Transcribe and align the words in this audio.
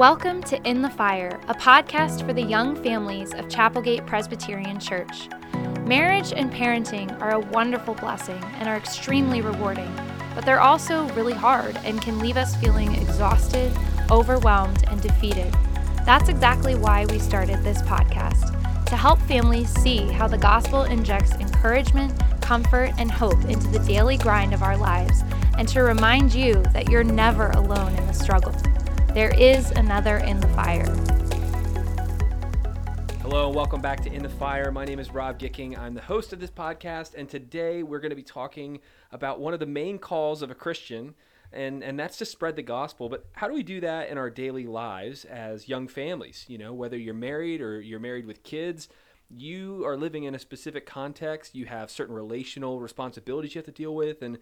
Welcome 0.00 0.42
to 0.44 0.58
In 0.66 0.80
the 0.80 0.88
Fire, 0.88 1.38
a 1.48 1.54
podcast 1.54 2.24
for 2.24 2.32
the 2.32 2.40
young 2.40 2.74
families 2.82 3.34
of 3.34 3.48
Chapelgate 3.48 4.06
Presbyterian 4.06 4.80
Church. 4.80 5.28
Marriage 5.82 6.32
and 6.32 6.50
parenting 6.50 7.20
are 7.20 7.32
a 7.32 7.38
wonderful 7.38 7.92
blessing 7.92 8.42
and 8.54 8.66
are 8.66 8.78
extremely 8.78 9.42
rewarding, 9.42 9.94
but 10.34 10.46
they're 10.46 10.62
also 10.62 11.06
really 11.10 11.34
hard 11.34 11.76
and 11.84 12.00
can 12.00 12.18
leave 12.18 12.38
us 12.38 12.56
feeling 12.56 12.94
exhausted, 12.94 13.70
overwhelmed, 14.10 14.84
and 14.88 15.02
defeated. 15.02 15.54
That's 16.06 16.30
exactly 16.30 16.76
why 16.76 17.04
we 17.04 17.18
started 17.18 17.62
this 17.62 17.82
podcast 17.82 18.86
to 18.86 18.96
help 18.96 19.20
families 19.20 19.68
see 19.82 20.10
how 20.10 20.28
the 20.28 20.38
gospel 20.38 20.84
injects 20.84 21.34
encouragement, 21.34 22.18
comfort, 22.40 22.94
and 22.96 23.10
hope 23.10 23.44
into 23.44 23.68
the 23.68 23.80
daily 23.80 24.16
grind 24.16 24.54
of 24.54 24.62
our 24.62 24.78
lives, 24.78 25.24
and 25.58 25.68
to 25.68 25.82
remind 25.82 26.32
you 26.32 26.54
that 26.72 26.88
you're 26.88 27.04
never 27.04 27.50
alone 27.50 27.94
in 27.96 28.06
the 28.06 28.14
struggle. 28.14 28.54
There 29.14 29.34
is 29.36 29.72
another 29.72 30.18
in 30.18 30.38
the 30.38 30.46
fire. 30.50 30.86
Hello 33.22 33.48
and 33.48 33.56
welcome 33.56 33.80
back 33.80 34.00
to 34.04 34.12
In 34.12 34.22
the 34.22 34.28
Fire. 34.28 34.70
My 34.70 34.84
name 34.84 35.00
is 35.00 35.10
Rob 35.10 35.36
Gicking. 35.36 35.76
I'm 35.76 35.94
the 35.94 36.00
host 36.00 36.32
of 36.32 36.38
this 36.38 36.50
podcast, 36.50 37.16
and 37.16 37.28
today 37.28 37.82
we're 37.82 37.98
going 37.98 38.10
to 38.10 38.16
be 38.16 38.22
talking 38.22 38.78
about 39.10 39.40
one 39.40 39.52
of 39.52 39.58
the 39.58 39.66
main 39.66 39.98
calls 39.98 40.42
of 40.42 40.52
a 40.52 40.54
Christian, 40.54 41.16
and 41.52 41.82
and 41.82 41.98
that's 41.98 42.18
to 42.18 42.24
spread 42.24 42.54
the 42.54 42.62
gospel. 42.62 43.08
But 43.08 43.26
how 43.32 43.48
do 43.48 43.54
we 43.54 43.64
do 43.64 43.80
that 43.80 44.10
in 44.10 44.16
our 44.16 44.30
daily 44.30 44.64
lives 44.64 45.24
as 45.24 45.68
young 45.68 45.88
families? 45.88 46.44
You 46.46 46.58
know, 46.58 46.72
whether 46.72 46.96
you're 46.96 47.12
married 47.12 47.60
or 47.60 47.80
you're 47.80 47.98
married 47.98 48.26
with 48.26 48.44
kids, 48.44 48.88
you 49.28 49.84
are 49.86 49.96
living 49.96 50.22
in 50.22 50.36
a 50.36 50.38
specific 50.38 50.86
context. 50.86 51.56
You 51.56 51.66
have 51.66 51.90
certain 51.90 52.14
relational 52.14 52.78
responsibilities 52.78 53.56
you 53.56 53.58
have 53.58 53.66
to 53.66 53.72
deal 53.72 53.96
with, 53.96 54.22
and 54.22 54.38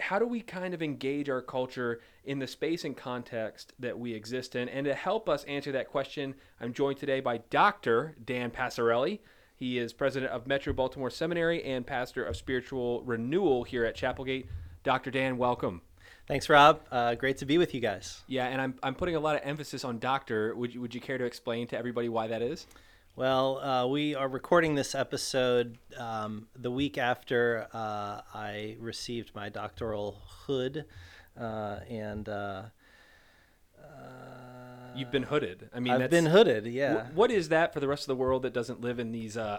how 0.00 0.18
do 0.18 0.26
we 0.26 0.40
kind 0.40 0.74
of 0.74 0.82
engage 0.82 1.28
our 1.28 1.42
culture 1.42 2.00
in 2.24 2.38
the 2.38 2.46
space 2.46 2.84
and 2.84 2.96
context 2.96 3.72
that 3.78 3.98
we 3.98 4.12
exist 4.12 4.56
in? 4.56 4.68
And 4.68 4.86
to 4.86 4.94
help 4.94 5.28
us 5.28 5.44
answer 5.44 5.72
that 5.72 5.88
question, 5.88 6.34
I'm 6.60 6.72
joined 6.72 6.98
today 6.98 7.20
by 7.20 7.38
Dr. 7.50 8.16
Dan 8.24 8.50
Passerelli. 8.50 9.20
He 9.56 9.78
is 9.78 9.92
president 9.92 10.32
of 10.32 10.46
Metro 10.46 10.72
Baltimore 10.72 11.10
Seminary 11.10 11.62
and 11.64 11.86
pastor 11.86 12.24
of 12.24 12.36
spiritual 12.36 13.02
renewal 13.02 13.64
here 13.64 13.84
at 13.84 13.96
Chapelgate. 13.96 14.46
Dr. 14.82 15.10
Dan, 15.10 15.38
welcome. 15.38 15.80
Thanks, 16.26 16.48
Rob. 16.48 16.80
Uh, 16.90 17.14
great 17.14 17.38
to 17.38 17.46
be 17.46 17.58
with 17.58 17.74
you 17.74 17.80
guys. 17.80 18.22
Yeah, 18.26 18.46
and 18.46 18.60
I'm, 18.60 18.74
I'm 18.82 18.94
putting 18.94 19.14
a 19.14 19.20
lot 19.20 19.36
of 19.36 19.42
emphasis 19.44 19.84
on 19.84 19.98
doctor. 19.98 20.54
Would 20.54 20.74
you, 20.74 20.80
would 20.80 20.94
you 20.94 21.00
care 21.00 21.18
to 21.18 21.24
explain 21.24 21.66
to 21.68 21.78
everybody 21.78 22.08
why 22.08 22.26
that 22.28 22.42
is? 22.42 22.66
Well, 23.16 23.58
uh, 23.58 23.86
we 23.86 24.14
are 24.16 24.26
recording 24.26 24.74
this 24.74 24.94
episode 24.94 25.78
um, 25.96 26.48
the 26.56 26.70
week 26.70 26.98
after 26.98 27.68
uh, 27.72 28.22
I 28.34 28.76
received 28.80 29.32
my 29.36 29.48
doctoral 29.48 30.18
hood, 30.46 30.84
uh, 31.38 31.78
and 31.88 32.28
uh, 32.28 32.62
You've 34.96 35.10
been 35.10 35.24
hooded. 35.24 35.70
I 35.74 35.80
mean, 35.80 35.92
I've 35.92 36.08
been 36.10 36.26
hooded. 36.26 36.66
Yeah. 36.66 37.06
wh- 37.06 37.16
what 37.16 37.30
is 37.32 37.48
that 37.48 37.72
for 37.74 37.80
the 37.80 37.88
rest 37.88 38.04
of 38.04 38.06
the 38.08 38.14
world 38.16 38.42
that 38.42 38.52
doesn't 38.52 38.80
live 38.80 39.00
in 39.00 39.10
these? 39.10 39.36
Uh, 39.36 39.58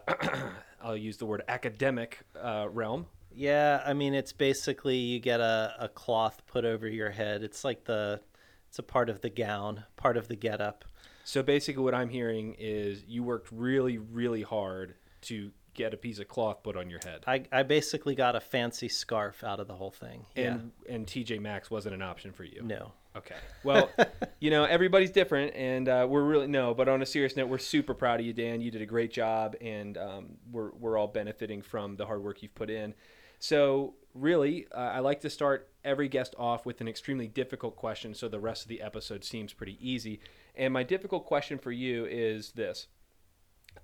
I'll 0.81 0.95
use 0.95 1.17
the 1.17 1.26
word 1.26 1.42
academic 1.50 2.20
uh, 2.42 2.67
realm. 2.72 3.08
yeah. 3.33 3.81
I 3.86 3.92
mean, 3.94 4.14
it's 4.14 4.31
basically 4.31 4.95
you 4.95 5.20
get 5.20 5.42
a, 5.42 5.73
a 5.78 5.89
cloth 5.89 6.42
put 6.48 6.64
over 6.64 6.88
your 6.88 7.09
head. 7.09 7.44
It's 7.44 7.66
like 7.66 7.83
the, 7.83 8.22
it's 8.70 8.80
a 8.80 8.83
part 8.83 9.09
of 9.09 9.20
the 9.22 9.30
gown, 9.30 9.83
part 9.98 10.16
of 10.16 10.30
the 10.30 10.38
getup. 10.38 10.86
So 11.26 11.44
basically, 11.44 11.84
what 11.84 11.94
I'm 11.94 12.09
hearing 12.09 12.56
is 12.58 13.04
you 13.08 13.23
worked 13.23 13.52
really, 13.52 13.98
really 13.98 14.44
hard 14.44 14.95
to 15.23 15.52
get 15.76 15.94
a 15.94 15.98
piece 15.98 16.20
of 16.20 16.28
cloth 16.28 16.64
put 16.64 16.78
on 16.78 16.90
your 16.90 17.00
head, 17.04 17.23
I, 17.28 17.44
I 17.52 17.64
basically 17.64 18.16
got 18.16 18.36
a 18.36 18.40
fancy 18.40 18.88
scarf 18.88 19.44
out 19.44 19.59
of 19.59 19.67
the 19.67 19.76
whole 19.76 19.92
thing. 19.92 20.26
and 20.36 20.72
and 20.90 21.06
TJ 21.06 21.42
Maxx 21.42 21.70
wasn't 21.70 21.94
an 21.94 22.02
option 22.02 22.32
for 22.32 22.44
you. 22.44 22.62
No. 22.64 22.94
Okay. 23.16 23.36
Well, 23.64 23.90
you 24.40 24.50
know 24.50 24.64
everybody's 24.64 25.12
different, 25.12 25.56
and 25.56 25.88
uh, 25.88 26.08
we're 26.09 26.23
really 26.23 26.48
no. 26.48 26.73
But 26.73 26.90
on 26.90 27.02
a 27.02 27.06
serious 27.06 27.36
note, 27.36 27.50
we're 27.50 27.58
super 27.58 27.94
proud 27.94 28.20
of 28.20 28.26
you, 28.26 28.34
Dan. 28.34 28.62
You 28.62 28.72
did 28.72 28.82
a 28.82 28.86
great 28.86 29.12
job, 29.12 29.56
and 29.62 29.98
um, 29.98 30.38
we're 30.52 30.72
we're 30.72 30.98
all 30.98 31.08
benefiting 31.08 31.61
from 31.61 31.95
the 31.98 32.05
hard 32.05 32.23
work 32.23 32.42
you've 32.42 32.55
put 32.55 32.70
in. 32.70 32.94
So 33.39 33.95
really, 34.14 34.66
uh, 34.72 34.80
I 34.80 34.99
like 34.99 35.22
to 35.22 35.30
start 35.30 35.70
every 35.83 36.08
guest 36.08 36.36
off 36.38 36.66
with 36.66 36.82
an 36.82 36.88
extremely 36.88 37.28
difficult 37.28 37.76
question, 37.76 38.14
so 38.14 38.28
the 38.28 38.39
rest 38.39 38.64
of 38.64 38.70
the 38.70 38.82
episode 38.82 39.23
seems 39.23 39.54
pretty 39.54 39.78
easy. 39.82 40.20
And 40.58 40.73
my 40.73 40.83
difficult 40.83 41.26
question 41.26 41.58
for 41.58 41.71
you 41.71 42.05
is 42.05 42.54
this: 42.54 42.88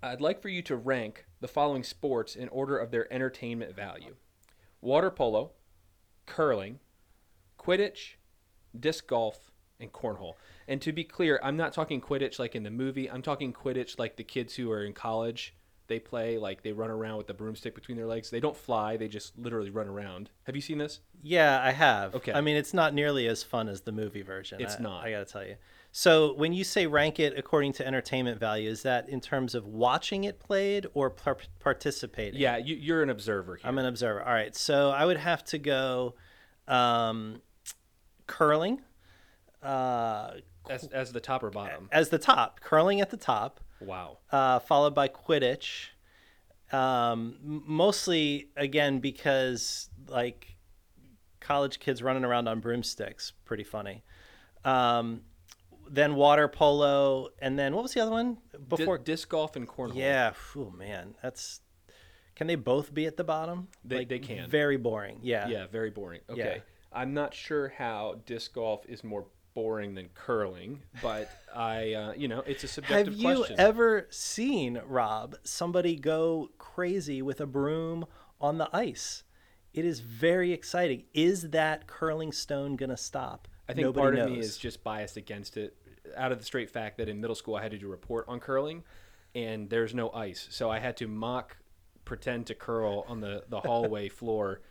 I'd 0.02 0.22
like 0.22 0.42
for 0.42 0.50
you 0.50 0.62
to 0.64 0.76
rank 0.76 1.26
the 1.40 1.48
following 1.48 1.84
sports 1.84 2.36
in 2.36 2.48
order 2.50 2.78
of 2.78 2.92
their 2.92 3.12
entertainment 3.14 3.76
value: 3.76 4.16
water 4.80 5.12
polo, 5.12 5.52
curling, 6.26 6.80
Quidditch, 7.60 8.16
disc 8.78 9.06
golf, 9.08 9.52
and 9.80 9.92
cornhole. 9.92 10.36
And 10.68 10.82
to 10.82 10.92
be 10.92 11.04
clear, 11.04 11.40
I'm 11.44 11.58
not 11.58 11.74
talking 11.74 12.00
Quidditch 12.02 12.40
like 12.40 12.56
in 12.56 12.64
the 12.64 12.72
movie. 12.72 13.10
I'm 13.10 13.22
talking 13.22 13.52
Quidditch 13.52 14.00
like 14.00 14.16
the 14.16 14.24
kids 14.24 14.56
who 14.56 14.72
are 14.72 14.86
in 14.86 14.94
college. 14.94 15.56
They 15.92 16.00
play 16.00 16.38
like 16.38 16.64
they 16.64 16.72
run 16.72 16.90
around 16.90 17.18
with 17.18 17.28
the 17.28 17.34
broomstick 17.34 17.76
between 17.76 17.98
their 17.98 18.06
legs. 18.06 18.30
They 18.30 18.40
don't 18.40 18.56
fly. 18.56 18.96
They 18.96 19.10
just 19.10 19.38
literally 19.38 19.70
run 19.70 19.90
around. 19.90 20.30
Have 20.44 20.56
you 20.56 20.62
seen 20.62 20.78
this? 20.78 21.02
Yeah, 21.22 21.62
I 21.62 21.72
have. 21.72 22.16
Okay. 22.16 22.32
I 22.32 22.40
mean, 22.40 22.56
it's 22.56 22.74
not 22.74 22.94
nearly 22.94 23.28
as 23.28 23.44
fun 23.44 23.68
as 23.68 23.82
the 23.82 23.92
movie 23.92 24.22
version. 24.22 24.62
It's 24.62 24.78
I- 24.80 24.84
not. 24.84 25.04
I 25.04 25.12
got 25.12 25.28
to 25.28 25.34
tell 25.34 25.46
you. 25.46 25.56
So, 25.92 26.34
when 26.36 26.54
you 26.54 26.64
say 26.64 26.88
rank 26.88 27.20
it 27.20 27.38
according 27.38 27.74
to 27.74 27.86
entertainment 27.86 28.40
value, 28.40 28.70
is 28.70 28.84
that 28.84 29.10
in 29.10 29.20
terms 29.20 29.54
of 29.54 29.66
watching 29.66 30.24
it 30.24 30.40
played 30.40 30.88
or 30.94 31.10
par- 31.10 31.40
participating? 31.60 32.40
Yeah, 32.40 32.56
you, 32.56 32.78
you're 32.78 33.04
an 33.04 33.10
observer 33.10 33.58
here. 33.58 33.68
I'm 33.68 33.78
an 33.78 33.86
observer. 33.86 34.24
All 34.24 34.32
right. 34.32 34.56
So, 34.56 34.92
I 34.92 35.06
would 35.06 35.18
have 35.18 35.44
to 35.46 35.58
go 35.58 36.16
um, 36.70 37.42
curling 38.28 38.80
uh, 39.62 40.36
as, 40.70 40.86
as 40.86 41.12
the 41.12 41.20
top 41.20 41.44
or 41.44 41.50
bottom. 41.50 41.90
as 41.92 42.08
the 42.08 42.18
top, 42.18 42.62
curling 42.62 43.02
at 43.02 43.10
the 43.10 43.18
top, 43.18 43.60
Wow. 43.82 44.20
uh, 44.32 44.60
followed 44.60 44.94
by 44.96 45.08
Quidditch. 45.08 45.88
Um, 46.72 47.36
mostly, 47.44 48.50
again, 48.56 49.00
because 49.00 49.90
like 50.08 50.56
college 51.40 51.80
kids 51.80 52.02
running 52.02 52.24
around 52.24 52.48
on 52.48 52.60
broomsticks, 52.62 53.34
pretty 53.46 53.64
funny. 53.66 54.04
Um, 54.64 55.22
then 55.90 56.16
water 56.16 56.48
polo, 56.48 57.30
and 57.40 57.60
then 57.60 57.74
what 57.76 57.84
was 57.84 57.94
the 57.94 58.00
other 58.00 58.12
one 58.12 58.38
before? 58.70 58.98
disc 58.98 59.28
golf 59.28 59.56
and 59.58 59.68
cornhole. 59.68 59.96
yeah, 59.96 60.32
oh 60.56 60.70
man, 60.72 61.16
that's. 61.22 61.60
Can 62.36 62.48
they 62.48 62.56
both 62.56 62.94
be 62.94 63.06
at 63.06 63.18
the 63.18 63.24
bottom? 63.26 63.68
They- 63.84 64.06
they 64.06 64.20
can. 64.20 64.50
Very 64.50 64.78
boring. 64.78 65.20
Yeah. 65.22 65.48
Yeah, 65.50 65.68
very 65.68 65.90
boring. 65.92 66.22
Okay. 66.30 66.56
Yeah. 66.56 66.62
I'm 66.94 67.14
not 67.14 67.34
sure 67.34 67.70
how 67.78 68.22
disc 68.26 68.54
golf 68.54 68.86
is 68.88 69.04
more 69.04 69.26
boring 69.54 69.96
than 69.96 70.10
curling, 70.14 70.82
but 71.02 71.30
I, 71.54 71.94
uh, 71.94 72.14
you 72.14 72.28
know, 72.28 72.42
it's 72.46 72.64
a 72.64 72.68
subjective 72.68 73.14
Have 73.14 73.22
you 73.22 73.36
question. 73.38 73.56
ever 73.60 74.08
seen 74.10 74.82
Rob 74.86 75.36
somebody 75.44 75.96
go 75.96 76.50
crazy 76.58 77.22
with 77.22 77.42
a 77.42 77.46
broom 77.46 78.06
on 78.40 78.58
the 78.58 78.70
ice? 78.76 79.24
It 79.74 79.86
is 79.86 80.00
very 80.00 80.52
exciting. 80.52 81.04
Is 81.14 81.50
that 81.52 81.88
curling 81.88 82.32
stone 82.32 82.76
gonna 82.76 82.98
stop? 82.98 83.48
I 83.70 83.74
think 83.74 83.86
Nobody 83.86 84.02
part 84.02 84.14
knows. 84.16 84.26
of 84.26 84.32
me 84.32 84.40
is 84.40 84.58
just 84.58 84.84
biased 84.84 85.18
against 85.18 85.58
it 85.58 85.76
out 86.18 86.32
of 86.32 86.40
the 86.40 86.46
straight 86.46 86.70
fact 86.70 86.98
that 86.98 87.08
in 87.08 87.22
middle 87.22 87.36
school 87.36 87.56
I 87.56 87.62
had 87.62 87.72
to 87.72 87.78
do 87.78 87.88
a 87.88 87.92
report 87.92 88.26
on 88.28 88.40
curling 88.40 88.84
and 89.34 89.70
there's 89.70 89.94
no 89.94 90.10
ice. 90.12 90.48
So 90.52 90.70
I 90.70 90.80
had 90.80 90.98
to 90.98 91.08
mock 91.08 91.58
pretend 92.04 92.48
to 92.48 92.56
curl 92.56 93.06
on 93.08 93.22
the, 93.22 93.44
the 93.48 93.62
hallway 93.62 94.10
floor 94.20 94.62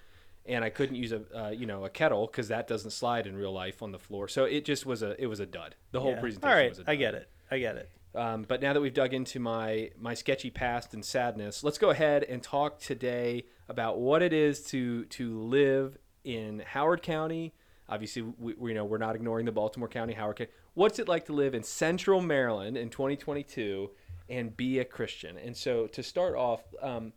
and 0.50 0.64
I 0.64 0.70
couldn't 0.70 0.96
use 0.96 1.12
a 1.12 1.22
uh, 1.34 1.48
you 1.50 1.66
know 1.66 1.84
a 1.84 1.90
kettle 1.90 2.26
cuz 2.28 2.48
that 2.48 2.66
doesn't 2.66 2.90
slide 2.90 3.26
in 3.26 3.36
real 3.36 3.52
life 3.52 3.82
on 3.82 3.92
the 3.92 3.98
floor. 3.98 4.28
So 4.28 4.44
it 4.44 4.64
just 4.64 4.84
was 4.84 5.02
a 5.02 5.20
it 5.22 5.26
was 5.26 5.40
a 5.40 5.46
dud. 5.46 5.74
The 5.92 6.00
whole 6.00 6.12
Yeah. 6.12 6.20
presentation 6.20 6.50
All 6.50 6.56
right, 6.62 6.68
was 6.70 6.78
a 6.80 6.84
dud. 6.84 6.92
I 6.92 6.96
get 6.96 7.14
it. 7.14 7.28
I 7.50 7.58
get 7.58 7.76
it. 7.76 7.88
Um, 8.14 8.42
but 8.48 8.60
now 8.60 8.72
that 8.72 8.80
we've 8.80 8.92
dug 8.94 9.14
into 9.14 9.38
my 9.38 9.90
my 9.96 10.14
sketchy 10.14 10.50
past 10.50 10.94
and 10.94 11.04
sadness, 11.04 11.62
let's 11.62 11.78
go 11.78 11.90
ahead 11.90 12.24
and 12.24 12.42
talk 12.42 12.78
today 12.80 13.44
about 13.68 13.98
what 13.98 14.20
it 14.22 14.32
is 14.32 14.64
to 14.66 15.04
to 15.06 15.38
live 15.40 15.96
in 16.24 16.60
Howard 16.66 17.02
County. 17.02 17.54
Obviously, 17.88 18.22
we, 18.22 18.54
we 18.54 18.70
you 18.70 18.74
know 18.74 18.84
we're 18.84 18.98
not 18.98 19.14
ignoring 19.14 19.46
the 19.46 19.52
Baltimore 19.52 19.88
County, 19.88 20.14
Howard 20.14 20.36
County. 20.36 20.50
What's 20.74 20.98
it 20.98 21.08
like 21.08 21.24
to 21.26 21.32
live 21.32 21.54
in 21.54 21.62
Central 21.62 22.20
Maryland 22.20 22.76
in 22.76 22.90
2022 22.90 23.90
and 24.28 24.56
be 24.56 24.78
a 24.78 24.84
Christian? 24.84 25.36
And 25.38 25.56
so 25.56 25.86
to 25.88 26.02
start 26.02 26.34
off, 26.36 26.62
um, 26.80 27.12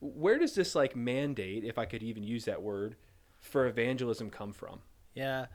where 0.00 0.38
does 0.38 0.54
this 0.54 0.74
like 0.74 0.94
mandate, 0.96 1.64
if 1.64 1.78
I 1.78 1.84
could 1.84 2.02
even 2.02 2.22
use 2.22 2.44
that 2.44 2.62
word, 2.62 2.96
for 3.40 3.66
evangelism 3.66 4.30
come 4.30 4.52
from? 4.52 4.80
Yeah, 5.14 5.46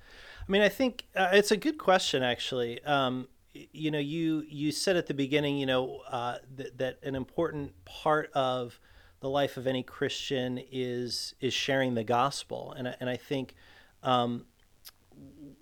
I 0.47 0.51
mean, 0.51 0.61
I 0.61 0.69
think 0.69 1.05
uh, 1.15 1.29
it's 1.33 1.51
a 1.51 1.57
good 1.57 1.77
question 1.77 2.23
actually. 2.23 2.83
Um, 2.83 3.27
you 3.53 3.91
know, 3.91 3.99
you 3.99 4.43
you 4.49 4.71
said 4.71 4.97
at 4.97 5.07
the 5.07 5.13
beginning, 5.13 5.57
you 5.57 5.65
know, 5.65 6.01
uh, 6.09 6.37
that 6.55 6.77
that 6.79 6.99
an 7.03 7.15
important 7.15 7.73
part 7.85 8.31
of 8.33 8.79
the 9.19 9.29
life 9.29 9.55
of 9.57 9.67
any 9.67 9.83
Christian 9.83 10.59
is 10.71 11.35
is 11.39 11.53
sharing 11.53 11.93
the 11.93 12.03
gospel, 12.03 12.73
and 12.77 12.89
I- 12.89 12.95
and 12.99 13.09
I 13.09 13.15
think 13.15 13.55
um, 14.01 14.45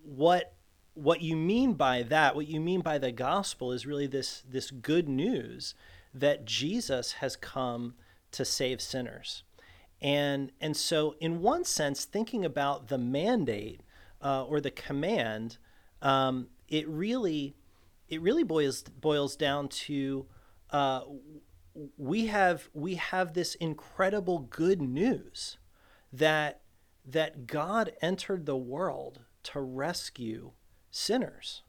what 0.03 0.53
what 0.93 1.21
you 1.21 1.35
mean 1.35 1.73
by 1.73 2.03
that, 2.03 2.35
what 2.35 2.47
you 2.47 2.59
mean 2.59 2.81
by 2.81 2.97
the 2.97 3.11
gospel, 3.11 3.71
is 3.71 3.85
really 3.85 4.07
this 4.07 4.43
this 4.49 4.71
good 4.71 5.07
news 5.07 5.75
that 6.13 6.45
Jesus 6.45 7.13
has 7.13 7.35
come 7.35 7.93
to 8.31 8.45
save 8.45 8.81
sinners. 8.81 9.43
And, 10.01 10.51
and 10.59 10.75
so, 10.75 11.15
in 11.19 11.41
one 11.41 11.63
sense, 11.63 12.05
thinking 12.05 12.43
about 12.43 12.87
the 12.87 12.97
mandate 12.97 13.81
uh, 14.21 14.45
or 14.45 14.59
the 14.59 14.71
command, 14.71 15.57
um, 16.01 16.47
it 16.67 16.87
really 16.87 17.55
it 18.11 18.21
really 18.21 18.43
boils 18.43 18.83
boils 18.83 19.35
down 19.35 19.67
to 19.69 20.25
uh, 20.71 21.01
we 21.97 22.27
have 22.27 22.69
we 22.73 22.95
have 22.95 23.33
this 23.33 23.55
incredible 23.55 24.39
good 24.39 24.81
news 24.81 25.57
that 26.11 26.61
that 27.05 27.47
God 27.47 27.93
entered 28.01 28.45
the 28.45 28.57
world 28.57 29.21
to 29.43 29.61
rescue 29.61 30.51
sinners, 30.91 31.63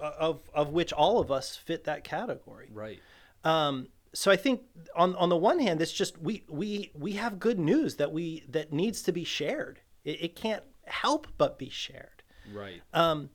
of 0.00 0.48
of 0.54 0.70
which 0.70 0.92
all 0.92 1.20
of 1.20 1.30
us 1.30 1.56
fit 1.56 1.84
that 1.84 2.04
category. 2.04 2.70
Right. 2.72 3.00
Um, 3.44 3.88
so 4.16 4.30
I 4.30 4.36
think 4.36 4.62
on 4.94 5.14
on 5.16 5.28
the 5.28 5.36
one 5.36 5.58
hand, 5.58 5.82
it's 5.82 5.92
just 5.92 6.16
we 6.16 6.42
we 6.48 6.90
we 6.94 7.12
have 7.12 7.38
good 7.38 7.58
news 7.58 7.96
that 7.96 8.12
we 8.12 8.44
that 8.48 8.72
needs 8.72 9.02
to 9.02 9.12
be 9.12 9.24
shared. 9.24 9.80
It, 10.04 10.22
it 10.22 10.36
can't 10.36 10.62
help 10.86 11.26
but 11.36 11.58
be 11.58 11.68
shared. 11.68 12.22
Right. 12.54 12.80
Um, 12.94 13.28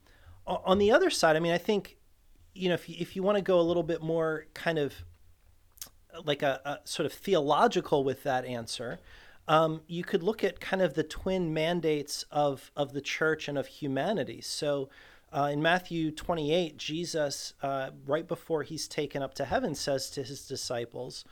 on 0.47 0.79
the 0.79 0.91
other 0.91 1.11
side, 1.11 1.35
I 1.35 1.39
mean, 1.39 1.51
I 1.51 1.59
think 1.59 1.97
you 2.55 2.69
know 2.69 2.73
if 2.73 2.89
you, 2.89 2.95
if 2.97 3.15
you 3.15 3.21
want 3.21 3.37
to 3.37 3.43
go 3.43 3.59
a 3.59 3.61
little 3.61 3.83
bit 3.83 4.01
more 4.01 4.47
kind 4.55 4.79
of 4.79 4.95
like 6.25 6.41
a, 6.41 6.59
a 6.65 6.79
sort 6.87 7.05
of 7.05 7.13
theological 7.13 8.03
with 8.03 8.23
that 8.23 8.43
answer, 8.45 8.99
um, 9.47 9.81
you 9.85 10.03
could 10.03 10.23
look 10.23 10.43
at 10.43 10.59
kind 10.59 10.81
of 10.81 10.95
the 10.95 11.03
twin 11.03 11.53
mandates 11.53 12.25
of 12.31 12.71
of 12.75 12.93
the 12.93 13.01
church 13.01 13.47
and 13.47 13.57
of 13.57 13.67
humanity. 13.67 14.41
So. 14.41 14.89
Uh, 15.33 15.49
in 15.53 15.61
Matthew 15.61 16.11
28, 16.11 16.77
Jesus, 16.77 17.53
uh, 17.61 17.91
right 18.05 18.27
before 18.27 18.63
he's 18.63 18.87
taken 18.87 19.23
up 19.23 19.33
to 19.35 19.45
heaven, 19.45 19.75
says 19.75 20.09
to 20.11 20.23
his 20.23 20.45
disciples, 20.45 21.23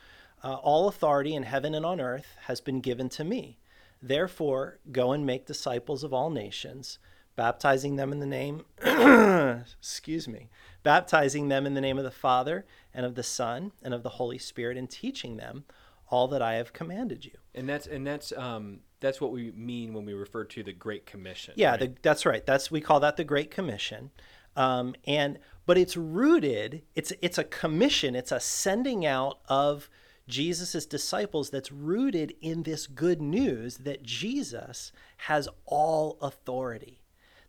uh, 0.42 0.54
All 0.54 0.88
authority 0.88 1.36
in 1.36 1.44
heaven 1.44 1.76
and 1.76 1.86
on 1.86 2.00
earth 2.00 2.28
has 2.44 2.62
been 2.62 2.80
given 2.80 3.10
to 3.10 3.26
me. 3.26 3.58
Therefore, 4.02 4.80
go 4.92 5.12
and 5.12 5.26
make 5.26 5.46
disciples 5.46 6.06
of 6.06 6.14
all 6.14 6.30
nations, 6.30 6.98
baptizing 7.36 7.98
them 7.98 8.14
in 8.14 8.20
the 8.20 8.26
name, 8.26 8.64
excuse 9.80 10.30
me, 10.30 10.50
baptizing 10.84 11.50
them 11.50 11.66
in 11.66 11.74
the 11.74 11.82
name 11.82 11.98
of 11.98 12.06
the 12.06 12.12
Father 12.12 12.66
and 12.94 13.06
of 13.06 13.16
the 13.16 13.24
Son 13.24 13.74
and 13.84 13.94
of 13.94 14.04
the 14.04 14.10
Holy 14.10 14.38
Spirit, 14.38 14.78
and 14.78 14.90
teaching 14.90 15.36
them 15.36 15.66
all 16.08 16.30
that 16.30 16.42
I 16.42 16.54
have 16.54 16.72
commanded 16.72 17.26
you. 17.26 17.38
And 17.54 17.68
that's 17.68 17.86
and 17.86 18.08
that's 18.08 18.32
um, 18.32 18.80
that's 19.00 19.22
what 19.22 19.32
we 19.32 19.52
mean 19.52 19.94
when 19.94 20.06
we 20.06 20.14
refer 20.14 20.44
to 20.46 20.64
the 20.64 20.74
Great 20.74 21.06
Commission. 21.06 21.54
Yeah, 21.58 21.72
right? 21.72 21.80
the, 21.80 21.94
that's 22.02 22.26
right. 22.26 22.46
That's 22.46 22.70
we 22.70 22.82
call 22.82 23.00
that 23.00 23.18
the 23.18 23.24
Great 23.24 23.52
Commission, 23.52 24.12
um, 24.56 24.96
and 25.06 25.40
but 25.66 25.78
it's 25.78 25.96
rooted. 25.96 26.84
It's 26.96 27.14
it's 27.22 27.38
a 27.38 27.44
commission. 27.44 28.16
It's 28.16 28.32
a 28.32 28.40
sending 28.40 29.06
out 29.06 29.40
of 29.48 29.90
Jesus' 30.28 30.86
disciples 30.86 31.50
that's 31.50 31.72
rooted 31.72 32.36
in 32.42 32.64
this 32.64 32.88
good 32.88 33.22
news 33.22 33.78
that 33.78 34.04
Jesus 34.04 34.92
has 35.18 35.50
all 35.66 36.18
authority, 36.22 37.02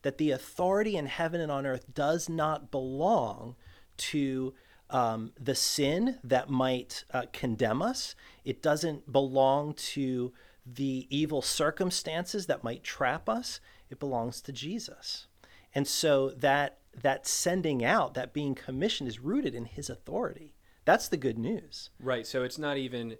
that 0.02 0.19
the 0.19 0.31
authority 0.31 0.97
in 0.97 1.06
heaven 1.06 1.41
and 1.41 1.52
on 1.52 1.67
earth 1.67 1.85
does 1.93 2.29
not 2.29 2.70
belong 2.70 3.55
to 3.99 4.55
um, 4.88 5.32
the 5.38 5.55
sin 5.55 6.19
that 6.25 6.49
might 6.49 7.05
uh, 7.12 7.26
condemn 7.32 7.82
us. 7.82 8.14
It 8.44 8.62
doesn't 8.62 9.12
belong 9.12 9.75
to 9.75 10.32
the 10.67 11.07
evil 11.11 11.43
circumstances 11.43 12.47
that 12.47 12.65
might 12.65 12.85
trap 12.85 13.29
us. 13.29 13.61
It 13.89 13.99
belongs 13.99 14.41
to 14.43 14.53
Jesus. 14.53 15.27
And 15.75 15.87
so 15.87 16.31
that 16.31 16.79
that 17.03 17.27
sending 17.27 17.85
out, 17.85 18.15
that 18.15 18.33
being 18.33 18.55
commissioned 18.55 19.09
is 19.09 19.21
rooted 19.21 19.55
in 19.55 19.65
his 19.65 19.89
authority. 19.89 20.55
That's 20.85 21.09
the 21.09 21.17
good 21.17 21.39
news. 21.39 21.91
Right. 22.01 22.27
So 22.27 22.43
it's 22.43 22.59
not 22.59 22.77
even 22.77 23.17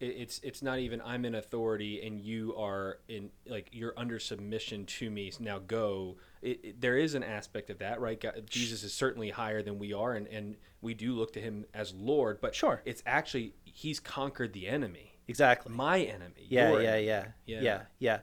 it's 0.00 0.40
it's 0.42 0.62
not 0.62 0.78
even 0.78 1.00
I'm 1.00 1.24
in 1.24 1.34
authority 1.34 2.04
and 2.06 2.20
you 2.20 2.54
are 2.56 2.98
in 3.08 3.30
like 3.46 3.70
you're 3.72 3.94
under 3.96 4.18
submission 4.18 4.86
to 4.86 5.10
me. 5.10 5.32
Now 5.38 5.58
go. 5.58 6.16
It, 6.42 6.60
it, 6.62 6.80
there 6.80 6.98
is 6.98 7.14
an 7.14 7.22
aspect 7.22 7.70
of 7.70 7.78
that, 7.78 8.00
right? 8.00 8.20
God, 8.20 8.42
Jesus 8.48 8.82
is 8.82 8.92
certainly 8.92 9.30
higher 9.30 9.62
than 9.62 9.78
we 9.78 9.94
are, 9.94 10.12
and, 10.12 10.26
and 10.28 10.56
we 10.82 10.92
do 10.92 11.14
look 11.14 11.32
to 11.34 11.40
him 11.40 11.64
as 11.72 11.94
Lord. 11.94 12.40
But 12.40 12.54
sure, 12.54 12.82
it's 12.84 13.02
actually 13.06 13.54
he's 13.64 14.00
conquered 14.00 14.52
the 14.52 14.68
enemy. 14.68 15.13
Exactly. 15.28 15.72
My 15.72 16.00
enemy. 16.00 16.46
Yeah, 16.48 16.70
yeah, 16.70 16.76
enemy. 16.76 17.06
yeah, 17.06 17.24
yeah, 17.46 17.60
yeah, 17.60 17.82
yeah. 17.98 18.18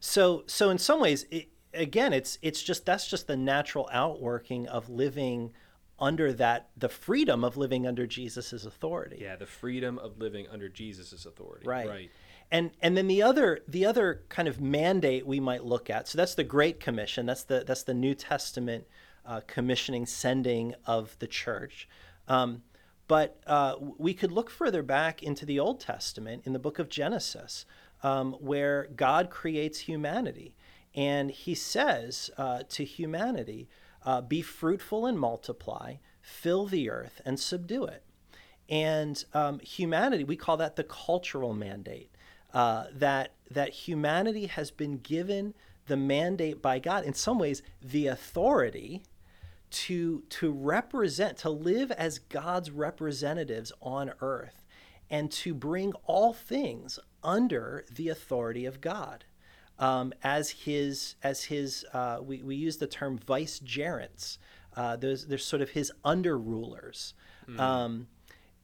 So 0.00 0.44
so 0.46 0.70
in 0.70 0.78
some 0.78 1.00
ways, 1.00 1.26
it, 1.30 1.48
again, 1.74 2.12
it's 2.12 2.38
it's 2.42 2.62
just 2.62 2.86
that's 2.86 3.08
just 3.08 3.26
the 3.26 3.36
natural 3.36 3.88
outworking 3.92 4.66
of 4.68 4.88
living 4.88 5.52
under 5.98 6.32
that 6.32 6.68
the 6.76 6.88
freedom 6.88 7.44
of 7.44 7.56
living 7.56 7.86
under 7.86 8.06
Jesus's 8.06 8.66
authority. 8.66 9.18
Yeah, 9.20 9.36
the 9.36 9.46
freedom 9.46 9.98
of 9.98 10.18
living 10.18 10.46
under 10.50 10.68
Jesus's 10.68 11.26
authority. 11.26 11.66
Right. 11.66 11.88
Right. 11.88 12.10
And 12.50 12.70
and 12.80 12.96
then 12.96 13.08
the 13.08 13.22
other 13.22 13.60
the 13.66 13.86
other 13.86 14.22
kind 14.28 14.48
of 14.48 14.60
mandate 14.60 15.26
we 15.26 15.40
might 15.40 15.64
look 15.64 15.90
at. 15.90 16.08
So 16.08 16.16
that's 16.16 16.34
the 16.34 16.44
Great 16.44 16.80
Commission. 16.80 17.26
That's 17.26 17.44
the 17.44 17.64
that's 17.66 17.82
the 17.82 17.94
New 17.94 18.14
Testament 18.14 18.84
uh, 19.24 19.40
commissioning, 19.46 20.06
sending 20.06 20.74
of 20.86 21.18
the 21.18 21.26
church. 21.26 21.88
Um, 22.28 22.62
but 23.08 23.40
uh, 23.46 23.76
we 23.98 24.14
could 24.14 24.32
look 24.32 24.50
further 24.50 24.82
back 24.82 25.22
into 25.22 25.46
the 25.46 25.58
Old 25.58 25.80
Testament 25.80 26.42
in 26.44 26.52
the 26.52 26.58
book 26.58 26.78
of 26.78 26.88
Genesis, 26.88 27.64
um, 28.02 28.32
where 28.34 28.88
God 28.96 29.30
creates 29.30 29.80
humanity. 29.80 30.54
And 30.94 31.30
he 31.30 31.54
says 31.54 32.30
uh, 32.36 32.62
to 32.70 32.84
humanity, 32.84 33.68
uh, 34.04 34.20
be 34.22 34.42
fruitful 34.42 35.06
and 35.06 35.18
multiply, 35.18 35.96
fill 36.20 36.66
the 36.66 36.90
earth 36.90 37.20
and 37.24 37.38
subdue 37.38 37.84
it. 37.84 38.02
And 38.68 39.22
um, 39.34 39.60
humanity, 39.60 40.24
we 40.24 40.36
call 40.36 40.56
that 40.56 40.76
the 40.76 40.84
cultural 40.84 41.54
mandate. 41.54 42.10
Uh, 42.54 42.86
that 42.92 43.32
that 43.50 43.70
humanity 43.70 44.46
has 44.46 44.70
been 44.70 44.98
given 44.98 45.52
the 45.86 45.96
mandate 45.96 46.62
by 46.62 46.78
God, 46.78 47.04
in 47.04 47.12
some 47.12 47.38
ways, 47.38 47.62
the 47.82 48.06
authority 48.06 49.02
to 49.70 50.22
to 50.30 50.50
represent, 50.50 51.38
to 51.38 51.50
live 51.50 51.90
as 51.92 52.18
God's 52.18 52.70
representatives 52.70 53.72
on 53.80 54.12
earth, 54.20 54.64
and 55.10 55.30
to 55.32 55.54
bring 55.54 55.92
all 56.04 56.32
things 56.32 56.98
under 57.22 57.84
the 57.90 58.08
authority 58.08 58.64
of 58.64 58.80
God 58.80 59.24
um, 59.78 60.12
as 60.22 60.50
his 60.50 61.16
as 61.22 61.44
his 61.44 61.84
uh, 61.92 62.18
we, 62.22 62.42
we 62.42 62.56
use 62.56 62.78
the 62.78 62.86
term 62.86 63.18
vicegerents. 63.18 64.38
Uh, 64.74 64.96
there's 64.96 65.26
there's 65.26 65.44
sort 65.44 65.62
of 65.62 65.70
his 65.70 65.92
under 66.04 66.38
rulers, 66.38 67.14
mm. 67.48 67.58
um, 67.58 68.06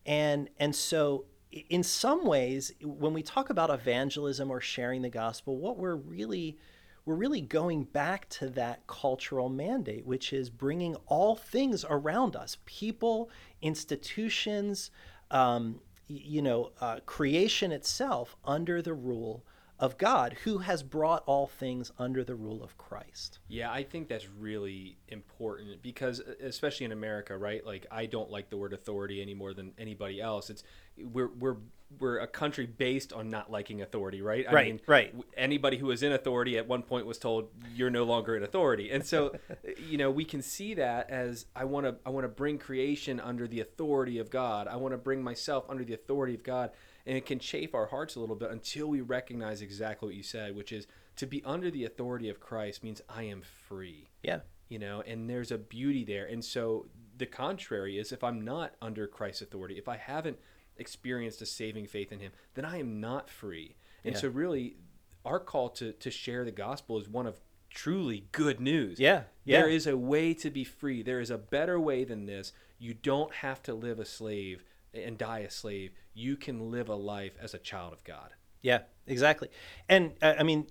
and 0.06 0.48
and 0.58 0.74
so 0.74 1.26
in 1.50 1.82
some 1.82 2.24
ways 2.24 2.72
when 2.82 3.12
we 3.12 3.22
talk 3.22 3.50
about 3.50 3.70
evangelism 3.70 4.50
or 4.50 4.60
sharing 4.60 5.02
the 5.02 5.10
gospel, 5.10 5.58
what 5.58 5.78
we're 5.78 5.96
really 5.96 6.56
we're 7.04 7.14
really 7.14 7.40
going 7.40 7.84
back 7.84 8.28
to 8.28 8.48
that 8.50 8.86
cultural 8.86 9.48
mandate, 9.48 10.06
which 10.06 10.32
is 10.32 10.50
bringing 10.50 10.94
all 11.06 11.34
things 11.34 11.84
around 11.88 12.36
us, 12.36 12.58
people, 12.64 13.30
institutions, 13.60 14.90
um, 15.30 15.80
you 16.06 16.42
know, 16.42 16.70
uh, 16.80 17.00
creation 17.06 17.72
itself 17.72 18.36
under 18.44 18.80
the 18.82 18.94
rule 18.94 19.44
of 19.82 19.98
God 19.98 20.36
who 20.44 20.58
has 20.58 20.84
brought 20.84 21.24
all 21.26 21.48
things 21.48 21.90
under 21.98 22.22
the 22.22 22.36
rule 22.36 22.62
of 22.62 22.78
Christ. 22.78 23.40
Yeah, 23.48 23.72
I 23.72 23.82
think 23.82 24.08
that's 24.08 24.28
really 24.28 24.96
important 25.08 25.82
because 25.82 26.20
especially 26.20 26.86
in 26.86 26.92
America, 26.92 27.36
right? 27.36 27.66
Like 27.66 27.86
I 27.90 28.06
don't 28.06 28.30
like 28.30 28.48
the 28.48 28.56
word 28.56 28.72
authority 28.72 29.20
any 29.20 29.34
more 29.34 29.52
than 29.52 29.72
anybody 29.76 30.20
else. 30.20 30.50
It's 30.50 30.62
we're 30.96 31.30
we're 31.36 31.56
we're 31.98 32.18
a 32.20 32.28
country 32.28 32.64
based 32.64 33.12
on 33.12 33.28
not 33.28 33.50
liking 33.50 33.82
authority, 33.82 34.22
right? 34.22 34.46
I 34.48 34.52
right, 34.52 34.66
mean, 34.68 34.80
right. 34.86 35.14
Anybody 35.36 35.78
who 35.78 35.86
was 35.86 36.04
in 36.04 36.12
authority 36.12 36.56
at 36.56 36.68
one 36.68 36.82
point 36.82 37.04
was 37.04 37.18
told 37.18 37.48
you're 37.74 37.90
no 37.90 38.04
longer 38.04 38.36
in 38.36 38.44
authority, 38.44 38.92
and 38.92 39.04
so 39.04 39.34
you 39.88 39.98
know 39.98 40.12
we 40.12 40.24
can 40.24 40.42
see 40.42 40.74
that 40.74 41.10
as 41.10 41.46
I 41.56 41.64
want 41.64 41.86
to 41.86 41.96
I 42.06 42.10
want 42.10 42.22
to 42.22 42.28
bring 42.28 42.56
creation 42.58 43.18
under 43.18 43.48
the 43.48 43.58
authority 43.58 44.20
of 44.20 44.30
God. 44.30 44.68
I 44.68 44.76
want 44.76 44.94
to 44.94 44.98
bring 44.98 45.24
myself 45.24 45.64
under 45.68 45.82
the 45.82 45.94
authority 45.94 46.36
of 46.36 46.44
God 46.44 46.70
and 47.06 47.16
it 47.16 47.26
can 47.26 47.38
chafe 47.38 47.74
our 47.74 47.86
hearts 47.86 48.14
a 48.14 48.20
little 48.20 48.36
bit 48.36 48.50
until 48.50 48.86
we 48.86 49.00
recognize 49.00 49.62
exactly 49.62 50.06
what 50.06 50.14
you 50.14 50.22
said, 50.22 50.54
which 50.54 50.72
is 50.72 50.86
to 51.16 51.26
be 51.26 51.42
under 51.44 51.70
the 51.70 51.84
authority 51.84 52.28
of 52.28 52.40
Christ 52.40 52.84
means 52.84 53.00
I 53.08 53.24
am 53.24 53.42
free. 53.68 54.08
Yeah. 54.22 54.40
You 54.68 54.78
know, 54.78 55.02
and 55.06 55.28
there's 55.28 55.50
a 55.50 55.58
beauty 55.58 56.04
there. 56.04 56.26
And 56.26 56.44
so 56.44 56.86
the 57.18 57.26
contrary 57.26 57.98
is 57.98 58.12
if 58.12 58.24
I'm 58.24 58.42
not 58.42 58.74
under 58.80 59.06
Christ's 59.06 59.42
authority, 59.42 59.76
if 59.76 59.88
I 59.88 59.96
haven't 59.96 60.38
experienced 60.78 61.42
a 61.42 61.46
saving 61.46 61.86
faith 61.86 62.12
in 62.12 62.20
him, 62.20 62.32
then 62.54 62.64
I 62.64 62.78
am 62.78 63.00
not 63.00 63.28
free. 63.28 63.76
And 64.04 64.14
yeah. 64.14 64.20
so 64.20 64.28
really 64.28 64.76
our 65.24 65.38
call 65.38 65.68
to 65.70 65.92
to 65.92 66.10
share 66.10 66.44
the 66.44 66.52
gospel 66.52 66.98
is 66.98 67.08
one 67.08 67.26
of 67.26 67.40
truly 67.70 68.26
good 68.32 68.60
news. 68.60 68.98
Yeah, 68.98 69.22
yeah. 69.44 69.60
There 69.60 69.68
is 69.68 69.86
a 69.86 69.96
way 69.96 70.34
to 70.34 70.50
be 70.50 70.64
free. 70.64 71.02
There 71.02 71.20
is 71.20 71.30
a 71.30 71.38
better 71.38 71.78
way 71.78 72.04
than 72.04 72.26
this. 72.26 72.52
You 72.78 72.94
don't 72.94 73.32
have 73.34 73.62
to 73.64 73.74
live 73.74 73.98
a 73.98 74.04
slave 74.04 74.64
and 74.94 75.16
die 75.18 75.40
a 75.40 75.50
slave, 75.50 75.92
you 76.14 76.36
can 76.36 76.70
live 76.70 76.88
a 76.88 76.94
life 76.94 77.32
as 77.40 77.54
a 77.54 77.58
child 77.58 77.92
of 77.92 78.04
God. 78.04 78.30
Yeah, 78.62 78.80
exactly. 79.06 79.48
And 79.88 80.12
uh, 80.22 80.34
I 80.38 80.42
mean, 80.42 80.66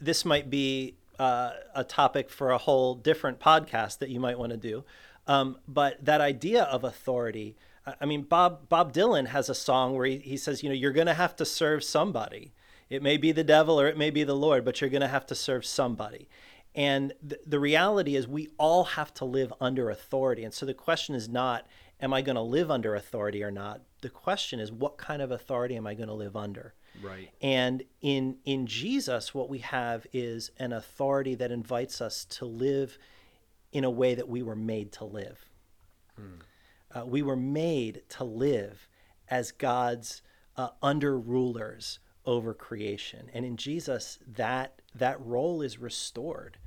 this 0.00 0.24
might 0.24 0.50
be 0.50 0.96
uh, 1.18 1.52
a 1.74 1.84
topic 1.84 2.30
for 2.30 2.50
a 2.50 2.58
whole 2.58 2.94
different 2.94 3.40
podcast 3.40 3.98
that 3.98 4.10
you 4.10 4.20
might 4.20 4.38
want 4.38 4.50
to 4.50 4.56
do. 4.56 4.84
Um, 5.26 5.58
but 5.68 6.04
that 6.04 6.20
idea 6.20 6.64
of 6.64 6.82
authority, 6.82 7.56
I 8.00 8.04
mean, 8.04 8.22
Bob 8.22 8.68
Bob 8.68 8.92
Dylan 8.92 9.28
has 9.28 9.48
a 9.48 9.54
song 9.54 9.94
where 9.94 10.06
he, 10.06 10.18
he 10.18 10.36
says, 10.36 10.62
you 10.62 10.68
know, 10.68 10.74
you're 10.74 10.92
going 10.92 11.06
to 11.06 11.14
have 11.14 11.36
to 11.36 11.44
serve 11.44 11.84
somebody. 11.84 12.52
It 12.88 13.02
may 13.02 13.16
be 13.16 13.30
the 13.32 13.44
devil 13.44 13.80
or 13.80 13.86
it 13.86 13.96
may 13.96 14.10
be 14.10 14.24
the 14.24 14.34
Lord, 14.34 14.64
but 14.64 14.80
you're 14.80 14.90
going 14.90 15.02
to 15.02 15.08
have 15.08 15.26
to 15.26 15.34
serve 15.34 15.64
somebody. 15.64 16.28
And 16.74 17.12
th- 17.28 17.40
the 17.46 17.60
reality 17.60 18.16
is, 18.16 18.26
we 18.26 18.48
all 18.58 18.84
have 18.84 19.12
to 19.14 19.24
live 19.24 19.52
under 19.60 19.90
authority. 19.90 20.44
And 20.44 20.54
so 20.54 20.66
the 20.66 20.74
question 20.74 21.14
is 21.14 21.28
not, 21.28 21.66
am 22.00 22.12
I 22.12 22.22
going 22.22 22.36
to 22.36 22.42
live 22.42 22.70
under 22.70 22.94
authority 22.94 23.42
or 23.42 23.50
not? 23.50 23.82
The 24.00 24.08
question 24.08 24.60
is, 24.60 24.72
what 24.72 24.96
kind 24.98 25.22
of 25.22 25.30
authority 25.30 25.76
am 25.76 25.86
I 25.86 25.94
going 25.94 26.08
to 26.08 26.14
live 26.14 26.36
under? 26.36 26.74
Right. 27.02 27.30
And 27.40 27.84
in 28.00 28.38
in 28.44 28.66
Jesus, 28.66 29.34
what 29.34 29.48
we 29.48 29.58
have 29.58 30.06
is 30.12 30.50
an 30.58 30.72
authority 30.72 31.34
that 31.36 31.52
invites 31.52 32.00
us 32.00 32.24
to 32.26 32.44
live 32.44 32.98
in 33.72 33.84
a 33.84 33.90
way 33.90 34.14
that 34.14 34.28
we 34.28 34.42
were 34.42 34.56
made 34.56 34.92
to 34.92 35.04
live. 35.04 35.46
Uh, 36.92 37.06
we 37.06 37.22
were 37.22 37.36
made 37.36 38.02
to 38.08 38.24
live 38.24 38.88
as 39.28 39.52
God's 39.52 40.22
uh, 40.56 40.70
under 40.82 41.18
rulers 41.18 42.00
over 42.26 42.52
creation, 42.52 43.30
and 43.32 43.44
in 43.44 43.56
Jesus, 43.56 44.18
that 44.26 44.82
that 44.94 45.24
role 45.24 45.62
is 45.62 45.78
restored. 45.78 46.58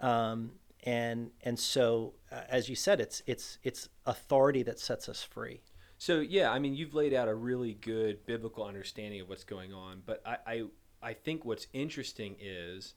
Um, 0.00 0.52
and 0.82 1.30
and 1.42 1.58
so, 1.58 2.14
uh, 2.30 2.42
as 2.48 2.68
you 2.68 2.76
said, 2.76 3.00
it's 3.00 3.22
it's 3.26 3.58
it's 3.62 3.88
authority 4.04 4.62
that 4.64 4.78
sets 4.78 5.08
us 5.08 5.22
free. 5.22 5.62
So 5.98 6.20
yeah, 6.20 6.50
I 6.50 6.58
mean, 6.58 6.74
you've 6.74 6.94
laid 6.94 7.14
out 7.14 7.28
a 7.28 7.34
really 7.34 7.74
good 7.74 8.24
biblical 8.26 8.64
understanding 8.64 9.20
of 9.20 9.28
what's 9.28 9.44
going 9.44 9.72
on, 9.72 10.02
but 10.04 10.20
I, 10.26 10.36
I, 10.46 10.62
I 11.02 11.12
think 11.14 11.44
what's 11.44 11.66
interesting 11.72 12.36
is 12.38 12.94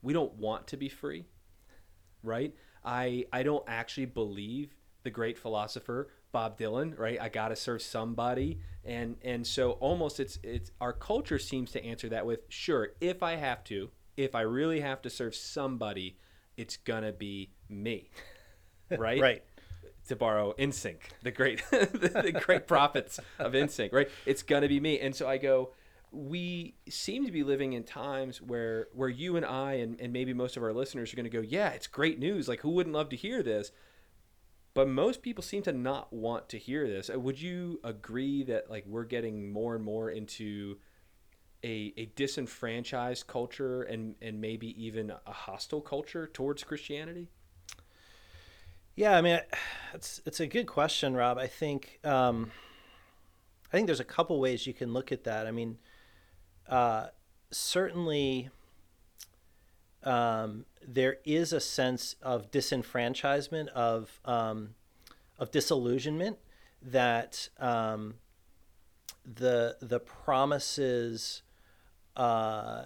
we 0.00 0.12
don't 0.12 0.34
want 0.34 0.68
to 0.68 0.76
be 0.76 0.88
free, 0.88 1.26
right? 2.22 2.54
I, 2.84 3.26
I 3.32 3.42
don't 3.42 3.64
actually 3.66 4.06
believe 4.06 4.76
the 5.02 5.10
great 5.10 5.38
philosopher 5.38 6.08
Bob 6.36 6.58
Dylan, 6.58 6.98
right? 6.98 7.18
I 7.20 7.28
got 7.28 7.48
to 7.48 7.56
serve 7.56 7.80
somebody, 7.80 8.60
and 8.84 9.16
and 9.24 9.46
so 9.46 9.72
almost 9.72 10.20
it's 10.20 10.38
it's 10.42 10.70
our 10.80 10.92
culture 10.92 11.38
seems 11.38 11.72
to 11.72 11.82
answer 11.82 12.10
that 12.10 12.26
with 12.26 12.40
sure, 12.48 12.90
if 13.00 13.22
I 13.22 13.36
have 13.36 13.64
to, 13.64 13.90
if 14.16 14.34
I 14.34 14.42
really 14.42 14.80
have 14.80 15.00
to 15.02 15.10
serve 15.10 15.34
somebody, 15.34 16.18
it's 16.56 16.76
gonna 16.76 17.12
be 17.12 17.52
me, 17.68 18.10
right? 18.98 19.20
Right. 19.20 19.44
to 20.08 20.16
borrow 20.16 20.54
NSYNC, 20.58 20.98
the 21.22 21.30
great 21.30 21.62
the, 21.70 22.40
great 22.44 22.66
prophets 22.66 23.18
of 23.38 23.52
NSYNC, 23.52 23.92
right? 23.92 24.08
It's 24.24 24.42
gonna 24.42 24.68
be 24.68 24.80
me. 24.80 25.00
And 25.00 25.14
so 25.14 25.28
I 25.28 25.38
go, 25.38 25.72
we 26.12 26.74
seem 26.88 27.26
to 27.26 27.32
be 27.32 27.42
living 27.42 27.72
in 27.72 27.82
times 27.84 28.40
where 28.40 28.88
where 28.92 29.08
you 29.08 29.36
and 29.36 29.44
I 29.44 29.74
and, 29.74 30.00
and 30.00 30.12
maybe 30.12 30.32
most 30.32 30.56
of 30.56 30.62
our 30.62 30.72
listeners 30.72 31.12
are 31.12 31.16
gonna 31.16 31.28
go, 31.28 31.40
Yeah, 31.40 31.70
it's 31.70 31.86
great 31.86 32.18
news. 32.18 32.48
Like 32.48 32.60
who 32.60 32.70
wouldn't 32.70 32.94
love 32.94 33.08
to 33.10 33.16
hear 33.16 33.42
this? 33.42 33.72
But 34.74 34.88
most 34.88 35.22
people 35.22 35.42
seem 35.42 35.62
to 35.62 35.72
not 35.72 36.12
want 36.12 36.50
to 36.50 36.58
hear 36.58 36.86
this. 36.86 37.10
Uh, 37.12 37.18
Would 37.18 37.40
you 37.40 37.80
agree 37.82 38.42
that 38.44 38.70
like 38.70 38.84
we're 38.86 39.04
getting 39.04 39.50
more 39.50 39.74
and 39.74 39.82
more 39.82 40.10
into 40.10 40.76
a, 41.64 41.94
a 41.96 42.06
disenfranchised 42.14 43.26
culture 43.26 43.82
and, 43.82 44.14
and 44.20 44.38
maybe 44.40 44.68
even 44.84 45.10
a 45.10 45.32
hostile 45.32 45.80
culture 45.80 46.26
towards 46.26 46.62
Christianity? 46.62 47.28
Yeah, 48.96 49.16
I 49.16 49.20
mean, 49.20 49.38
it's 49.94 50.20
it's 50.26 50.40
a 50.40 50.46
good 50.46 50.66
question, 50.66 51.14
Rob. 51.14 51.38
I 51.38 51.46
think 51.46 52.00
um, 52.02 52.50
I 53.70 53.76
think 53.76 53.86
there's 53.86 54.00
a 54.00 54.04
couple 54.04 54.40
ways 54.40 54.66
you 54.66 54.74
can 54.74 54.92
look 54.92 55.12
at 55.12 55.24
that. 55.24 55.46
I 55.46 55.50
mean, 55.50 55.78
uh, 56.68 57.08
certainly 57.50 58.48
um, 60.02 60.64
there 60.86 61.18
is 61.24 61.52
a 61.52 61.60
sense 61.60 62.16
of 62.22 62.50
disenfranchisement, 62.50 63.68
of 63.68 64.18
um, 64.24 64.70
of 65.38 65.50
disillusionment 65.50 66.38
that 66.80 67.50
um, 67.58 68.14
the 69.26 69.76
the 69.80 70.00
promises 70.00 71.42
uh, 72.16 72.84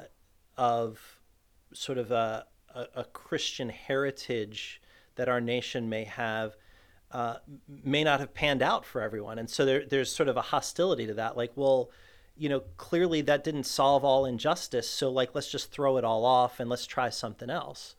of 0.57 1.21
sort 1.73 1.99
of 1.99 2.11
a, 2.11 2.47
a, 2.75 2.87
a 2.97 3.05
Christian 3.05 3.69
heritage 3.69 4.80
that 5.21 5.29
our 5.29 5.41
nation 5.41 5.91
may 5.91 6.05
have 6.05 6.57
uh, 7.11 7.35
may 7.85 8.03
not 8.03 8.21
have 8.21 8.33
panned 8.33 8.63
out 8.63 8.87
for 8.87 9.03
everyone, 9.03 9.39
and 9.39 9.51
so 9.51 9.67
there, 9.67 9.85
there's 9.85 10.11
sort 10.11 10.31
of 10.31 10.39
a 10.39 10.41
hostility 10.41 11.07
to 11.07 11.13
that. 11.13 11.37
Like, 11.37 11.53
well, 11.57 11.91
you 12.39 12.49
know, 12.49 12.61
clearly 12.79 13.21
that 13.21 13.45
didn't 13.45 13.65
solve 13.65 14.03
all 14.03 14.25
injustice, 14.25 14.89
so 14.89 15.11
like 15.11 15.35
let's 15.35 15.51
just 15.51 15.71
throw 15.71 15.99
it 15.99 16.05
all 16.05 16.25
off 16.25 16.59
and 16.59 16.71
let's 16.71 16.87
try 16.87 17.11
something 17.11 17.51
else. 17.51 17.97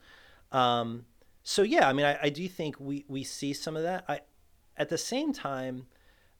Um, 0.51 1.05
so 1.43 1.61
yeah, 1.61 1.87
I 1.87 1.93
mean, 1.93 2.07
I, 2.07 2.17
I 2.23 2.29
do 2.29 2.47
think 2.47 2.79
we 2.79 3.05
we 3.07 3.23
see 3.23 3.53
some 3.53 3.77
of 3.77 3.83
that. 3.83 4.03
I 4.07 4.21
at 4.77 4.89
the 4.89 4.97
same 4.97 5.31
time, 5.31 5.85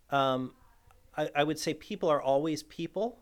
um, 0.10 0.56
I, 1.16 1.30
I 1.36 1.44
would 1.44 1.60
say 1.60 1.76
people 1.76 2.10
are 2.10 2.22
always 2.22 2.64
people, 2.64 3.20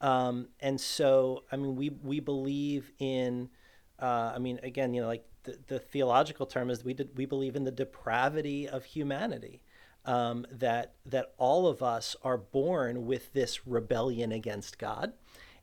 um, 0.00 0.48
and 0.58 0.80
so 0.80 1.44
I 1.52 1.56
mean, 1.56 1.76
we 1.76 1.90
we 1.90 2.20
believe 2.20 2.92
in. 2.98 3.50
Uh, 3.98 4.32
I 4.34 4.38
mean, 4.38 4.58
again, 4.62 4.94
you 4.94 5.02
know, 5.02 5.06
like 5.06 5.26
the, 5.44 5.58
the 5.66 5.78
theological 5.78 6.46
term 6.46 6.70
is 6.70 6.84
we 6.84 6.94
did, 6.94 7.16
we 7.16 7.26
believe 7.26 7.56
in 7.56 7.64
the 7.64 7.70
depravity 7.70 8.68
of 8.68 8.84
humanity. 8.84 9.62
Um, 10.06 10.44
that 10.50 10.96
that 11.06 11.32
all 11.38 11.66
of 11.66 11.82
us 11.82 12.14
are 12.22 12.36
born 12.36 13.06
with 13.06 13.32
this 13.32 13.66
rebellion 13.66 14.32
against 14.32 14.78
God, 14.78 15.14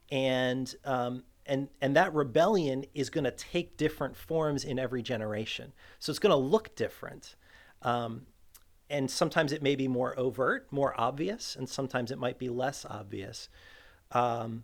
and 0.10 0.74
um, 0.84 1.26
and 1.46 1.70
and 1.80 1.96
that 1.96 2.12
rebellion 2.16 2.86
is 2.96 3.12
going 3.12 3.26
to 3.26 3.32
take 3.32 3.78
different 3.78 4.18
forms 4.18 4.64
in 4.64 4.80
every 4.80 5.04
generation. 5.04 5.74
So 6.00 6.10
it's 6.10 6.18
going 6.18 6.32
to 6.32 6.36
look 6.38 6.76
different, 6.76 7.36
um, 7.84 8.26
and 8.90 9.12
sometimes 9.12 9.52
it 9.52 9.62
may 9.62 9.76
be 9.76 9.88
more 9.88 10.18
overt, 10.18 10.68
more 10.72 11.00
obvious, 11.00 11.56
and 11.56 11.70
sometimes 11.70 12.10
it 12.10 12.18
might 12.18 12.40
be 12.40 12.50
less 12.50 12.84
obvious. 12.84 13.48
Um, 14.12 14.64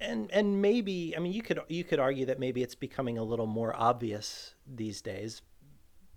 and 0.00 0.30
and 0.32 0.60
maybe 0.60 1.14
I 1.16 1.20
mean 1.20 1.32
you 1.32 1.42
could 1.42 1.60
you 1.68 1.84
could 1.84 1.98
argue 1.98 2.26
that 2.26 2.38
maybe 2.38 2.62
it's 2.62 2.74
becoming 2.74 3.18
a 3.18 3.22
little 3.22 3.46
more 3.46 3.74
obvious 3.76 4.54
these 4.66 5.00
days. 5.00 5.42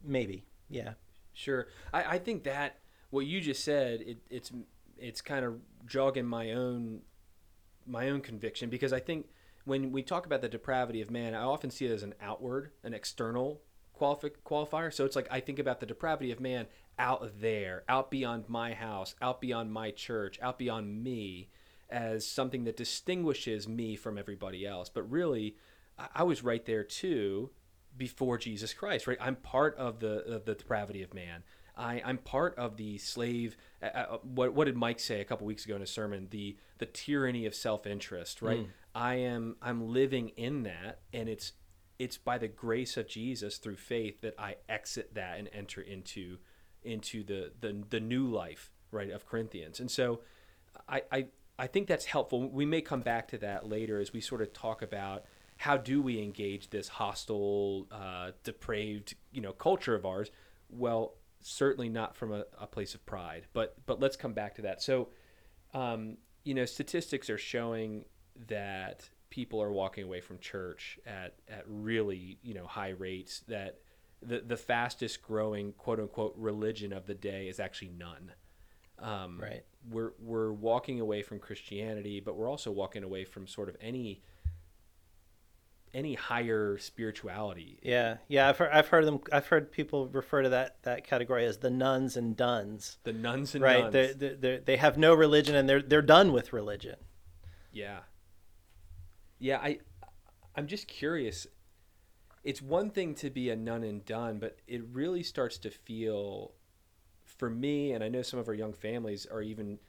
Maybe, 0.04 0.46
yeah. 0.70 0.94
Sure. 1.34 1.68
I, 1.94 2.04
I 2.16 2.18
think 2.18 2.44
that 2.44 2.80
what 3.10 3.26
you 3.26 3.42
just 3.42 3.64
said, 3.64 4.02
it, 4.02 4.18
it's 4.30 4.52
it's 4.98 5.22
kind 5.22 5.46
of 5.46 5.60
jogging 5.86 6.26
my 6.26 6.52
own 6.52 7.02
my 7.86 8.10
own 8.10 8.22
conviction 8.22 8.70
because 8.70 8.92
I 8.92 9.00
think 9.00 9.28
when 9.66 9.92
we 9.92 10.02
talk 10.02 10.26
about 10.26 10.42
the 10.42 10.50
depravity 10.50 11.02
of 11.02 11.12
man, 11.12 11.36
I 11.36 11.44
often 11.44 11.70
see 11.70 11.86
it 11.86 11.92
as 11.92 12.04
an 12.04 12.16
outward, 12.22 12.72
an 12.84 12.94
external 12.94 13.62
qualifi- 14.00 14.36
qualifier. 14.46 14.94
So 14.94 15.06
it's 15.06 15.16
like 15.16 15.28
I 15.30 15.40
think 15.40 15.60
about 15.60 15.80
the 15.80 15.86
depravity 15.86 16.32
of 16.32 16.40
man 16.40 16.68
out 16.98 17.30
there, 17.40 17.84
out 17.88 18.10
beyond 18.10 18.50
my 18.50 18.74
house, 18.74 19.16
out 19.22 19.42
beyond 19.42 19.72
my 19.72 19.92
church, 19.92 20.40
out 20.42 20.58
beyond 20.58 21.04
me 21.04 21.50
as 21.90 22.26
something 22.26 22.66
that 22.66 22.78
distinguishes 22.78 23.68
me 23.68 23.96
from 23.96 24.18
everybody 24.18 24.66
else. 24.66 24.90
But 24.90 25.10
really, 25.10 25.56
I, 25.98 26.24
was 26.24 26.44
right 26.44 26.66
there 26.66 26.84
too 26.84 27.50
before 27.96 28.38
Jesus 28.38 28.74
Christ, 28.74 29.08
right? 29.08 29.18
I'm 29.20 29.36
part 29.36 29.76
of 29.78 30.00
the 30.00 30.24
of 30.26 30.46
the 30.46 30.56
depravity 30.56 31.04
of 31.04 31.14
man. 31.14 31.44
I, 31.76 32.02
I'm 32.04 32.18
part 32.18 32.58
of 32.58 32.78
the 32.78 32.98
slave. 32.98 33.56
Uh, 33.82 33.86
uh, 33.86 34.18
what 34.24 34.54
what 34.54 34.66
did 34.66 34.76
Mike 34.76 35.00
say 35.00 35.22
a 35.22 35.26
couple 35.26 35.46
weeks 35.48 35.66
ago 35.66 35.76
in 35.76 35.82
a 35.82 35.88
sermon? 35.88 36.28
The 36.30 36.58
the 36.80 36.86
tyranny 36.86 37.46
of 37.46 37.56
self 37.56 37.86
interest, 37.86 38.42
right? 38.42 38.62
Mm. 38.62 38.70
I 38.94 39.16
am 39.16 39.56
I'm 39.62 39.88
living 39.88 40.30
in 40.30 40.64
that, 40.64 41.00
and 41.14 41.30
it's 41.30 41.54
it's 42.00 42.18
by 42.18 42.38
the 42.38 42.48
grace 42.48 42.98
of 42.98 43.08
Jesus 43.08 43.58
through 43.58 43.78
faith 43.78 44.22
that 44.22 44.36
I 44.38 44.56
exit 44.70 45.16
that 45.16 45.40
and 45.40 45.50
enter 45.54 45.82
into 45.82 46.38
into 46.84 47.24
the 47.24 47.52
the, 47.60 47.84
the 47.90 48.00
new 48.00 48.28
life, 48.28 48.72
right, 48.92 49.12
of 49.12 49.26
Corinthians. 49.26 49.80
And 49.80 49.90
so, 49.90 50.22
I, 50.88 51.02
I 51.12 51.28
I 51.60 51.68
think 51.68 51.88
that's 51.88 52.06
helpful. 52.06 52.50
We 52.50 52.66
may 52.66 52.82
come 52.82 53.02
back 53.02 53.28
to 53.30 53.38
that 53.40 53.68
later 53.68 54.00
as 54.00 54.14
we 54.14 54.22
sort 54.22 54.42
of 54.42 54.54
talk 54.54 54.82
about 54.82 55.26
how 55.58 55.76
do 55.76 56.02
we 56.02 56.22
engage 56.22 56.70
this 56.70 56.88
hostile, 56.88 57.88
uh, 57.92 58.32
depraved, 58.44 59.16
you 59.32 59.42
know, 59.42 59.54
culture 59.54 59.96
of 59.96 60.06
ours. 60.06 60.30
Well, 60.70 61.16
certainly 61.42 61.90
not 61.90 62.16
from 62.16 62.32
a, 62.32 62.46
a 62.60 62.68
place 62.68 62.94
of 62.94 63.06
pride, 63.06 63.48
but 63.54 63.76
but 63.86 64.00
let's 64.00 64.16
come 64.16 64.34
back 64.34 64.56
to 64.56 64.62
that. 64.64 64.82
So, 64.82 65.10
um, 65.74 66.18
you 66.44 66.54
know, 66.54 66.66
statistics 66.66 67.30
are 67.30 67.38
showing 67.38 68.06
that 68.48 69.10
people 69.30 69.62
are 69.62 69.72
walking 69.72 70.04
away 70.04 70.22
from 70.22 70.40
church 70.40 71.00
at 71.06 71.36
at 71.50 71.64
really 71.68 72.38
you 72.44 72.54
know 72.54 72.66
high 72.68 72.90
rates. 72.90 73.42
That 73.48 73.80
the 74.22 74.42
the 74.46 74.58
fastest 74.58 75.22
growing 75.22 75.74
quote 75.74 76.00
unquote 76.00 76.36
religion 76.38 76.94
of 76.94 77.08
the 77.08 77.16
day 77.16 77.48
is 77.48 77.60
actually 77.60 77.92
none. 77.98 78.32
Um, 79.00 79.40
Right. 79.40 79.64
We're 79.90 80.12
we're 80.20 80.52
walking 80.52 81.00
away 81.00 81.22
from 81.22 81.40
Christianity, 81.40 82.20
but 82.20 82.36
we're 82.36 82.50
also 82.50 82.72
walking 82.72 83.04
away 83.04 83.26
from 83.26 83.48
sort 83.48 83.70
of 83.70 83.78
any 83.82 84.22
any 85.94 86.14
higher 86.14 86.78
spirituality. 86.78 87.80
Yeah, 87.82 88.18
yeah. 88.28 88.50
I've 88.50 88.58
heard, 88.58 88.70
I've 88.72 88.88
heard 88.88 89.06
them. 89.06 89.20
I've 89.32 89.48
heard 89.48 89.72
people 89.72 90.08
refer 90.08 90.44
to 90.44 90.50
that 90.50 90.84
that 90.84 91.06
category 91.06 91.46
as 91.46 91.58
the 91.58 91.70
nones 91.70 92.18
and 92.18 92.36
dones. 92.36 92.98
The 93.04 93.14
nones 93.14 93.56
and 93.56 93.64
right. 93.64 93.92
they 93.92 94.14
they 94.14 94.62
they 94.64 94.78
have 94.78 94.98
no 94.98 95.14
religion 95.14 95.56
and 95.56 95.68
they're 95.68 95.82
they're 95.82 96.02
done 96.02 96.34
with 96.34 96.54
religion. 96.54 96.98
Yeah. 97.72 98.00
Yeah, 99.40 99.58
I 99.58 99.80
I'm 100.56 100.68
just 100.68 100.88
curious. 100.88 101.48
It's 102.44 102.62
one 102.62 102.92
thing 102.92 103.14
to 103.16 103.30
be 103.30 103.50
a 103.50 103.56
nun 103.56 103.84
and 103.84 104.06
done, 104.06 104.40
but 104.40 104.58
it 104.68 104.82
really 104.92 105.24
starts 105.24 105.58
to 105.60 105.70
feel 105.70 106.54
for 107.38 107.50
me 107.50 107.92
and 107.94 108.04
I 108.04 108.10
know 108.10 108.22
some 108.22 108.40
of 108.40 108.48
our 108.48 108.54
young 108.54 108.74
families 108.74 109.26
are 109.26 109.42
even 109.42 109.80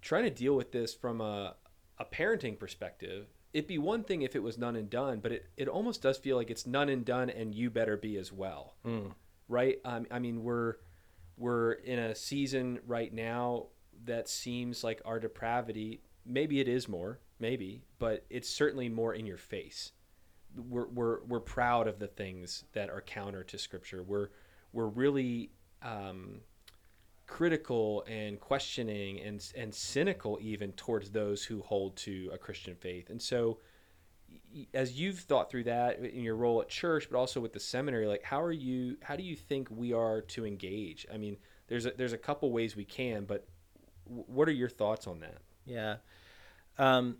trying 0.00 0.24
to 0.24 0.30
deal 0.30 0.54
with 0.56 0.72
this 0.72 0.94
from 0.94 1.20
a 1.20 1.54
a 1.98 2.04
parenting 2.04 2.58
perspective 2.58 3.26
it'd 3.52 3.68
be 3.68 3.76
one 3.78 4.02
thing 4.02 4.22
if 4.22 4.34
it 4.34 4.42
was 4.42 4.56
none 4.56 4.76
and 4.76 4.88
done, 4.88 5.20
but 5.20 5.30
it, 5.30 5.46
it 5.58 5.68
almost 5.68 6.00
does 6.00 6.16
feel 6.16 6.38
like 6.38 6.50
it's 6.50 6.66
none 6.66 6.88
and 6.88 7.04
done, 7.04 7.28
and 7.28 7.54
you 7.54 7.68
better 7.68 7.98
be 7.98 8.16
as 8.16 8.32
well, 8.32 8.76
Mm. 8.82 9.12
right? 9.46 9.76
Um, 9.84 10.06
I 10.10 10.20
mean, 10.20 10.42
we're 10.42 10.76
we're 11.36 11.72
in 11.72 11.98
a 11.98 12.14
season 12.14 12.80
right 12.86 13.12
now 13.12 13.66
that 14.06 14.26
seems 14.30 14.82
like 14.82 15.02
our 15.04 15.20
depravity. 15.20 16.00
Maybe 16.24 16.60
it 16.60 16.66
is 16.68 16.88
more, 16.88 17.20
maybe, 17.38 17.82
but 17.98 18.24
it's 18.30 18.48
certainly 18.48 18.88
more 18.88 19.12
in 19.12 19.26
your 19.26 19.36
face. 19.36 19.92
We're 20.56 20.86
we're 20.88 21.22
we're 21.24 21.40
proud 21.40 21.88
of 21.88 21.98
the 21.98 22.06
things 22.08 22.64
that 22.72 22.88
are 22.88 23.02
counter 23.02 23.44
to 23.44 23.58
Scripture. 23.58 24.02
We're 24.02 24.30
we're 24.72 24.86
really 24.88 25.50
um, 25.82 26.40
critical 27.32 28.04
and 28.06 28.38
questioning 28.38 29.18
and 29.20 29.52
and 29.56 29.74
cynical 29.74 30.38
even 30.42 30.70
towards 30.72 31.10
those 31.10 31.42
who 31.42 31.62
hold 31.62 31.96
to 31.96 32.28
a 32.30 32.36
Christian 32.36 32.74
faith. 32.74 33.08
And 33.08 33.22
so 33.22 33.58
as 34.74 35.00
you've 35.00 35.18
thought 35.18 35.50
through 35.50 35.64
that 35.64 35.98
in 36.00 36.22
your 36.22 36.36
role 36.36 36.60
at 36.60 36.68
church 36.68 37.08
but 37.10 37.16
also 37.16 37.40
with 37.40 37.54
the 37.54 37.60
seminary 37.60 38.06
like 38.06 38.22
how 38.22 38.40
are 38.42 38.52
you 38.52 38.98
how 39.02 39.16
do 39.16 39.22
you 39.22 39.34
think 39.34 39.66
we 39.70 39.94
are 39.94 40.20
to 40.20 40.44
engage? 40.44 41.06
I 41.10 41.16
mean, 41.16 41.38
there's 41.68 41.86
a, 41.86 41.92
there's 41.96 42.12
a 42.12 42.18
couple 42.18 42.52
ways 42.52 42.76
we 42.76 42.84
can, 42.84 43.24
but 43.24 43.48
what 44.04 44.46
are 44.46 44.52
your 44.52 44.68
thoughts 44.68 45.06
on 45.06 45.20
that? 45.20 45.38
Yeah. 45.64 45.96
Um, 46.76 47.16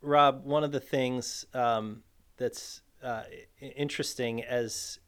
Rob, 0.00 0.44
one 0.44 0.62
of 0.62 0.70
the 0.70 0.78
things 0.78 1.44
um, 1.54 2.04
that's 2.36 2.82
uh, 3.02 3.24
interesting 3.60 4.44
as 4.44 5.00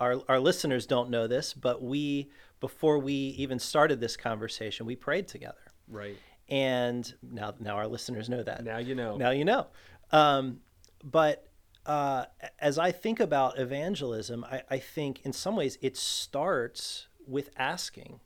our, 0.00 0.22
our 0.28 0.40
listeners 0.40 0.86
don't 0.86 1.10
know 1.10 1.26
this, 1.26 1.52
but 1.54 1.82
we, 1.82 2.30
before 2.60 2.98
we 2.98 3.12
even 3.12 3.58
started 3.58 4.00
this 4.00 4.16
conversation, 4.16 4.86
we 4.86 4.96
prayed 4.96 5.28
together. 5.28 5.72
Right. 5.88 6.16
And 6.48 7.12
now, 7.22 7.54
now 7.58 7.76
our 7.76 7.86
listeners 7.86 8.28
know 8.28 8.42
that. 8.42 8.64
Now 8.64 8.78
you 8.78 8.94
know. 8.94 9.16
Now 9.16 9.30
you 9.30 9.44
know. 9.44 9.66
Um, 10.10 10.60
but 11.04 11.48
uh, 11.86 12.26
as 12.58 12.78
I 12.78 12.92
think 12.92 13.20
about 13.20 13.58
evangelism, 13.58 14.44
I, 14.44 14.62
I 14.70 14.78
think 14.78 15.20
in 15.24 15.32
some 15.32 15.56
ways 15.56 15.78
it 15.80 15.96
starts 15.96 17.08
with 17.26 17.50
asking, 17.56 18.20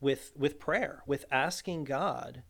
with 0.00 0.32
with 0.36 0.58
prayer, 0.58 1.02
with 1.06 1.24
asking 1.30 1.84
God 1.84 2.42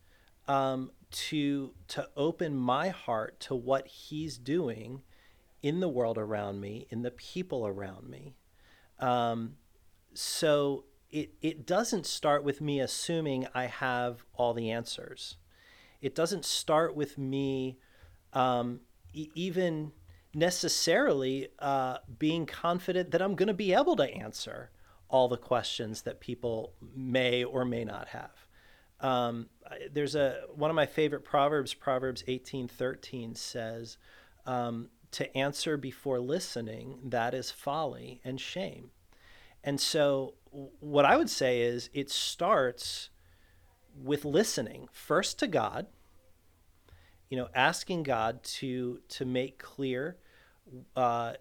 um, 0.47 0.91
to 1.11 1.73
to 1.89 2.09
open 2.15 2.55
my 2.55 2.89
heart 2.89 3.39
to 3.41 3.55
what 3.55 3.87
He's 3.87 4.37
doing 4.37 5.01
in 5.61 5.79
the 5.79 5.89
world 5.89 6.17
around 6.17 6.61
me, 6.61 6.87
in 6.89 7.01
the 7.01 7.11
people 7.11 7.65
around 7.65 8.09
me. 8.09 8.35
Um, 8.99 9.55
so 10.17 10.85
it 11.09 11.33
it 11.41 11.65
doesn't 11.65 12.05
start 12.05 12.43
with 12.43 12.59
me 12.59 12.79
assuming 12.79 13.47
I 13.53 13.65
have 13.65 14.23
all 14.33 14.53
the 14.53 14.71
answers. 14.71 15.37
It 16.01 16.15
doesn't 16.15 16.45
start 16.45 16.95
with 16.95 17.17
me 17.17 17.77
um, 18.33 18.81
e- 19.13 19.29
even 19.35 19.91
necessarily 20.33 21.47
uh, 21.59 21.97
being 22.19 22.45
confident 22.45 23.11
that 23.11 23.21
I'm 23.21 23.35
going 23.35 23.47
to 23.47 23.53
be 23.53 23.73
able 23.73 23.95
to 23.95 24.11
answer 24.11 24.71
all 25.09 25.27
the 25.27 25.37
questions 25.37 26.01
that 26.03 26.19
people 26.19 26.73
may 26.95 27.43
or 27.43 27.63
may 27.63 27.85
not 27.85 28.09
have. 28.09 28.47
Um, 28.99 29.49
there's 29.91 30.15
a 30.15 30.41
one 30.53 30.69
of 30.69 30.75
my 30.75 30.85
favorite 30.85 31.23
proverbs, 31.23 31.73
Proverbs 31.73 32.23
18:13 32.27 33.35
says, 33.35 33.97
um, 34.45 34.89
"To 35.11 35.37
answer 35.37 35.77
before 35.77 36.19
listening, 36.19 37.01
that 37.03 37.33
is 37.33 37.51
folly 37.51 38.19
and 38.23 38.41
shame." 38.41 38.91
And 39.67 39.81
so, 39.81 40.35
what 40.79 41.03
I 41.03 41.17
would 41.17 41.29
say 41.29 41.59
is, 41.59 41.89
it 41.93 42.09
starts 42.09 43.09
with 44.01 44.23
listening 44.23 44.87
first 44.93 45.39
to 45.39 45.47
God. 45.47 45.87
You 47.29 47.35
know, 47.35 47.49
asking 47.53 48.03
God 48.03 48.43
to 48.59 49.01
to 49.09 49.25
make 49.25 49.59
clear 49.59 50.19
uh, 50.95 51.33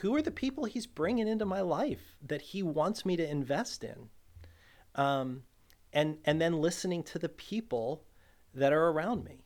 who 0.00 0.14
are 0.14 0.22
the 0.22 0.30
people 0.30 0.66
He's 0.66 0.86
bringing 0.86 1.26
into 1.26 1.44
my 1.44 1.60
life 1.60 2.16
that 2.24 2.40
He 2.40 2.62
wants 2.62 3.04
me 3.04 3.16
to 3.16 3.28
invest 3.28 3.82
in, 3.82 4.10
um, 4.94 5.42
and 5.92 6.18
and 6.24 6.40
then 6.40 6.60
listening 6.60 7.02
to 7.02 7.18
the 7.18 7.28
people 7.28 8.04
that 8.54 8.72
are 8.72 8.90
around 8.90 9.24
me. 9.24 9.44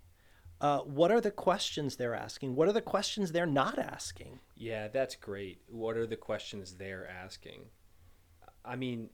Uh, 0.61 0.81
what 0.81 1.11
are 1.11 1.23
the 1.23 1.31
questions 1.31 1.97
they're 1.97 2.15
asking? 2.15 2.55
What 2.55 2.69
are 2.69 2.75
the 2.75 2.83
questions 2.83 3.33
they're 3.33 3.47
not 3.47 3.79
asking? 3.79 4.41
Yeah, 4.57 4.89
that's 4.89 5.17
great. 5.17 5.63
What 5.69 5.97
are 5.97 6.07
the 6.07 6.17
questions 6.17 6.75
they're 6.75 7.09
asking? 7.09 7.71
I 8.65 8.77
mean, 8.77 9.11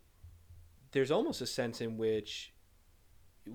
there's 0.92 1.10
almost 1.10 1.40
a 1.40 1.46
sense 1.46 1.80
in 1.80 1.96
which 1.96 2.52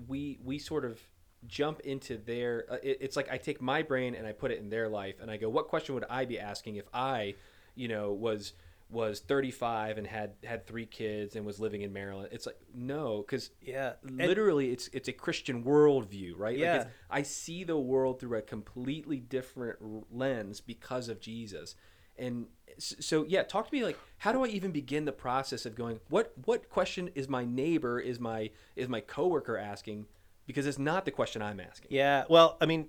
we 0.08 0.38
we 0.42 0.58
sort 0.58 0.84
of 0.84 1.00
jump 1.46 1.80
into 1.80 2.16
their 2.16 2.64
uh, 2.70 2.76
it, 2.82 2.98
it's 3.00 3.16
like 3.16 3.30
I 3.30 3.36
take 3.36 3.60
my 3.60 3.82
brain 3.82 4.14
and 4.14 4.26
I 4.26 4.32
put 4.32 4.50
it 4.52 4.58
in 4.60 4.70
their 4.70 4.88
life 4.88 5.16
and 5.20 5.30
I 5.30 5.36
go 5.36 5.48
what 5.48 5.68
question 5.68 5.94
would 5.94 6.04
I 6.08 6.24
be 6.24 6.38
asking 6.38 6.76
if 6.76 6.86
I 6.94 7.34
you 7.74 7.88
know 7.88 8.12
was 8.12 8.52
was 8.88 9.20
35 9.20 9.96
and 9.98 10.06
had 10.06 10.34
had 10.44 10.66
three 10.66 10.84
kids 10.86 11.34
and 11.34 11.44
was 11.44 11.58
living 11.58 11.82
in 11.82 11.92
Maryland? 11.92 12.28
It's 12.30 12.46
like 12.46 12.58
no 12.72 13.22
cuz 13.22 13.50
Yeah, 13.60 13.94
and- 14.02 14.18
literally 14.18 14.70
it's 14.70 14.88
it's 14.92 15.08
a 15.08 15.12
Christian 15.12 15.64
worldview 15.64 16.34
right? 16.36 16.56
Yeah. 16.56 16.72
like 16.72 16.80
it's, 16.86 16.90
I 17.10 17.22
see 17.22 17.64
the 17.64 17.78
world 17.78 18.20
through 18.20 18.38
a 18.38 18.42
completely 18.42 19.18
different 19.18 19.78
lens 20.14 20.60
because 20.60 21.08
of 21.08 21.20
Jesus 21.20 21.74
and 22.18 22.46
so 22.78 23.24
yeah 23.28 23.42
talk 23.42 23.68
to 23.68 23.74
me 23.74 23.84
like 23.84 23.98
how 24.18 24.32
do 24.32 24.44
I 24.44 24.48
even 24.48 24.70
begin 24.70 25.04
the 25.04 25.12
process 25.12 25.66
of 25.66 25.74
going 25.74 26.00
what 26.08 26.32
what 26.44 26.68
question 26.68 27.10
is 27.14 27.28
my 27.28 27.44
neighbor 27.44 27.98
is 28.00 28.18
my 28.20 28.50
is 28.76 28.88
my 28.88 29.00
coworker 29.00 29.56
asking 29.56 30.06
because 30.46 30.66
it's 30.66 30.78
not 30.78 31.04
the 31.04 31.10
question 31.10 31.42
I'm 31.42 31.60
asking 31.60 31.88
Yeah. 31.90 32.24
Well, 32.28 32.56
I 32.60 32.66
mean, 32.66 32.88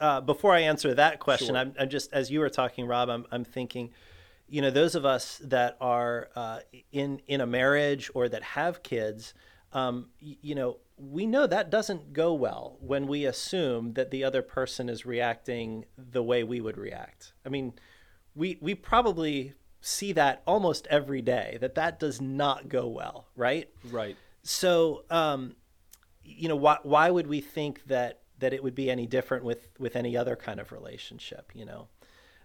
uh, 0.00 0.20
before 0.22 0.54
I 0.54 0.60
answer 0.60 0.94
that 0.94 1.20
question, 1.20 1.48
Sure. 1.48 1.56
I'm, 1.56 1.74
I'm 1.78 1.90
just 1.90 2.12
as 2.12 2.30
you 2.30 2.40
were 2.40 2.48
talking, 2.48 2.86
Rob. 2.86 3.10
I'm, 3.10 3.26
I'm 3.30 3.44
thinking, 3.44 3.90
you 4.48 4.62
know, 4.62 4.70
those 4.70 4.94
of 4.94 5.04
us 5.04 5.40
that 5.44 5.76
are 5.80 6.30
uh, 6.34 6.60
in 6.90 7.20
in 7.26 7.40
a 7.42 7.46
marriage 7.46 8.10
or 8.14 8.28
that 8.30 8.42
have 8.42 8.82
kids, 8.82 9.34
um, 9.74 10.08
y- 10.22 10.38
you 10.40 10.54
know, 10.54 10.78
we 10.96 11.26
know 11.26 11.46
that 11.46 11.70
doesn't 11.70 12.12
go 12.14 12.32
well 12.32 12.78
when 12.80 13.06
we 13.06 13.26
assume 13.26 13.92
that 13.92 14.10
the 14.10 14.24
other 14.24 14.40
person 14.42 14.88
is 14.88 15.04
reacting 15.04 15.84
the 15.98 16.22
way 16.22 16.42
we 16.42 16.60
would 16.62 16.78
react. 16.78 17.32
I 17.44 17.50
mean, 17.50 17.74
we 18.34 18.58
we 18.60 18.74
probably 18.74 19.54
see 19.80 20.12
that 20.12 20.42
almost 20.46 20.86
every 20.88 21.22
day 21.22 21.56
that 21.60 21.74
that 21.74 21.98
does 21.98 22.20
not 22.20 22.68
go 22.68 22.86
well, 22.86 23.26
right? 23.36 23.68
right. 23.90 24.16
So 24.42 25.04
um, 25.10 25.56
you 26.22 26.48
know 26.48 26.56
why 26.56 26.78
why 26.82 27.10
would 27.10 27.26
we 27.26 27.40
think 27.40 27.86
that 27.86 28.20
that 28.38 28.52
it 28.52 28.62
would 28.62 28.74
be 28.74 28.90
any 28.90 29.06
different 29.06 29.44
with 29.44 29.68
with 29.78 29.96
any 29.96 30.16
other 30.16 30.36
kind 30.36 30.60
of 30.60 30.72
relationship 30.72 31.52
you 31.54 31.64
know? 31.64 31.88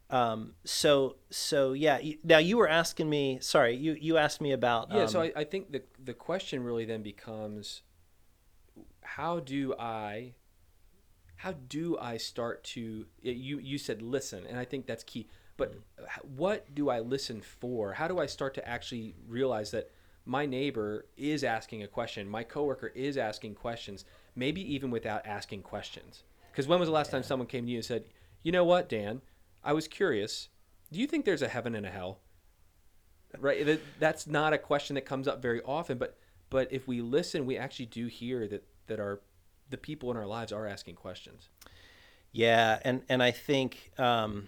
Um, 0.10 0.54
so 0.64 1.16
so 1.32 1.74
yeah 1.74 2.00
now 2.24 2.38
you 2.38 2.58
were 2.58 2.70
asking 2.70 3.10
me 3.10 3.40
sorry 3.42 3.76
you 3.76 3.98
you 4.00 4.18
asked 4.18 4.40
me 4.40 4.52
about 4.52 4.92
Yeah, 4.92 5.08
so 5.08 5.22
um, 5.22 5.32
I, 5.36 5.42
I 5.42 5.44
think 5.46 5.72
the 5.72 5.82
the 6.04 6.14
question 6.14 6.64
really 6.64 6.86
then 6.86 7.02
becomes 7.02 7.82
how 9.02 9.40
do 9.40 9.74
I 9.80 10.34
how 11.38 11.54
do 11.54 11.98
I 11.98 12.18
start 12.18 12.64
to 12.66 13.08
you 13.22 13.60
you 13.60 13.78
said 13.78 14.02
listen 14.02 14.46
and 14.48 14.60
I 14.60 14.66
think 14.66 14.86
that's 14.86 15.04
key 15.04 15.28
but 15.58 15.76
what 16.36 16.74
do 16.74 16.90
I 16.90 17.00
listen 17.00 17.42
for? 17.42 17.94
How 17.94 18.08
do 18.08 18.20
I 18.20 18.26
start 18.26 18.54
to 18.56 18.68
actually 18.68 19.16
realize 19.28 19.72
that 19.72 19.92
my 20.26 20.46
neighbor 20.46 21.06
is 21.18 21.44
asking 21.44 21.84
a 21.84 21.88
question 21.88 22.28
my 22.28 22.44
coworker 22.44 22.88
is 22.88 23.16
asking 23.16 23.56
questions 23.56 24.06
maybe 24.36 24.62
even 24.74 24.92
without 24.92 25.26
asking 25.26 25.62
questions? 25.62 26.24
Because 26.52 26.68
when 26.68 26.80
was 26.80 26.90
the 26.90 26.94
last 26.94 27.12
time 27.12 27.24
someone 27.24 27.48
came 27.48 27.66
to 27.66 27.72
you 27.72 27.78
and 27.78 27.86
said 27.86 28.06
you 28.44 28.52
know 28.52 28.66
what 28.66 28.90
Dan? 28.90 29.22
I 29.64 29.74
was 29.74 29.88
curious. 29.88 30.50
Do 30.92 31.00
you 31.00 31.08
think 31.08 31.26
there's 31.26 31.42
a 31.42 31.48
heaven 31.48 31.74
and 31.74 31.86
a 31.86 31.90
hell? 31.90 32.20
Right? 33.40 33.66
That, 33.66 33.82
that's 34.00 34.28
not 34.28 34.54
a 34.54 34.58
question 34.58 34.94
that 34.96 35.06
comes 35.06 35.28
up 35.28 35.42
very 35.42 35.62
often 35.64 35.98
but 35.98 36.18
but 36.50 36.72
if 36.72 36.88
we 36.88 37.02
listen 37.02 37.46
we 37.46 37.58
actually 37.58 37.88
do 37.88 38.08
hear 38.08 38.48
that 38.48 38.64
that 38.88 39.00
our 39.00 39.22
the 39.70 39.78
people 39.78 40.12
in 40.12 40.18
our 40.18 40.28
lives 40.28 40.52
are 40.52 40.68
asking 40.68 40.96
questions. 40.96 41.50
Yeah, 42.32 42.80
and 42.84 43.02
and 43.10 43.24
I 43.24 43.32
think 43.32 43.92
um, 43.98 44.48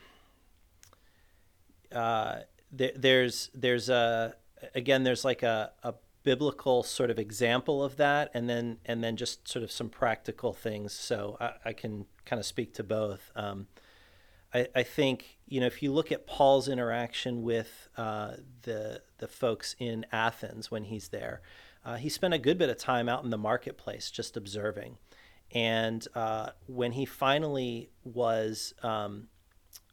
uh, 1.93 2.39
there, 2.71 2.91
there's 2.95 3.49
there's 3.53 3.89
a 3.89 4.35
again 4.75 5.03
there's 5.03 5.25
like 5.25 5.43
a, 5.43 5.71
a 5.83 5.93
biblical 6.23 6.83
sort 6.83 7.09
of 7.09 7.17
example 7.17 7.83
of 7.83 7.95
that, 7.97 8.29
and 8.33 8.49
then 8.49 8.77
and 8.85 9.03
then 9.03 9.15
just 9.15 9.47
sort 9.47 9.63
of 9.63 9.71
some 9.71 9.89
practical 9.89 10.53
things. 10.53 10.93
So 10.93 11.37
I, 11.39 11.53
I 11.65 11.73
can 11.73 12.05
kind 12.25 12.39
of 12.39 12.45
speak 12.45 12.73
to 12.75 12.83
both. 12.83 13.31
Um, 13.35 13.67
I, 14.53 14.67
I 14.75 14.83
think 14.83 15.37
you 15.47 15.59
know 15.61 15.67
if 15.67 15.81
you 15.81 15.91
look 15.93 16.11
at 16.11 16.27
Paul's 16.27 16.67
interaction 16.67 17.43
with 17.43 17.87
uh, 17.95 18.33
the 18.63 19.01
the 19.19 19.27
folks 19.27 19.75
in 19.79 20.05
Athens 20.11 20.69
when 20.69 20.85
he's 20.85 21.09
there, 21.09 21.41
uh, 21.85 21.95
he 21.95 22.09
spent 22.09 22.33
a 22.33 22.39
good 22.39 22.57
bit 22.57 22.69
of 22.69 22.77
time 22.77 23.07
out 23.07 23.23
in 23.23 23.29
the 23.29 23.37
marketplace 23.37 24.11
just 24.11 24.35
observing, 24.35 24.97
and 25.53 26.07
uh, 26.13 26.49
when 26.65 26.91
he 26.91 27.05
finally 27.05 27.89
was 28.03 28.73
um, 28.83 29.27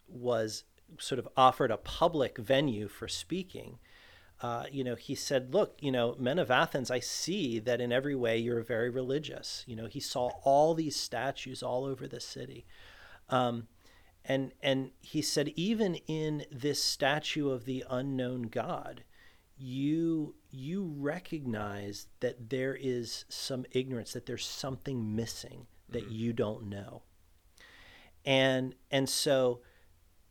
was 0.09 0.63
sort 0.99 1.19
of 1.19 1.27
offered 1.35 1.71
a 1.71 1.77
public 1.77 2.37
venue 2.37 2.87
for 2.87 3.07
speaking, 3.07 3.79
uh, 4.41 4.65
you 4.71 4.83
know, 4.83 4.95
he 4.95 5.15
said, 5.15 5.53
"Look, 5.53 5.77
you 5.81 5.91
know, 5.91 6.15
men 6.19 6.39
of 6.39 6.51
Athens, 6.51 6.91
I 6.91 6.99
see 6.99 7.59
that 7.59 7.79
in 7.81 7.91
every 7.91 8.15
way 8.15 8.37
you're 8.37 8.61
very 8.61 8.89
religious. 8.89 9.63
You 9.65 9.75
know, 9.75 9.87
he 9.87 9.99
saw 9.99 10.29
all 10.43 10.73
these 10.73 10.95
statues 10.95 11.63
all 11.63 11.85
over 11.85 12.07
the 12.07 12.19
city. 12.19 12.65
Um, 13.29 13.67
and 14.27 14.51
and 14.61 14.91
he 15.01 15.21
said, 15.21 15.49
even 15.55 15.95
in 16.07 16.45
this 16.51 16.83
statue 16.83 17.49
of 17.49 17.65
the 17.65 17.85
unknown 17.89 18.43
God, 18.43 19.03
you 19.57 20.35
you 20.49 20.93
recognize 20.97 22.07
that 22.21 22.49
there 22.49 22.75
is 22.75 23.25
some 23.29 23.65
ignorance, 23.71 24.13
that 24.13 24.25
there's 24.25 24.45
something 24.45 25.15
missing 25.15 25.67
that 25.89 26.05
mm-hmm. 26.05 26.15
you 26.15 26.33
don't 26.33 26.67
know. 26.67 27.03
And 28.25 28.73
and 28.89 29.07
so 29.07 29.61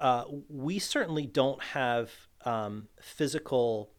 uh, 0.01 0.25
we 0.49 0.79
certainly 0.79 1.27
don't 1.27 1.63
have 1.63 2.11
um, 2.45 2.89
physical 3.01 3.91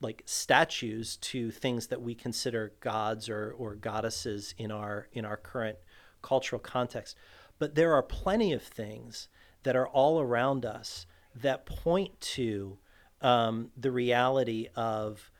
like 0.00 0.22
statues 0.26 1.16
to 1.16 1.50
things 1.50 1.86
that 1.86 2.02
we 2.02 2.14
consider 2.14 2.74
gods 2.80 3.28
or, 3.28 3.54
or 3.56 3.74
goddesses 3.74 4.54
in 4.58 4.70
our 4.70 5.08
in 5.12 5.24
our 5.24 5.36
current 5.36 5.78
cultural 6.22 6.60
context. 6.60 7.16
But 7.58 7.74
there 7.74 7.94
are 7.94 8.02
plenty 8.02 8.52
of 8.52 8.62
things 8.62 9.28
that 9.62 9.76
are 9.76 9.88
all 9.88 10.20
around 10.20 10.66
us 10.66 11.06
that 11.34 11.66
point 11.66 12.20
to 12.20 12.78
um, 13.20 13.70
the 13.76 13.90
reality 13.90 14.68
of 14.76 15.30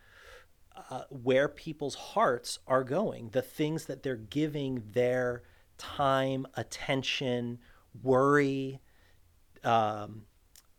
uh, 0.90 1.02
where 1.10 1.48
people's 1.48 1.94
hearts 1.94 2.58
are 2.66 2.84
going, 2.84 3.30
the 3.30 3.42
things 3.42 3.84
that 3.86 4.02
they're 4.02 4.16
giving 4.16 4.82
their 4.92 5.42
time, 5.78 6.46
attention, 6.54 7.58
worry, 8.02 8.80
um, 9.64 10.22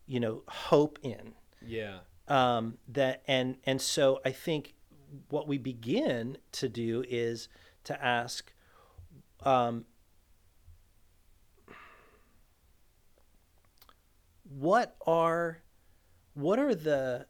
you 0.08 0.20
know, 0.20 0.44
hope 0.48 1.00
in. 1.02 1.34
Yeah. 1.66 2.00
Um, 2.28 2.78
that 2.88 3.24
and 3.28 3.58
and 3.66 3.82
so 3.82 4.20
I 4.26 4.32
think 4.32 4.74
what 5.30 5.48
we 5.48 5.58
begin 5.58 6.38
to 6.54 6.68
do 6.70 7.04
is 7.08 7.48
to 7.84 8.04
ask, 8.04 8.52
um, 9.44 9.86
what 14.44 14.96
are 15.06 15.62
what 16.34 16.60
are 16.60 16.76
the 16.76 17.26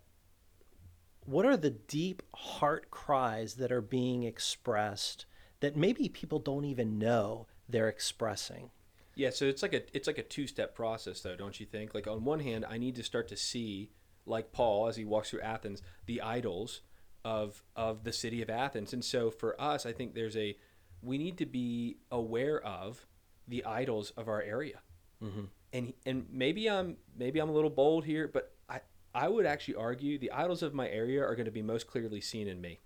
what 1.25 1.45
are 1.45 1.57
the 1.57 1.71
deep 1.71 2.21
heart 2.35 2.91
cries 2.91 3.55
that 3.55 3.71
are 3.71 3.81
being 3.81 4.23
expressed 4.23 5.25
that 5.59 5.75
maybe 5.75 6.07
people 6.07 6.39
don't 6.39 6.65
even 6.65 6.99
know 6.99 7.47
they're 7.67 7.89
expressing 7.89 8.69
yeah 9.15 9.29
so 9.29 9.45
it's 9.45 9.61
like 9.61 9.73
a 9.73 9.81
it's 9.95 10.07
like 10.07 10.17
a 10.17 10.23
two-step 10.23 10.75
process 10.75 11.21
though 11.21 11.35
don't 11.35 11.59
you 11.59 11.65
think 11.65 11.93
like 11.93 12.07
on 12.07 12.23
one 12.23 12.39
hand 12.39 12.65
i 12.69 12.77
need 12.77 12.95
to 12.95 13.03
start 13.03 13.27
to 13.27 13.37
see 13.37 13.89
like 14.25 14.51
paul 14.51 14.87
as 14.87 14.95
he 14.95 15.05
walks 15.05 15.29
through 15.29 15.41
athens 15.41 15.81
the 16.05 16.21
idols 16.21 16.81
of 17.23 17.63
of 17.75 18.03
the 18.03 18.13
city 18.13 18.41
of 18.41 18.49
athens 18.49 18.93
and 18.93 19.03
so 19.03 19.31
for 19.31 19.59
us 19.59 19.85
i 19.85 19.91
think 19.91 20.13
there's 20.13 20.37
a 20.37 20.55
we 21.01 21.17
need 21.17 21.37
to 21.37 21.45
be 21.45 21.97
aware 22.11 22.61
of 22.61 23.05
the 23.47 23.63
idols 23.65 24.11
of 24.11 24.27
our 24.27 24.41
area 24.41 24.79
mm-hmm. 25.23 25.45
and 25.73 25.93
and 26.05 26.25
maybe 26.31 26.69
i'm 26.69 26.97
maybe 27.17 27.39
i'm 27.39 27.49
a 27.49 27.53
little 27.53 27.69
bold 27.69 28.05
here 28.05 28.29
but 28.31 28.53
i 28.69 28.79
I 29.15 29.29
would 29.29 29.45
actually 29.45 29.75
argue 29.75 30.19
the 30.19 30.31
idols 30.31 30.61
of 30.61 30.73
my 30.73 30.89
area 30.89 31.23
are 31.23 31.35
going 31.35 31.45
to 31.45 31.51
be 31.51 31.61
most 31.61 31.87
clearly 31.87 32.19
seen 32.19 32.49
in 32.49 32.59
me. 32.59 32.81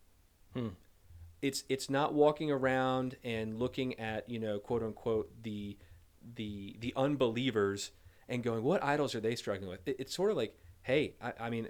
Hmm. 0.53 0.69
It's 1.41 1.63
it's 1.69 1.89
not 1.89 2.13
walking 2.13 2.51
around 2.51 3.17
and 3.23 3.57
looking 3.57 3.99
at 3.99 4.29
you 4.29 4.37
know 4.39 4.59
quote 4.59 4.83
unquote 4.83 5.31
the 5.41 5.77
the 6.35 6.75
the 6.79 6.93
unbelievers 6.95 7.91
and 8.27 8.43
going 8.43 8.63
what 8.63 8.83
idols 8.83 9.15
are 9.15 9.19
they 9.19 9.35
struggling 9.35 9.69
with? 9.69 9.87
It, 9.87 9.97
it's 9.99 10.15
sort 10.15 10.31
of 10.31 10.37
like 10.37 10.55
hey 10.81 11.15
I, 11.21 11.33
I 11.39 11.49
mean 11.49 11.69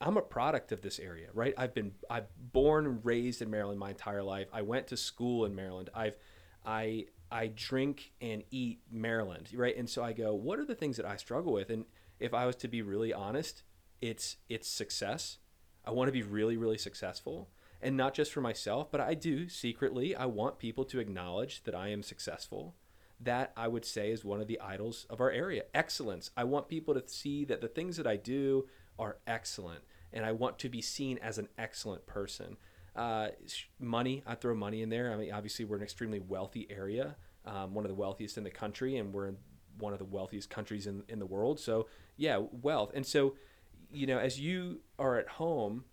I'm 0.00 0.16
a 0.16 0.22
product 0.22 0.70
of 0.70 0.80
this 0.80 1.00
area, 1.00 1.28
right? 1.34 1.54
I've 1.56 1.74
been 1.74 1.92
I've 2.08 2.28
born 2.52 2.86
and 2.86 3.04
raised 3.04 3.42
in 3.42 3.50
Maryland 3.50 3.80
my 3.80 3.90
entire 3.90 4.22
life. 4.22 4.46
I 4.52 4.62
went 4.62 4.86
to 4.88 4.96
school 4.96 5.44
in 5.44 5.54
Maryland. 5.54 5.90
I've 5.94 6.16
I 6.64 7.06
I 7.30 7.48
drink 7.48 8.12
and 8.20 8.44
eat 8.50 8.80
Maryland, 8.90 9.48
right? 9.52 9.76
And 9.76 9.90
so 9.90 10.02
I 10.02 10.12
go, 10.12 10.34
what 10.34 10.58
are 10.58 10.64
the 10.64 10.74
things 10.74 10.96
that 10.96 11.06
I 11.06 11.16
struggle 11.16 11.52
with? 11.52 11.70
And 11.70 11.84
if 12.20 12.32
I 12.32 12.46
was 12.46 12.56
to 12.56 12.68
be 12.68 12.82
really 12.82 13.12
honest, 13.12 13.64
it's 14.00 14.36
it's 14.48 14.68
success. 14.68 15.38
I 15.84 15.90
want 15.90 16.08
to 16.08 16.12
be 16.12 16.22
really 16.22 16.56
really 16.56 16.78
successful 16.78 17.50
and 17.80 17.96
not 17.96 18.14
just 18.14 18.32
for 18.32 18.40
myself, 18.40 18.90
but 18.90 19.00
I 19.00 19.14
do 19.14 19.48
secretly 19.48 20.14
I 20.14 20.26
want 20.26 20.58
people 20.58 20.84
to 20.86 21.00
acknowledge 21.00 21.64
that 21.64 21.74
I 21.74 21.88
am 21.88 22.02
successful. 22.02 22.76
That 23.20 23.52
I 23.56 23.68
would 23.68 23.84
say 23.84 24.10
is 24.10 24.24
one 24.24 24.40
of 24.40 24.46
the 24.46 24.60
idols 24.60 25.06
of 25.10 25.20
our 25.20 25.30
area. 25.30 25.64
Excellence. 25.74 26.30
I 26.36 26.44
want 26.44 26.68
people 26.68 26.94
to 26.94 27.02
see 27.06 27.44
that 27.46 27.60
the 27.60 27.68
things 27.68 27.96
that 27.96 28.06
I 28.06 28.16
do 28.16 28.66
are 28.98 29.18
excellent 29.26 29.82
and 30.12 30.24
I 30.24 30.32
want 30.32 30.58
to 30.60 30.68
be 30.68 30.80
seen 30.80 31.18
as 31.18 31.38
an 31.38 31.48
excellent 31.58 32.06
person. 32.06 32.56
Uh, 32.96 33.28
money, 33.78 34.22
I 34.26 34.34
throw 34.34 34.54
money 34.54 34.82
in 34.82 34.88
there. 34.88 35.12
I 35.12 35.16
mean, 35.16 35.32
obviously, 35.32 35.64
we're 35.64 35.76
an 35.76 35.82
extremely 35.82 36.20
wealthy 36.20 36.66
area, 36.70 37.16
um, 37.44 37.74
one 37.74 37.84
of 37.84 37.88
the 37.88 37.94
wealthiest 37.94 38.38
in 38.38 38.44
the 38.44 38.50
country, 38.50 38.96
and 38.96 39.12
we're 39.12 39.34
one 39.78 39.92
of 39.92 39.98
the 39.98 40.04
wealthiest 40.04 40.50
countries 40.50 40.86
in, 40.86 41.04
in 41.08 41.18
the 41.18 41.26
world. 41.26 41.60
So, 41.60 41.86
yeah, 42.16 42.40
wealth. 42.50 42.90
And 42.94 43.06
so, 43.06 43.34
you 43.92 44.06
know, 44.06 44.18
as 44.18 44.40
you 44.40 44.80
are 44.98 45.16
at 45.16 45.28
home, 45.28 45.84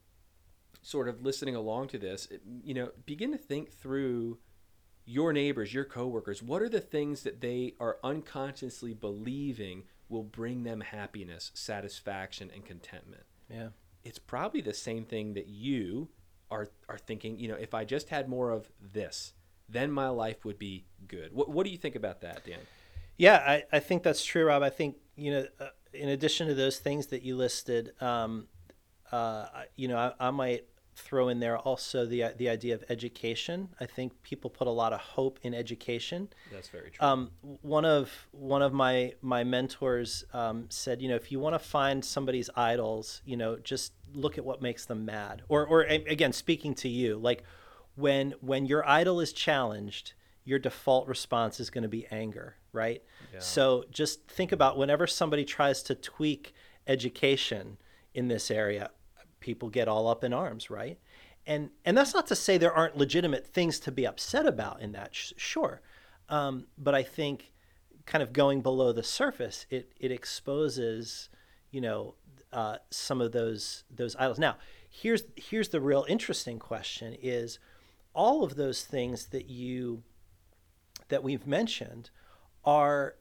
sort 0.82 1.08
of 1.08 1.22
listening 1.22 1.56
along 1.56 1.90
to 1.90 2.00
this, 2.00 2.28
you 2.64 2.74
know, 2.74 2.92
begin 3.06 3.32
to 3.32 3.38
think 3.38 3.72
through 3.72 4.40
your 5.06 5.34
neighbors, 5.34 5.74
your 5.74 5.86
coworkers. 5.86 6.42
What 6.42 6.62
are 6.62 6.70
the 6.70 6.82
things 6.82 7.24
that 7.24 7.42
they 7.42 7.74
are 7.80 7.98
unconsciously 8.04 8.94
believing 8.94 9.84
will 10.10 10.24
bring 10.24 10.64
them 10.64 10.82
happiness, 10.82 11.52
satisfaction, 11.54 12.52
and 12.54 12.66
contentment? 12.66 13.24
Yeah. 13.50 13.70
It's 14.04 14.20
probably 14.20 14.62
the 14.62 14.74
same 14.74 15.06
thing 15.06 15.34
that 15.34 15.48
you 15.48 16.10
are 16.52 16.70
are 16.90 16.98
thinking. 16.98 17.40
You 17.40 17.50
know, 17.50 17.56
if 17.56 17.74
I 17.74 17.86
just 17.86 18.10
had 18.10 18.30
more 18.30 18.52
of 18.52 18.70
this, 18.80 19.34
then 19.68 19.92
my 19.92 20.10
life 20.10 20.46
would 20.46 20.60
be 20.60 20.86
good. 21.08 21.34
What 21.34 21.50
What 21.50 21.66
do 21.66 21.72
you 21.72 21.78
think 21.78 21.96
about 21.96 22.22
that, 22.22 22.46
Dan? 22.46 22.60
Yeah, 23.18 23.38
I, 23.38 23.64
I 23.72 23.80
think 23.80 24.04
that's 24.04 24.24
true, 24.24 24.46
Rob. 24.46 24.64
I 24.64 24.70
think 24.70 24.98
you 25.16 25.32
know. 25.32 25.48
Uh, 25.60 25.68
in 25.96 26.10
addition 26.10 26.48
to 26.48 26.54
those 26.54 26.78
things 26.78 27.08
that 27.08 27.24
you 27.24 27.38
listed, 27.38 27.94
um, 28.02 28.48
uh, 29.12 29.46
you 29.76 29.88
know, 29.88 29.98
I, 29.98 30.28
I, 30.28 30.32
might 30.32 30.66
throw 30.96 31.30
in 31.30 31.40
there 31.40 31.58
also 31.58 32.06
the 32.06 32.34
the 32.38 32.50
idea 32.50 32.74
of 32.74 32.84
education. 32.90 33.70
I 33.80 33.86
think 33.86 34.22
people 34.24 34.50
put 34.50 34.68
a 34.68 34.72
lot 34.72 34.94
of 34.94 35.00
hope 35.00 35.40
in 35.44 35.54
education. 35.54 36.30
That's 36.52 36.70
very 36.70 36.92
true. 36.92 37.06
Um, 37.06 37.32
one 37.62 37.86
of 37.86 38.12
one 38.32 38.62
of 38.62 38.74
my 38.74 39.14
my 39.22 39.44
mentors 39.44 40.24
um, 40.34 40.66
said, 40.70 41.02
you 41.02 41.10
know, 41.10 41.16
if 41.16 41.32
you 41.32 41.40
want 41.40 41.56
to 41.56 41.60
find 41.60 42.04
somebody's 42.04 42.50
idols, 42.56 43.22
you 43.26 43.38
know, 43.38 43.58
just 43.58 43.94
look 44.14 44.38
at 44.38 44.46
what 44.46 44.62
makes 44.62 44.86
them 44.86 45.06
mad. 45.06 45.44
Or 45.50 45.66
or 45.66 45.82
again, 45.82 46.34
speaking 46.34 46.74
to 46.76 46.90
you, 46.90 47.18
like 47.18 47.44
when 47.96 48.34
when 48.42 48.66
your 48.66 48.88
idol 48.88 49.20
is 49.20 49.34
challenged 49.34 50.14
your 50.46 50.60
default 50.60 51.08
response 51.08 51.60
is 51.60 51.70
going 51.72 51.82
to 51.82 51.90
be 51.90 52.06
anger, 52.12 52.56
right? 52.72 53.04
Yeah. 53.34 53.40
So 53.40 53.84
just 53.90 54.28
think 54.28 54.52
about 54.52 54.78
whenever 54.78 55.08
somebody 55.08 55.44
tries 55.44 55.82
to 55.84 55.96
tweak 55.96 56.54
education 56.88 57.78
in 58.14 58.28
this 58.28 58.52
area, 58.52 58.92
people 59.46 59.70
get 59.70 59.88
all 59.88 60.08
up 60.08 60.24
in 60.24 60.34
arms, 60.34 60.70
right? 60.70 61.00
And 61.46 61.70
and 61.86 61.96
that's 61.96 62.14
not 62.14 62.26
to 62.28 62.36
say 62.36 62.58
there 62.58 62.74
aren't 62.74 62.98
legitimate 62.98 63.46
things 63.46 63.80
to 63.82 63.92
be 63.92 64.06
upset 64.06 64.48
about 64.48 64.82
in 64.82 64.92
that, 64.94 65.12
sure. 65.14 65.82
Um, 66.28 66.66
but 66.78 66.96
I 66.96 67.04
think 67.04 67.54
kind 68.08 68.24
of 68.24 68.34
going 68.34 68.62
below 68.62 68.92
the 68.92 69.04
surface, 69.04 69.68
it 69.70 69.94
it 70.00 70.12
exposes, 70.12 71.30
you 71.70 71.80
know, 71.80 72.16
uh, 72.52 72.78
some 72.90 73.22
of 73.22 73.32
those 73.32 73.84
those 73.96 74.16
idols. 74.16 74.40
Now, 74.40 74.58
here's 74.90 75.24
here's 75.36 75.70
the 75.70 75.80
real 75.80 76.06
interesting 76.10 76.58
question: 76.58 77.16
is 77.22 77.60
all 78.16 78.44
of 78.44 78.56
those 78.56 78.84
things 78.84 79.28
that 79.28 79.48
you 79.48 80.02
that 81.10 81.24
we've 81.24 81.46
mentioned 81.46 82.10
are 82.64 83.18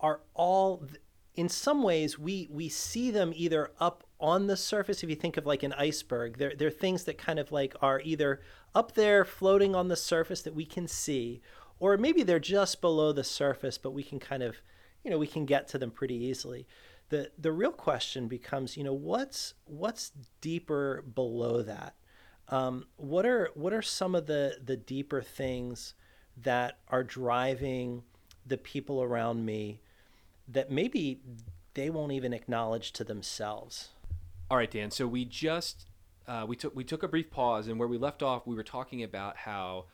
are 0.00 0.22
all 0.34 0.82
in 1.36 1.48
some 1.48 1.84
ways 1.84 2.18
we 2.18 2.48
we 2.50 2.68
see 2.68 3.12
them 3.12 3.32
either 3.36 3.70
up 3.78 4.02
on 4.20 4.46
the 4.46 4.56
surface 4.56 5.02
if 5.02 5.10
you 5.10 5.16
think 5.16 5.36
of 5.36 5.46
like 5.46 5.62
an 5.62 5.72
iceberg 5.74 6.38
they're, 6.38 6.54
they're 6.56 6.70
things 6.70 7.04
that 7.04 7.18
kind 7.18 7.38
of 7.38 7.52
like 7.52 7.74
are 7.80 8.00
either 8.04 8.40
up 8.74 8.92
there 8.92 9.24
floating 9.24 9.74
on 9.74 9.88
the 9.88 9.96
surface 9.96 10.42
that 10.42 10.54
we 10.54 10.64
can 10.64 10.88
see 10.88 11.40
or 11.78 11.96
maybe 11.96 12.22
they're 12.22 12.38
just 12.38 12.80
below 12.80 13.12
the 13.12 13.24
surface 13.24 13.78
but 13.78 13.92
we 13.92 14.02
can 14.02 14.18
kind 14.18 14.42
of 14.42 14.56
you 15.04 15.10
know 15.10 15.18
we 15.18 15.26
can 15.26 15.44
get 15.44 15.68
to 15.68 15.78
them 15.78 15.90
pretty 15.90 16.14
easily 16.14 16.66
the 17.10 17.30
the 17.38 17.52
real 17.52 17.72
question 17.72 18.26
becomes 18.26 18.76
you 18.76 18.84
know 18.84 18.94
what's 18.94 19.54
what's 19.66 20.12
deeper 20.40 21.04
below 21.14 21.62
that 21.62 21.94
um, 22.48 22.86
what 22.96 23.26
are 23.26 23.50
what 23.54 23.72
are 23.72 23.82
some 23.82 24.14
of 24.14 24.26
the 24.26 24.58
the 24.64 24.76
deeper 24.76 25.20
things 25.20 25.94
that 26.36 26.78
are 26.88 27.02
driving 27.02 28.02
the 28.46 28.58
people 28.58 29.02
around 29.02 29.44
me 29.44 29.80
that 30.48 30.70
maybe 30.70 31.20
they 31.74 31.90
won't 31.90 32.12
even 32.12 32.32
acknowledge 32.32 32.92
to 32.92 33.04
themselves. 33.04 33.90
All 34.48 34.56
right, 34.56 34.70
Dan. 34.70 34.92
So 34.92 35.08
we 35.08 35.24
just 35.24 35.86
uh, 36.28 36.44
we 36.46 36.54
took 36.54 36.74
we 36.76 36.84
took 36.84 37.02
a 37.02 37.08
brief 37.08 37.30
pause, 37.30 37.66
and 37.66 37.80
where 37.80 37.88
we 37.88 37.98
left 37.98 38.22
off, 38.22 38.46
we 38.46 38.54
were 38.54 38.62
talking 38.62 39.02
about 39.02 39.36
how 39.36 39.86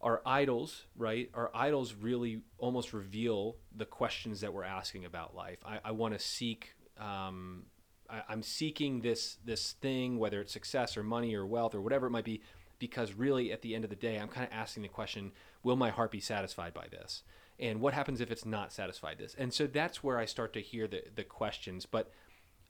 our 0.00 0.20
idols, 0.26 0.86
right? 0.96 1.30
Our 1.32 1.50
idols 1.54 1.94
really 1.94 2.42
almost 2.58 2.92
reveal 2.92 3.56
the 3.74 3.84
questions 3.84 4.40
that 4.40 4.52
we're 4.52 4.64
asking 4.64 5.04
about 5.04 5.36
life. 5.36 5.58
I, 5.64 5.78
I 5.84 5.90
want 5.92 6.14
to 6.14 6.20
seek. 6.20 6.74
Um, 6.98 7.66
I, 8.10 8.22
I'm 8.28 8.42
seeking 8.42 9.00
this 9.00 9.36
this 9.44 9.72
thing, 9.72 10.18
whether 10.18 10.40
it's 10.40 10.52
success 10.52 10.96
or 10.96 11.04
money 11.04 11.36
or 11.36 11.46
wealth 11.46 11.74
or 11.74 11.80
whatever 11.80 12.08
it 12.08 12.10
might 12.10 12.24
be, 12.24 12.42
because 12.80 13.12
really 13.12 13.52
at 13.52 13.62
the 13.62 13.76
end 13.76 13.84
of 13.84 13.90
the 13.90 13.96
day, 13.96 14.16
I'm 14.16 14.28
kind 14.28 14.44
of 14.44 14.52
asking 14.52 14.82
the 14.82 14.88
question: 14.88 15.30
Will 15.62 15.76
my 15.76 15.90
heart 15.90 16.10
be 16.10 16.20
satisfied 16.20 16.74
by 16.74 16.88
this? 16.90 17.22
and 17.60 17.80
what 17.80 17.92
happens 17.92 18.20
if 18.20 18.30
it's 18.30 18.46
not 18.46 18.72
satisfied 18.72 19.18
this 19.18 19.34
and 19.36 19.52
so 19.52 19.66
that's 19.66 20.00
where 20.00 20.16
i 20.16 20.24
start 20.24 20.52
to 20.52 20.60
hear 20.60 20.86
the, 20.86 21.02
the 21.16 21.24
questions 21.24 21.86
but 21.86 22.12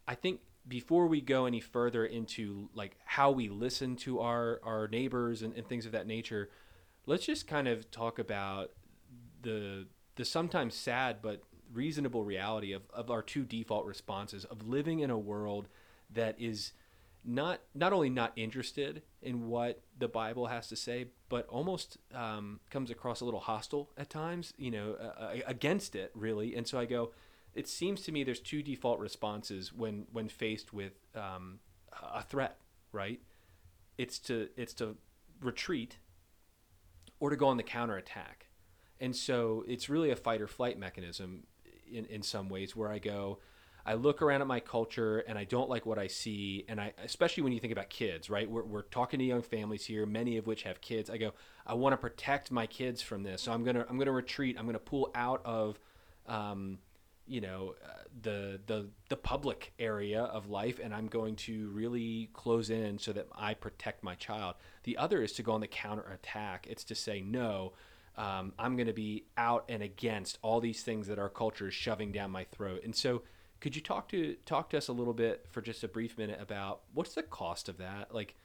i 0.06 0.14
think 0.14 0.40
before 0.68 1.06
we 1.06 1.20
go 1.20 1.46
any 1.46 1.60
further 1.60 2.04
into 2.04 2.68
like 2.74 2.96
how 3.04 3.30
we 3.30 3.48
listen 3.48 3.96
to 3.96 4.20
our 4.20 4.60
our 4.62 4.86
neighbors 4.88 5.42
and, 5.42 5.54
and 5.54 5.66
things 5.68 5.86
of 5.86 5.92
that 5.92 6.06
nature 6.06 6.50
let's 7.06 7.24
just 7.24 7.46
kind 7.46 7.66
of 7.66 7.90
talk 7.90 8.18
about 8.18 8.70
the 9.42 9.86
the 10.16 10.24
sometimes 10.24 10.74
sad 10.74 11.16
but 11.22 11.42
reasonable 11.72 12.24
reality 12.24 12.72
of, 12.72 12.82
of 12.92 13.10
our 13.10 13.22
two 13.22 13.44
default 13.44 13.84
responses 13.86 14.44
of 14.44 14.66
living 14.68 15.00
in 15.00 15.10
a 15.10 15.18
world 15.18 15.68
that 16.10 16.34
is 16.38 16.72
not 17.24 17.60
not 17.74 17.92
only 17.92 18.08
not 18.08 18.32
interested 18.36 19.02
in 19.20 19.48
what 19.48 19.82
the 19.98 20.08
Bible 20.08 20.46
has 20.46 20.68
to 20.68 20.76
say, 20.76 21.08
but 21.28 21.46
almost 21.48 21.98
um, 22.14 22.60
comes 22.70 22.90
across 22.90 23.20
a 23.20 23.24
little 23.24 23.40
hostile 23.40 23.90
at 23.98 24.08
times, 24.08 24.54
you 24.56 24.70
know, 24.70 24.94
uh, 24.94 25.34
against 25.46 25.94
it 25.94 26.10
really. 26.14 26.54
And 26.54 26.66
so 26.66 26.78
I 26.78 26.84
go, 26.84 27.10
it 27.58 27.68
seems 27.68 28.02
to 28.02 28.12
me 28.12 28.22
there's 28.22 28.40
two 28.40 28.62
default 28.62 29.00
responses 29.00 29.72
when 29.72 30.06
when 30.12 30.28
faced 30.28 30.72
with 30.72 30.92
um, 31.14 31.58
a 32.14 32.22
threat, 32.22 32.58
right? 32.92 33.20
It's 33.96 34.18
to 34.20 34.48
it's 34.56 34.74
to 34.74 34.96
retreat 35.42 35.98
or 37.20 37.30
to 37.30 37.36
go 37.36 37.48
on 37.48 37.56
the 37.56 37.62
counterattack. 37.62 38.46
And 39.00 39.14
so 39.14 39.64
it's 39.66 39.88
really 39.88 40.10
a 40.10 40.16
fight 40.16 40.40
or 40.40 40.46
flight 40.46 40.78
mechanism 40.78 41.44
in, 41.90 42.04
in 42.06 42.22
some 42.22 42.48
ways 42.48 42.76
where 42.76 42.90
I 42.90 42.98
go, 42.98 43.38
I 43.86 43.94
look 43.94 44.22
around 44.22 44.40
at 44.40 44.46
my 44.46 44.60
culture 44.60 45.20
and 45.20 45.38
I 45.38 45.44
don't 45.44 45.70
like 45.70 45.86
what 45.86 45.98
I 45.98 46.08
see. 46.08 46.64
And 46.68 46.80
I, 46.80 46.92
especially 47.02 47.42
when 47.44 47.52
you 47.52 47.60
think 47.60 47.72
about 47.72 47.90
kids, 47.90 48.28
right? 48.28 48.50
We're, 48.50 48.64
we're 48.64 48.82
talking 48.82 49.18
to 49.18 49.24
young 49.24 49.42
families 49.42 49.86
here, 49.86 50.04
many 50.04 50.36
of 50.36 50.46
which 50.46 50.64
have 50.64 50.80
kids. 50.80 51.10
I 51.10 51.16
go, 51.16 51.32
I 51.66 51.74
want 51.74 51.92
to 51.92 51.96
protect 51.96 52.50
my 52.50 52.66
kids 52.66 53.02
from 53.02 53.22
this. 53.22 53.42
So 53.42 53.52
I'm 53.52 53.64
going 53.64 53.76
to, 53.76 53.82
I'm 53.88 53.96
going 53.96 54.06
to 54.06 54.12
retreat. 54.12 54.56
I'm 54.58 54.64
going 54.64 54.74
to 54.74 54.80
pull 54.80 55.10
out 55.14 55.40
of, 55.44 55.78
um, 56.26 56.78
you 57.28 57.40
know, 57.40 57.74
uh, 57.84 57.88
the, 58.22 58.60
the, 58.66 58.88
the 59.08 59.16
public 59.16 59.72
area 59.78 60.22
of 60.22 60.48
life. 60.48 60.80
And 60.82 60.94
I'm 60.94 61.06
going 61.06 61.36
to 61.36 61.68
really 61.70 62.30
close 62.32 62.70
in 62.70 62.98
so 62.98 63.12
that 63.12 63.28
I 63.36 63.54
protect 63.54 64.02
my 64.02 64.14
child. 64.14 64.56
The 64.84 64.96
other 64.96 65.22
is 65.22 65.32
to 65.32 65.42
go 65.42 65.52
on 65.52 65.60
the 65.60 65.68
counter 65.68 66.10
attack. 66.12 66.66
It's 66.68 66.84
to 66.84 66.94
say, 66.94 67.20
no, 67.20 67.72
um, 68.16 68.52
I'm 68.58 68.76
going 68.76 68.88
to 68.88 68.92
be 68.92 69.24
out 69.36 69.64
and 69.68 69.82
against 69.82 70.38
all 70.42 70.60
these 70.60 70.82
things 70.82 71.06
that 71.06 71.18
our 71.18 71.28
culture 71.28 71.68
is 71.68 71.74
shoving 71.74 72.10
down 72.10 72.30
my 72.30 72.44
throat. 72.44 72.82
And 72.84 72.94
so, 72.94 73.22
could 73.60 73.74
you 73.74 73.82
talk 73.82 74.08
to 74.10 74.36
talk 74.46 74.70
to 74.70 74.78
us 74.78 74.86
a 74.86 74.92
little 74.92 75.14
bit 75.14 75.46
for 75.50 75.60
just 75.60 75.82
a 75.82 75.88
brief 75.88 76.16
minute 76.16 76.40
about 76.40 76.82
what's 76.94 77.14
the 77.14 77.24
cost 77.24 77.68
of 77.68 77.78
that? 77.78 78.14
Like, 78.14 78.36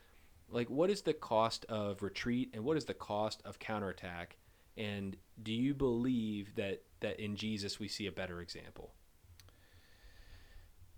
like 0.50 0.70
what 0.70 0.90
is 0.90 1.02
the 1.02 1.14
cost 1.14 1.66
of 1.66 2.02
retreat 2.02 2.50
and 2.54 2.64
what 2.64 2.78
is 2.78 2.86
the 2.86 2.94
cost 2.94 3.42
of 3.46 3.60
counterattack? 3.60 4.38
And 4.78 5.18
do 5.42 5.54
you 5.54 5.74
believe 5.74 6.56
that 6.56 6.84
that 7.02 7.20
in 7.20 7.36
Jesus 7.36 7.80
we 7.80 7.88
see 7.88 8.08
a 8.08 8.12
better 8.12 8.42
example? 8.42 8.94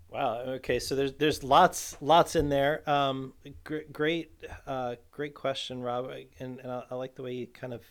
Wow. 0.09 0.43
Okay. 0.47 0.79
So 0.79 0.95
there's 0.95 1.13
there's 1.13 1.43
lots 1.43 1.97
lots 1.99 2.35
in 2.35 2.49
there. 2.49 2.89
Um, 2.89 3.33
great 3.63 3.91
great 3.91 4.31
uh, 4.65 4.95
great 5.11 5.33
question, 5.33 5.81
Rob. 5.81 6.09
And, 6.39 6.59
and 6.59 6.71
I, 6.71 6.83
I, 6.91 6.95
like 6.95 7.15
the 7.15 7.23
way 7.23 7.33
you 7.33 7.47
kind 7.47 7.73
of 7.73 7.83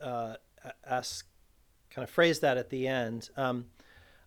uh, 0.00 0.34
ask, 0.86 1.26
kind 1.90 2.04
of 2.04 2.10
phrase 2.10 2.40
that 2.40 2.58
at 2.58 2.70
the 2.70 2.86
end. 2.86 3.30
Um, 3.36 3.66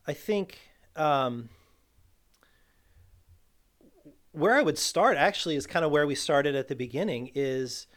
I 0.07 0.13
think 0.13 0.57
um, 0.95 1.49
where 4.31 4.55
I 4.55 4.61
would 4.61 4.77
start 4.77 5.17
actually 5.17 5.55
is 5.55 5.67
kind 5.67 5.85
of 5.85 5.91
where 5.91 6.07
we 6.07 6.15
started 6.15 6.55
at 6.55 6.69
the 6.69 6.75
beginning. 6.75 7.31
Is 7.35 7.87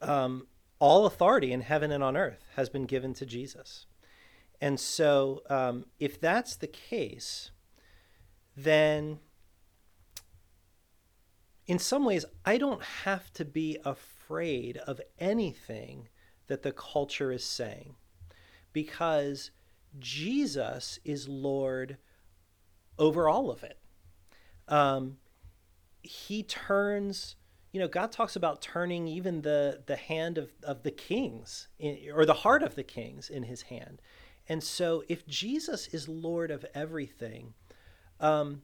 um, 0.00 0.46
all 0.82 1.06
authority 1.06 1.52
in 1.52 1.60
heaven 1.60 1.92
and 1.92 2.02
on 2.02 2.16
earth 2.16 2.44
has 2.56 2.68
been 2.68 2.86
given 2.86 3.14
to 3.14 3.24
Jesus, 3.24 3.86
and 4.60 4.80
so 4.80 5.42
um, 5.48 5.84
if 6.00 6.20
that's 6.20 6.56
the 6.56 6.66
case, 6.66 7.52
then 8.56 9.20
in 11.68 11.78
some 11.78 12.04
ways 12.04 12.24
I 12.44 12.58
don't 12.58 12.82
have 12.82 13.32
to 13.34 13.44
be 13.44 13.78
afraid 13.84 14.76
of 14.78 15.00
anything 15.20 16.08
that 16.48 16.62
the 16.62 16.72
culture 16.72 17.30
is 17.30 17.44
saying 17.44 17.94
because 18.72 19.52
Jesus 20.00 20.98
is 21.04 21.28
Lord 21.28 21.98
over 22.98 23.28
all 23.28 23.52
of 23.52 23.62
it. 23.62 23.78
Um, 24.66 25.18
he 26.02 26.42
turns, 26.42 27.36
you 27.72 27.80
know, 27.80 27.88
God 27.88 28.12
talks 28.12 28.36
about 28.36 28.62
turning 28.62 29.08
even 29.08 29.42
the, 29.42 29.82
the 29.86 29.96
hand 29.96 30.38
of, 30.38 30.52
of 30.62 30.82
the 30.82 30.90
kings 30.90 31.68
in, 31.78 31.98
or 32.14 32.26
the 32.26 32.34
heart 32.34 32.62
of 32.62 32.74
the 32.74 32.82
kings 32.82 33.30
in 33.30 33.44
his 33.44 33.62
hand. 33.62 34.02
And 34.48 34.62
so 34.62 35.04
if 35.08 35.26
Jesus 35.26 35.88
is 35.88 36.08
Lord 36.08 36.50
of 36.50 36.66
everything, 36.74 37.54
um, 38.20 38.62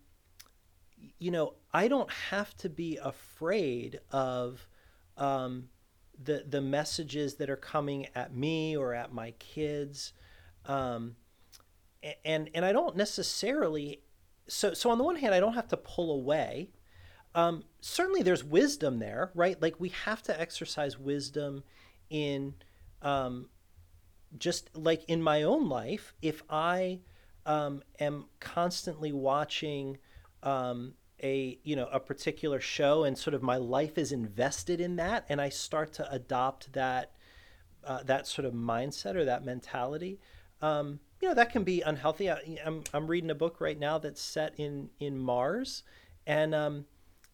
you 1.19 1.31
know, 1.31 1.55
I 1.73 1.89
don't 1.89 2.11
have 2.11 2.57
to 2.59 2.69
be 2.69 2.99
afraid 3.03 4.01
of 4.11 4.67
um, 5.17 5.69
the 6.23 6.45
the 6.49 6.61
messages 6.61 7.35
that 7.37 7.49
are 7.49 7.57
coming 7.57 8.09
at 8.15 8.35
me 8.35 8.77
or 8.77 8.93
at 8.95 9.13
my 9.13 9.33
kids 9.33 10.13
um, 10.67 11.17
and 12.25 12.51
and 12.55 12.65
I 12.65 12.73
don't 12.73 12.97
necessarily 12.97 14.03
so 14.49 14.75
so 14.75 14.91
on 14.91 14.99
the 14.99 15.05
one 15.05 15.17
hand 15.17 15.35
I 15.35 15.41
don't 15.41 15.55
have 15.55 15.69
to 15.69 15.77
pull 15.77 16.13
away 16.13 16.71
um, 17.39 17.63
certainly 17.81 18.23
there's 18.23 18.43
wisdom 18.43 18.99
there 18.99 19.31
right? 19.35 19.61
Like 19.63 19.77
we 19.79 19.91
have 19.91 20.23
to 20.25 20.39
exercise 20.41 20.99
wisdom 20.99 21.63
in 22.11 22.55
um, 23.03 23.49
just 24.37 24.77
like 24.77 25.05
in 25.05 25.23
my 25.23 25.43
own 25.43 25.69
life 25.69 26.15
if 26.21 26.43
I 26.51 27.01
um, 27.47 27.83
am 28.01 28.27
constantly 28.41 29.13
watching 29.13 29.99
um, 30.43 30.95
a 31.23 31.59
you 31.63 31.77
know 31.77 31.89
a 31.93 32.01
particular 32.01 32.61
show 32.61 33.05
and 33.05 33.17
sort 33.17 33.35
of 33.35 33.43
my 33.43 33.57
life 33.57 33.99
is 33.99 34.11
invested 34.11 34.81
in 34.81 34.97
that 34.97 35.25
and 35.29 35.41
I 35.41 35.49
start 35.49 35.93
to 35.95 36.13
adopt 36.13 36.73
that 36.73 37.13
uh, 37.85 38.03
that 38.05 38.27
sort 38.27 38.47
of 38.47 38.53
mindset 38.53 39.15
or 39.15 39.25
that 39.25 39.45
mentality 39.45 40.19
um, 40.61 40.99
you 41.21 41.29
know 41.29 41.35
that 41.35 41.53
can 41.53 41.63
be 41.63 41.83
unhealthy. 41.83 42.31
I, 42.31 42.41
am 42.65 42.83
I'm 42.93 43.07
reading 43.07 43.31
a 43.31 43.35
book 43.35 43.61
right 43.61 43.79
now 43.79 43.99
that's 43.99 44.21
set 44.21 44.55
in 44.57 44.91
in 44.99 45.19
Mars 45.19 45.85
and 46.27 46.55
um, 46.55 46.85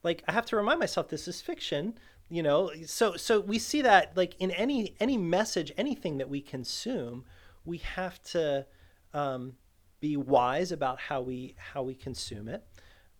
like 0.05 0.23
I 0.29 0.33
have 0.33 0.47
to 0.47 0.57
remind 0.57 0.79
myself 0.79 1.09
this 1.09 1.27
is 1.27 1.40
fiction 1.40 1.95
you 2.29 2.43
know? 2.43 2.71
So 2.87 3.17
so 3.17 3.40
we 3.40 3.59
see 3.59 3.83
that 3.83 4.17
like 4.17 4.35
in 4.38 4.51
any 4.51 4.95
any 5.01 5.17
message 5.17 5.73
anything 5.77 6.19
that 6.19 6.29
we 6.29 6.40
consume 6.40 7.25
we 7.64 7.79
have 7.79 8.21
to 8.23 8.67
um, 9.14 9.55
be 10.01 10.17
wise 10.17 10.73
about 10.73 11.01
how 11.01 11.21
we 11.21 11.55
how 11.57 11.83
we 11.83 11.95
consume 11.95 12.49
it. 12.49 12.64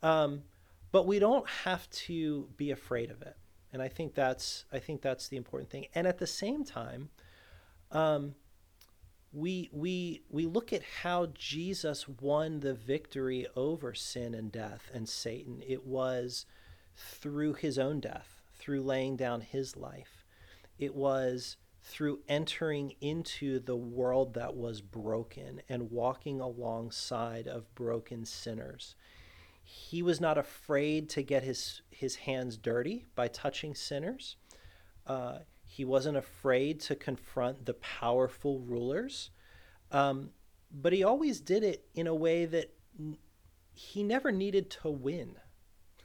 Um, 0.03 0.43
but 0.93 1.07
we 1.07 1.19
don't 1.19 1.49
have 1.49 1.89
to 1.91 2.49
be 2.57 2.71
afraid 2.71 3.11
of 3.11 3.23
it. 3.23 3.37
And 3.73 3.83
i 3.83 3.89
think 3.89 4.15
that's 4.15 4.65
i 4.73 4.79
think 4.79 5.03
that's 5.03 5.29
the 5.29 5.37
important 5.37 5.71
thing. 5.71 5.87
And 5.95 6.07
at 6.07 6.19
the 6.19 6.27
same 6.27 6.65
time 6.65 7.11
um, 7.91 8.35
we 9.33 9.69
we 9.73 10.23
we 10.31 10.47
look 10.47 10.73
at 10.73 10.83
how 11.03 11.27
jesus 11.35 12.09
won 12.09 12.61
the 12.61 12.75
victory 12.75 13.47
over 13.57 13.95
sin 13.95 14.35
and 14.35 14.51
death 14.51 14.91
and 14.95 15.09
satan. 15.09 15.63
It 15.67 15.87
was 15.87 16.47
through 16.97 17.55
his 17.55 17.79
own 17.79 18.01
death 18.01 18.41
through 18.55 18.83
laying 18.83 19.17
down 19.17 19.41
his 19.41 19.77
life 19.77 20.25
it 20.79 20.95
was 20.95 21.57
through 21.83 22.19
entering 22.29 22.95
into 23.01 23.59
the 23.61 23.77
world 23.77 24.35
that 24.35 24.57
was 24.57 24.81
broken 24.81 25.61
and 25.69 25.91
walking 25.91 26.41
alongside 26.41 27.47
of 27.47 27.75
broken 27.75 28.25
sinners 28.25 28.95
he 29.65 30.03
was 30.03 30.21
not 30.21 30.37
afraid 30.37 31.09
to 31.11 31.23
get 31.23 31.43
his, 31.43 31.81
his 31.91 32.17
hands 32.17 32.59
dirty 32.59 33.07
by 33.15 33.29
touching 33.29 33.75
sinners. 33.75 34.37
Uh, 35.07 35.39
he 35.67 35.85
wasn't 35.85 36.19
afraid 36.19 36.81
to 36.81 36.95
confront 36.95 37.65
the 37.65 37.75
powerful 37.75 38.61
rulers. 38.61 39.31
Um, 39.91 40.31
but 40.71 40.93
he 40.93 41.03
always 41.03 41.41
did 41.41 41.65
it 41.65 41.87
in 41.95 42.07
a 42.07 42.15
way 42.15 42.45
that 42.45 42.75
n- 42.99 43.17
he 43.73 44.03
never 44.03 44.31
needed 44.31 44.71
to 44.71 44.91
win 44.91 45.37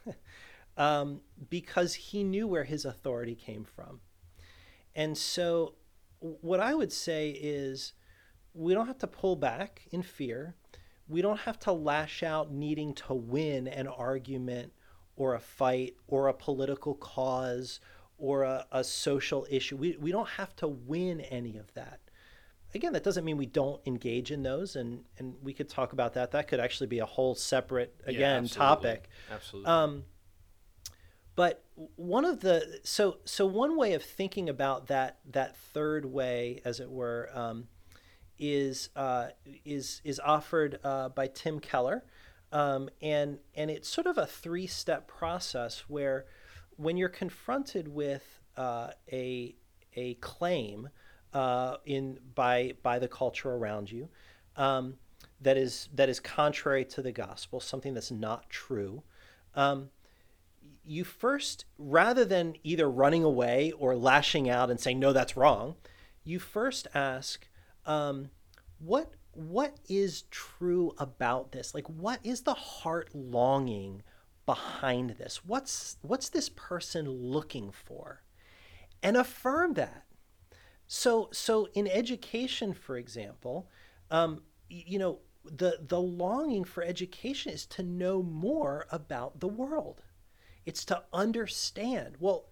um, 0.80 1.20
because 1.48 1.94
he 1.94 2.24
knew 2.24 2.46
where 2.46 2.64
his 2.64 2.84
authority 2.84 3.34
came 3.34 3.64
from. 3.64 4.00
And 4.94 5.16
so, 5.16 5.74
what 6.18 6.60
I 6.60 6.74
would 6.74 6.92
say 6.92 7.30
is 7.30 7.94
we 8.54 8.74
don't 8.74 8.86
have 8.86 8.98
to 8.98 9.06
pull 9.06 9.36
back 9.36 9.82
in 9.90 10.02
fear 10.02 10.56
we 11.10 11.20
don't 11.20 11.40
have 11.40 11.58
to 11.58 11.72
lash 11.72 12.22
out 12.22 12.52
needing 12.52 12.94
to 12.94 13.14
win 13.14 13.66
an 13.66 13.88
argument 13.88 14.72
or 15.16 15.34
a 15.34 15.40
fight 15.40 15.96
or 16.06 16.28
a 16.28 16.32
political 16.32 16.94
cause 16.94 17.80
or 18.16 18.44
a, 18.44 18.64
a 18.70 18.84
social 18.84 19.46
issue. 19.50 19.76
We, 19.76 19.96
we 20.00 20.12
don't 20.12 20.28
have 20.28 20.54
to 20.56 20.68
win 20.68 21.20
any 21.20 21.56
of 21.56 21.74
that. 21.74 21.98
Again, 22.72 22.92
that 22.92 23.02
doesn't 23.02 23.24
mean 23.24 23.36
we 23.36 23.46
don't 23.46 23.80
engage 23.84 24.30
in 24.30 24.44
those, 24.44 24.76
and, 24.76 25.02
and 25.18 25.34
we 25.42 25.52
could 25.52 25.68
talk 25.68 25.92
about 25.92 26.14
that. 26.14 26.30
That 26.30 26.46
could 26.46 26.60
actually 26.60 26.86
be 26.86 27.00
a 27.00 27.06
whole 27.06 27.34
separate, 27.34 28.00
again, 28.06 28.44
yeah, 28.44 28.48
topic. 28.48 29.08
Absolutely. 29.32 29.68
Um, 29.68 30.04
but 31.40 31.64
one 31.96 32.26
of 32.26 32.40
the 32.40 32.80
so 32.82 33.16
so 33.24 33.46
one 33.46 33.74
way 33.74 33.94
of 33.94 34.02
thinking 34.02 34.50
about 34.50 34.88
that 34.88 35.20
that 35.30 35.56
third 35.56 36.04
way, 36.04 36.60
as 36.66 36.80
it 36.80 36.90
were, 36.90 37.30
um, 37.32 37.66
is 38.38 38.90
uh, 38.94 39.28
is 39.64 40.02
is 40.04 40.20
offered 40.20 40.78
uh, 40.84 41.08
by 41.08 41.28
Tim 41.28 41.58
Keller, 41.58 42.04
um, 42.52 42.90
and 43.00 43.38
and 43.54 43.70
it's 43.70 43.88
sort 43.88 44.06
of 44.06 44.18
a 44.18 44.26
three 44.26 44.66
step 44.66 45.08
process 45.08 45.84
where 45.88 46.26
when 46.76 46.98
you're 46.98 47.08
confronted 47.08 47.88
with 47.88 48.42
uh, 48.58 48.88
a 49.10 49.56
a 49.94 50.16
claim 50.16 50.90
uh, 51.32 51.78
in 51.86 52.18
by 52.34 52.74
by 52.82 52.98
the 52.98 53.08
culture 53.08 53.52
around 53.52 53.90
you 53.90 54.10
um, 54.56 54.96
that 55.40 55.56
is 55.56 55.88
that 55.94 56.10
is 56.10 56.20
contrary 56.20 56.84
to 56.84 57.00
the 57.00 57.12
gospel, 57.12 57.60
something 57.60 57.94
that's 57.94 58.10
not 58.10 58.50
true. 58.50 59.02
Um, 59.54 59.88
you 60.90 61.04
first, 61.04 61.66
rather 61.78 62.24
than 62.24 62.56
either 62.64 62.90
running 62.90 63.22
away 63.22 63.70
or 63.78 63.94
lashing 63.94 64.50
out 64.50 64.70
and 64.70 64.80
saying 64.80 64.98
no, 64.98 65.12
that's 65.12 65.36
wrong, 65.36 65.76
you 66.24 66.40
first 66.40 66.88
ask, 66.92 67.46
um, 67.86 68.30
what 68.80 69.14
what 69.32 69.76
is 69.88 70.22
true 70.32 70.92
about 70.98 71.52
this? 71.52 71.76
Like, 71.76 71.86
what 71.86 72.18
is 72.24 72.42
the 72.42 72.54
heart 72.54 73.10
longing 73.14 74.02
behind 74.46 75.10
this? 75.10 75.44
What's 75.44 75.96
what's 76.02 76.28
this 76.28 76.48
person 76.48 77.08
looking 77.08 77.70
for? 77.70 78.22
And 79.00 79.16
affirm 79.16 79.74
that. 79.74 80.06
So 80.88 81.28
so 81.30 81.68
in 81.72 81.86
education, 81.86 82.74
for 82.74 82.96
example, 82.96 83.70
um, 84.10 84.42
you 84.68 84.98
know 84.98 85.20
the 85.44 85.78
the 85.86 86.00
longing 86.00 86.64
for 86.64 86.82
education 86.82 87.52
is 87.52 87.64
to 87.66 87.84
know 87.84 88.24
more 88.24 88.86
about 88.90 89.38
the 89.38 89.48
world. 89.48 90.02
It's 90.70 90.84
to 90.84 91.02
understand. 91.12 92.14
Well, 92.20 92.44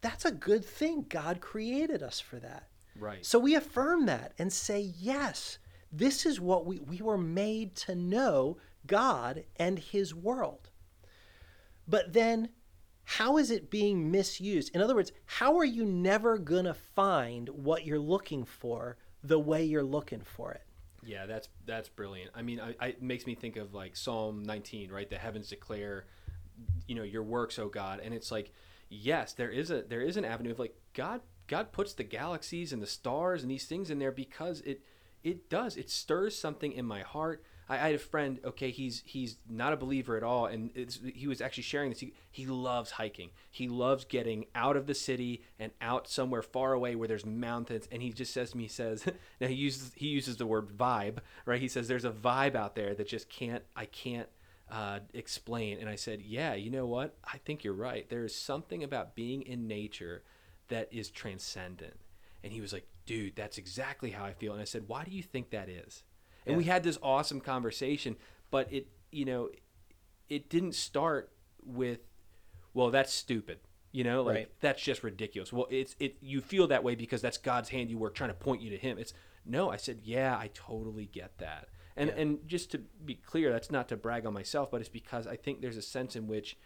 that's 0.00 0.24
a 0.24 0.30
good 0.30 0.64
thing. 0.64 1.04
God 1.06 1.42
created 1.42 2.02
us 2.02 2.18
for 2.18 2.36
that. 2.36 2.68
Right. 2.98 3.26
So 3.26 3.38
we 3.38 3.56
affirm 3.56 4.06
that 4.06 4.32
and 4.38 4.50
say, 4.50 4.94
yes, 4.98 5.58
this 5.92 6.24
is 6.24 6.40
what 6.40 6.64
we, 6.64 6.78
we 6.78 7.02
were 7.02 7.18
made 7.18 7.76
to 7.76 7.94
know 7.94 8.56
God 8.86 9.44
and 9.56 9.78
His 9.78 10.14
world. 10.14 10.70
But 11.86 12.14
then, 12.14 12.48
how 13.04 13.36
is 13.36 13.50
it 13.50 13.70
being 13.70 14.10
misused? 14.10 14.74
In 14.74 14.80
other 14.80 14.94
words, 14.94 15.12
how 15.26 15.58
are 15.58 15.64
you 15.66 15.84
never 15.84 16.38
going 16.38 16.64
to 16.64 16.72
find 16.72 17.50
what 17.50 17.84
you're 17.84 17.98
looking 17.98 18.46
for 18.46 18.96
the 19.22 19.38
way 19.38 19.62
you're 19.62 19.82
looking 19.82 20.22
for 20.22 20.52
it? 20.52 20.62
Yeah, 21.04 21.26
that's 21.26 21.50
that's 21.66 21.90
brilliant. 21.90 22.30
I 22.34 22.40
mean, 22.40 22.60
I, 22.60 22.74
I, 22.80 22.86
it 22.88 23.02
makes 23.02 23.26
me 23.26 23.34
think 23.34 23.56
of 23.56 23.74
like 23.74 23.94
Psalm 23.94 24.42
19, 24.42 24.90
right? 24.90 25.10
The 25.10 25.18
heavens 25.18 25.50
declare, 25.50 26.06
you 26.86 26.94
know, 26.94 27.02
your 27.02 27.22
works, 27.22 27.58
oh 27.58 27.68
God. 27.68 28.00
And 28.02 28.14
it's 28.14 28.30
like, 28.30 28.52
yes, 28.88 29.32
there 29.32 29.50
is 29.50 29.70
a 29.70 29.82
there 29.82 30.02
is 30.02 30.16
an 30.16 30.24
avenue 30.24 30.50
of 30.50 30.58
like 30.58 30.74
God 30.94 31.20
God 31.46 31.72
puts 31.72 31.94
the 31.94 32.04
galaxies 32.04 32.72
and 32.72 32.82
the 32.82 32.86
stars 32.86 33.42
and 33.42 33.50
these 33.50 33.66
things 33.66 33.90
in 33.90 33.98
there 33.98 34.12
because 34.12 34.60
it 34.62 34.82
it 35.22 35.50
does 35.50 35.76
it 35.76 35.90
stirs 35.90 36.38
something 36.38 36.72
in 36.72 36.84
my 36.84 37.00
heart. 37.00 37.42
I, 37.68 37.74
I 37.74 37.78
had 37.78 37.94
a 37.94 37.98
friend. 37.98 38.40
Okay, 38.44 38.70
he's 38.70 39.02
he's 39.04 39.36
not 39.48 39.72
a 39.72 39.76
believer 39.76 40.16
at 40.16 40.22
all, 40.22 40.46
and 40.46 40.70
he 41.14 41.26
was 41.26 41.40
actually 41.40 41.64
sharing 41.64 41.90
this. 41.90 42.00
He, 42.00 42.14
he 42.30 42.46
loves 42.46 42.92
hiking. 42.92 43.30
He 43.50 43.68
loves 43.68 44.04
getting 44.04 44.46
out 44.54 44.76
of 44.76 44.86
the 44.86 44.94
city 44.94 45.42
and 45.58 45.72
out 45.80 46.08
somewhere 46.08 46.42
far 46.42 46.72
away 46.72 46.94
where 46.94 47.08
there's 47.08 47.26
mountains. 47.26 47.88
And 47.92 48.02
he 48.02 48.12
just 48.12 48.32
says 48.32 48.52
to 48.52 48.56
me, 48.56 48.64
he 48.64 48.68
says, 48.68 49.04
now 49.40 49.48
he 49.48 49.54
uses 49.54 49.92
he 49.94 50.08
uses 50.08 50.36
the 50.36 50.46
word 50.46 50.68
vibe, 50.68 51.18
right? 51.44 51.60
He 51.60 51.68
says 51.68 51.88
there's 51.88 52.04
a 52.04 52.10
vibe 52.10 52.54
out 52.54 52.74
there 52.74 52.94
that 52.94 53.08
just 53.08 53.28
can't 53.28 53.64
I 53.76 53.84
can't 53.86 54.28
uh, 54.70 55.00
explain. 55.14 55.78
And 55.78 55.88
I 55.88 55.96
said, 55.96 56.22
yeah, 56.22 56.54
you 56.54 56.70
know 56.70 56.86
what? 56.86 57.16
I 57.24 57.38
think 57.38 57.64
you're 57.64 57.74
right. 57.74 58.08
There 58.08 58.24
is 58.24 58.34
something 58.34 58.82
about 58.82 59.14
being 59.14 59.42
in 59.42 59.66
nature 59.66 60.22
that 60.68 60.88
is 60.92 61.10
transcendent. 61.10 61.94
And 62.42 62.52
he 62.52 62.60
was 62.60 62.72
like, 62.72 62.86
dude, 63.06 63.36
that's 63.36 63.58
exactly 63.58 64.10
how 64.10 64.24
I 64.24 64.32
feel. 64.32 64.52
And 64.52 64.60
I 64.60 64.64
said, 64.64 64.84
why 64.86 65.04
do 65.04 65.10
you 65.10 65.22
think 65.22 65.50
that 65.50 65.68
is? 65.68 66.04
And 66.46 66.52
yeah. 66.52 66.58
we 66.58 66.64
had 66.64 66.82
this 66.82 66.98
awesome 67.02 67.40
conversation, 67.40 68.16
but 68.50 68.72
it, 68.72 68.88
you 69.10 69.24
know, 69.24 69.50
it 70.28 70.48
didn't 70.48 70.74
start 70.74 71.32
with, 71.64 72.00
well, 72.74 72.90
that's 72.90 73.12
stupid. 73.12 73.58
You 73.90 74.04
know, 74.04 74.22
like 74.22 74.34
right. 74.34 74.50
that's 74.60 74.82
just 74.82 75.02
ridiculous. 75.02 75.50
Well, 75.50 75.66
it's 75.70 75.96
it. 75.98 76.18
You 76.20 76.42
feel 76.42 76.66
that 76.66 76.84
way 76.84 76.94
because 76.94 77.22
that's 77.22 77.38
God's 77.38 77.70
handiwork 77.70 78.14
trying 78.14 78.28
to 78.28 78.34
point 78.34 78.60
you 78.60 78.68
to 78.68 78.76
Him. 78.76 78.98
It's 78.98 79.14
no. 79.46 79.70
I 79.70 79.76
said, 79.76 80.00
yeah, 80.04 80.36
I 80.36 80.50
totally 80.52 81.06
get 81.06 81.38
that. 81.38 81.68
And 81.98 82.08
yeah. 82.08 82.22
and 82.22 82.48
just 82.48 82.70
to 82.72 82.78
be 82.78 83.14
clear, 83.14 83.52
that's 83.52 83.70
not 83.70 83.88
to 83.88 83.96
brag 83.96 84.24
on 84.24 84.32
myself, 84.32 84.70
but 84.70 84.80
it's 84.80 84.88
because 84.88 85.26
I 85.26 85.36
think 85.36 85.60
there's 85.60 85.76
a 85.76 85.82
sense 85.82 86.16
in 86.16 86.26
which 86.26 86.56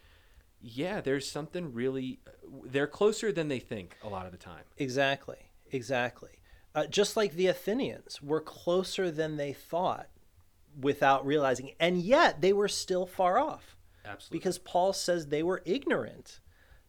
yeah, 0.61 1.01
there's 1.01 1.29
something 1.29 1.73
really. 1.73 2.19
They're 2.65 2.87
closer 2.87 3.31
than 3.31 3.49
they 3.49 3.59
think 3.59 3.97
a 4.01 4.07
lot 4.07 4.25
of 4.25 4.31
the 4.31 4.37
time. 4.37 4.63
Exactly. 4.77 5.49
Exactly. 5.71 6.39
Uh, 6.73 6.85
just 6.85 7.17
like 7.17 7.33
the 7.33 7.47
Athenians 7.47 8.21
were 8.21 8.41
closer 8.41 9.11
than 9.11 9.37
they 9.37 9.53
thought 9.53 10.07
without 10.79 11.25
realizing, 11.25 11.71
and 11.79 12.01
yet 12.01 12.41
they 12.41 12.53
were 12.53 12.69
still 12.69 13.05
far 13.05 13.37
off. 13.37 13.75
Absolutely. 14.05 14.39
Because 14.39 14.57
Paul 14.57 14.93
says 14.93 15.27
they 15.27 15.43
were 15.43 15.61
ignorant. 15.65 16.39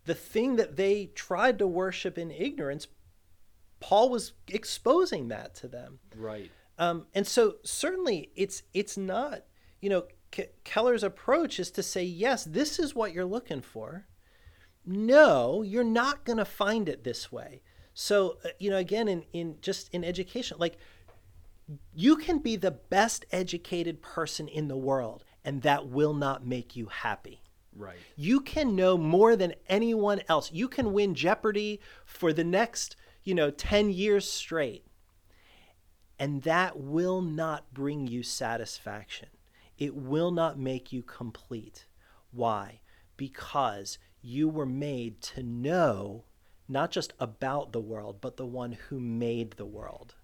The 0.05 0.15
thing 0.15 0.57
that 0.57 0.77
they 0.77 1.07
tried 1.15 1.59
to 1.59 1.67
worship 1.67 2.17
in 2.19 2.31
ignorance, 2.31 2.87
Paul 3.81 4.11
was 4.11 4.33
exposing 4.49 5.29
that 5.29 5.55
to 5.57 5.69
them. 5.69 5.99
Right. 6.17 6.51
Um, 6.79 7.07
and 7.15 7.27
so 7.27 7.57
certainly 7.63 8.31
it's 8.35 8.63
it's 8.73 8.97
not 8.97 9.43
you 9.81 9.91
know 9.91 10.05
Keller's 10.65 11.03
approach 11.03 11.61
is 11.61 11.71
to 11.73 11.83
say, 11.83 12.03
yes, 12.03 12.45
this 12.45 12.79
is 12.79 12.95
what 12.95 13.13
you're 13.13 13.25
looking 13.25 13.61
for. 13.61 14.07
No, 14.85 15.63
you're 15.63 15.85
not 15.85 16.25
going 16.25 16.39
to 16.39 16.45
find 16.45 16.89
it 16.89 17.05
this 17.05 17.31
way. 17.31 17.63
So, 17.95 18.39
uh, 18.45 18.49
you 18.59 18.71
know, 18.71 18.77
again, 18.77 19.09
in, 19.09 19.25
in 19.33 19.57
just 19.61 19.89
in 19.95 20.05
education, 20.05 20.57
like 20.59 20.77
you 21.95 22.17
can 22.17 22.39
be 22.39 22.57
the 22.57 22.73
best 22.73 23.25
educated 23.31 24.03
person 24.03 24.49
in 24.49 24.69
the 24.69 24.77
world, 24.77 25.25
and 25.45 25.63
that 25.63 25.89
will 25.89 26.13
not 26.13 26.47
make 26.47 26.77
you 26.77 26.87
happy. 26.87 27.41
Right. 27.77 27.97
You 28.17 28.41
can 28.41 28.77
know 28.77 28.99
more 28.99 29.37
than 29.37 29.55
anyone 29.69 30.21
else. 30.29 30.53
You 30.53 30.69
can 30.69 30.93
win 30.93 31.15
Jeopardy 31.15 31.81
for 32.05 32.33
the 32.33 32.45
next, 32.45 32.97
you 33.23 33.35
know, 33.35 33.51
10 33.51 33.91
years 33.91 34.31
straight. 34.31 34.85
And 36.18 36.42
that 36.42 36.79
will 36.79 37.20
not 37.20 37.72
bring 37.74 38.07
you 38.07 38.22
satisfaction 38.22 39.29
it 39.79 39.94
will 39.94 40.31
not 40.31 40.59
make 40.59 40.92
you 40.92 41.03
complete. 41.03 41.87
Why? 42.31 42.81
Because 43.16 43.98
you 44.22 44.48
were 44.48 44.66
made 44.66 45.20
to 45.20 45.42
know 45.42 46.24
not 46.68 46.90
just 46.90 47.12
about 47.18 47.72
the 47.72 47.81
world, 47.81 48.18
but 48.20 48.37
the 48.37 48.46
one 48.46 48.72
who 48.88 48.98
made 48.98 49.53
the 49.53 49.66
world. 49.66 50.14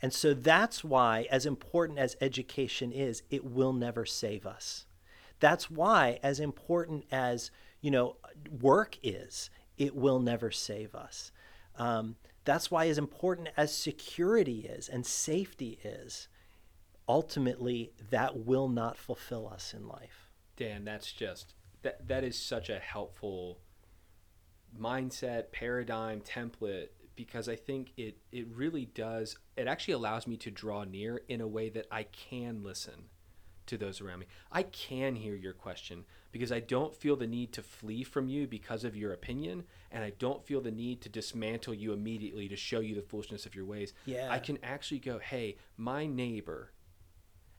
And 0.00 0.12
so 0.12 0.34
that's 0.34 0.82
why, 0.82 1.26
as 1.30 1.46
important 1.46 1.98
as 1.98 2.16
education 2.20 2.90
is, 2.90 3.22
it 3.30 3.44
will 3.44 3.72
never 3.72 4.04
save 4.04 4.46
us. 4.46 4.86
That's 5.38 5.70
why, 5.70 6.18
as 6.22 6.40
important 6.40 7.04
as 7.12 7.50
you 7.80 7.90
know, 7.90 8.16
work 8.60 8.96
is, 9.02 9.50
it 9.76 9.94
will 9.94 10.20
never 10.20 10.50
save 10.50 10.94
us. 10.94 11.32
Um, 11.76 12.16
that's 12.44 12.70
why, 12.70 12.86
as 12.86 12.98
important 12.98 13.48
as 13.56 13.74
security 13.76 14.60
is 14.60 14.88
and 14.88 15.06
safety 15.06 15.78
is, 15.84 16.28
ultimately 17.08 17.92
that 18.10 18.44
will 18.44 18.68
not 18.68 18.96
fulfill 18.96 19.48
us 19.48 19.74
in 19.74 19.86
life. 19.86 20.30
Dan, 20.56 20.84
that's 20.84 21.12
just 21.12 21.54
that 21.82 22.06
that 22.08 22.24
is 22.24 22.38
such 22.38 22.68
a 22.68 22.78
helpful 22.78 23.58
mindset, 24.78 25.52
paradigm, 25.52 26.20
template 26.20 26.88
because 27.14 27.48
I 27.48 27.56
think 27.56 27.92
it 27.96 28.18
it 28.30 28.46
really 28.48 28.86
does 28.86 29.36
it 29.56 29.66
actually 29.66 29.94
allows 29.94 30.26
me 30.26 30.36
to 30.38 30.50
draw 30.50 30.84
near 30.84 31.22
in 31.28 31.40
a 31.40 31.46
way 31.46 31.68
that 31.70 31.86
I 31.90 32.04
can 32.04 32.62
listen 32.62 33.04
to 33.66 33.76
those 33.76 34.00
around 34.00 34.20
me. 34.20 34.26
I 34.50 34.62
can 34.62 35.14
hear 35.16 35.34
your 35.34 35.52
question 35.52 36.04
because 36.32 36.50
I 36.50 36.60
don't 36.60 36.94
feel 36.94 37.14
the 37.14 37.26
need 37.26 37.52
to 37.52 37.62
flee 37.62 38.02
from 38.02 38.28
you 38.28 38.46
because 38.46 38.84
of 38.84 38.96
your 38.96 39.12
opinion 39.12 39.64
and 39.90 40.02
I 40.02 40.10
don't 40.18 40.44
feel 40.44 40.60
the 40.60 40.70
need 40.70 41.02
to 41.02 41.08
dismantle 41.08 41.74
you 41.74 41.92
immediately 41.92 42.48
to 42.48 42.56
show 42.56 42.80
you 42.80 42.94
the 42.94 43.02
foolishness 43.02 43.46
of 43.46 43.54
your 43.54 43.66
ways. 43.66 43.92
Yeah. 44.06 44.28
I 44.30 44.38
can 44.38 44.58
actually 44.62 45.00
go, 45.00 45.18
"Hey, 45.18 45.58
my 45.76 46.06
neighbor 46.06 46.72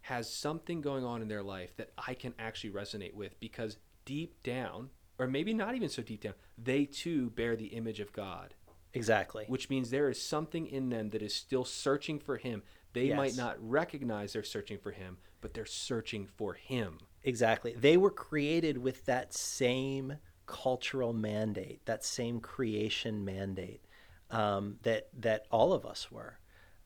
has 0.01 0.29
something 0.31 0.81
going 0.81 1.05
on 1.05 1.21
in 1.21 1.27
their 1.29 1.43
life 1.43 1.75
that 1.77 1.91
I 1.97 2.13
can 2.13 2.33
actually 2.37 2.71
resonate 2.71 3.13
with 3.13 3.39
because 3.39 3.77
deep 4.05 4.41
down, 4.43 4.89
or 5.17 5.27
maybe 5.27 5.53
not 5.53 5.75
even 5.75 5.87
so 5.87 6.01
deep 6.01 6.21
down, 6.21 6.33
they 6.57 6.85
too 6.85 7.29
bear 7.29 7.55
the 7.55 7.67
image 7.67 7.99
of 7.99 8.11
God. 8.11 8.53
Exactly. 8.93 9.45
Which 9.47 9.69
means 9.69 9.89
there 9.89 10.09
is 10.09 10.21
something 10.21 10.67
in 10.67 10.89
them 10.89 11.09
that 11.11 11.21
is 11.21 11.33
still 11.33 11.65
searching 11.65 12.19
for 12.19 12.37
Him. 12.37 12.63
They 12.93 13.05
yes. 13.05 13.17
might 13.17 13.35
not 13.35 13.57
recognize 13.59 14.33
they're 14.33 14.43
searching 14.43 14.77
for 14.77 14.91
Him, 14.91 15.17
but 15.41 15.53
they're 15.53 15.65
searching 15.65 16.27
for 16.27 16.53
Him. 16.53 16.99
Exactly. 17.23 17.73
They 17.73 17.97
were 17.97 18.11
created 18.11 18.77
with 18.77 19.05
that 19.05 19.33
same 19.33 20.17
cultural 20.45 21.13
mandate, 21.13 21.85
that 21.85 22.03
same 22.03 22.39
creation 22.39 23.23
mandate 23.23 23.85
um, 24.29 24.77
that 24.83 25.07
that 25.19 25.45
all 25.51 25.73
of 25.73 25.85
us 25.85 26.11
were. 26.11 26.39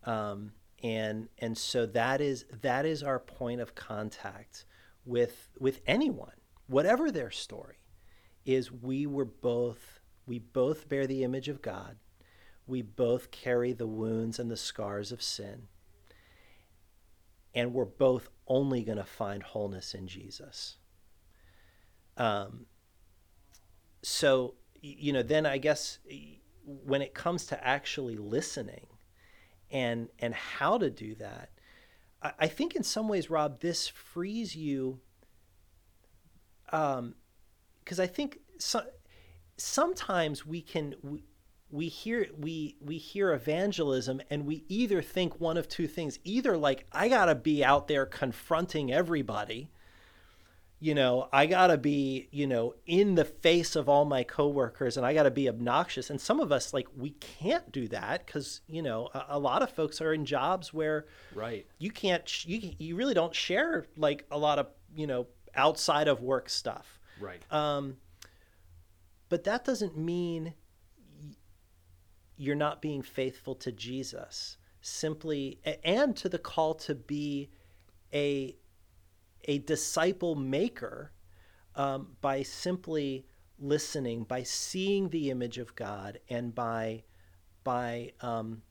Um, 0.03 0.51
and 0.83 1.27
and 1.39 1.57
so 1.57 1.85
that 1.87 2.21
is 2.21 2.45
that 2.61 2.85
is 2.85 3.01
our 3.01 3.19
point 3.19 3.61
of 3.61 3.73
contact 3.73 4.65
with 5.05 5.49
with 5.59 5.81
anyone 5.87 6.33
whatever 6.67 7.11
their 7.11 7.31
story 7.31 7.77
is 8.45 8.71
we 8.71 9.07
were 9.07 9.25
both 9.25 9.99
we 10.27 10.37
both 10.37 10.87
bear 10.87 11.07
the 11.07 11.23
image 11.23 11.49
of 11.49 11.61
God 11.61 11.97
we 12.67 12.81
both 12.81 13.31
carry 13.31 13.73
the 13.73 13.87
wounds 13.87 14.37
and 14.37 14.51
the 14.51 14.57
scars 14.57 15.11
of 15.11 15.21
sin 15.21 15.67
and 17.55 17.73
we're 17.73 17.85
both 17.85 18.29
only 18.47 18.83
going 18.83 18.97
to 18.97 19.03
find 19.03 19.43
wholeness 19.43 19.93
in 19.93 20.07
Jesus. 20.07 20.77
Um, 22.15 22.65
so, 24.01 24.55
you 24.81 25.13
know, 25.13 25.23
then 25.23 25.45
I 25.45 25.57
guess 25.57 25.99
when 26.65 27.01
it 27.01 27.13
comes 27.13 27.45
to 27.47 27.67
actually 27.67 28.15
listening 28.15 28.87
and 29.69 30.09
and 30.19 30.33
how 30.33 30.77
to 30.77 30.89
do 30.89 31.15
that, 31.15 31.49
I, 32.21 32.31
I 32.39 32.47
think 32.47 32.75
in 32.75 32.83
some 32.83 33.07
ways, 33.07 33.29
Rob, 33.29 33.59
this 33.59 33.87
frees 33.87 34.55
you. 34.55 34.99
Um, 36.71 37.15
because 37.83 37.99
I 38.01 38.07
think 38.07 38.39
so, 38.59 38.83
sometimes 39.55 40.45
we 40.45 40.61
can 40.61 40.95
we 41.69 41.87
hear 41.87 42.27
we 42.37 42.75
we 42.79 42.97
hear 42.97 43.33
evangelism 43.33 44.21
and 44.29 44.45
we 44.45 44.63
either 44.69 45.01
think 45.01 45.39
one 45.39 45.57
of 45.57 45.67
two 45.67 45.87
things. 45.87 46.19
Either 46.23 46.57
like 46.57 46.85
i 46.91 47.09
got 47.09 47.25
to 47.25 47.35
be 47.35 47.63
out 47.63 47.87
there 47.87 48.05
confronting 48.05 48.91
everybody 48.91 49.69
you 50.79 50.93
know 50.93 51.27
i 51.33 51.47
got 51.47 51.67
to 51.67 51.77
be 51.77 52.27
you 52.31 52.45
know 52.45 52.75
in 52.85 53.15
the 53.15 53.25
face 53.25 53.75
of 53.75 53.89
all 53.89 54.05
my 54.05 54.23
coworkers 54.23 54.95
and 54.95 55.05
i 55.05 55.13
got 55.13 55.23
to 55.23 55.31
be 55.31 55.49
obnoxious. 55.49 56.09
And 56.09 56.21
some 56.21 56.39
of 56.39 56.51
us 56.51 56.73
like 56.73 56.87
we 56.95 57.11
can't 57.11 57.71
do 57.71 57.87
that 57.89 58.27
cuz 58.27 58.61
you 58.67 58.81
know 58.81 59.09
a, 59.13 59.25
a, 59.29 59.39
lot 59.39 59.61
of 59.61 59.69
folks 59.71 59.99
are 60.01 60.13
in 60.13 60.25
jobs 60.25 60.73
where 60.73 61.07
right. 61.33 61.65
you 61.79 61.91
can't 61.91 62.45
you 62.45 62.75
you 62.77 62.95
really 62.95 63.13
don't 63.13 63.35
share 63.35 63.87
like 63.97 64.25
a 64.31 64.37
lot 64.37 64.59
of 64.59 64.67
you 64.95 65.07
know 65.07 65.27
outside 65.55 66.07
of 66.07 66.21
work 66.21 66.49
stuff. 66.49 66.99
Right. 67.19 67.41
Um 67.51 67.97
but 69.29 69.43
that 69.43 69.65
doesn't 69.65 69.97
mean 69.97 70.53
you're 72.37 72.55
not 72.55 72.81
being 72.81 73.01
faithful 73.01 73.55
to 73.55 73.71
Jesus 73.71 74.57
simply 74.81 75.59
and 75.83 76.15
to 76.15 76.29
the 76.29 76.37
call 76.37 76.75
to 76.75 76.95
be 76.95 77.49
a 78.13 78.55
a 79.45 79.59
disciple 79.59 80.35
maker 80.35 81.11
um, 81.75 82.15
by 82.21 82.43
simply 82.43 83.25
listening 83.59 84.23
by 84.23 84.43
seeing 84.43 85.09
the 85.09 85.29
image 85.29 85.57
of 85.57 85.75
God 85.75 86.19
and 86.29 86.53
by 86.53 87.03
by 87.63 88.11
um, 88.21 88.61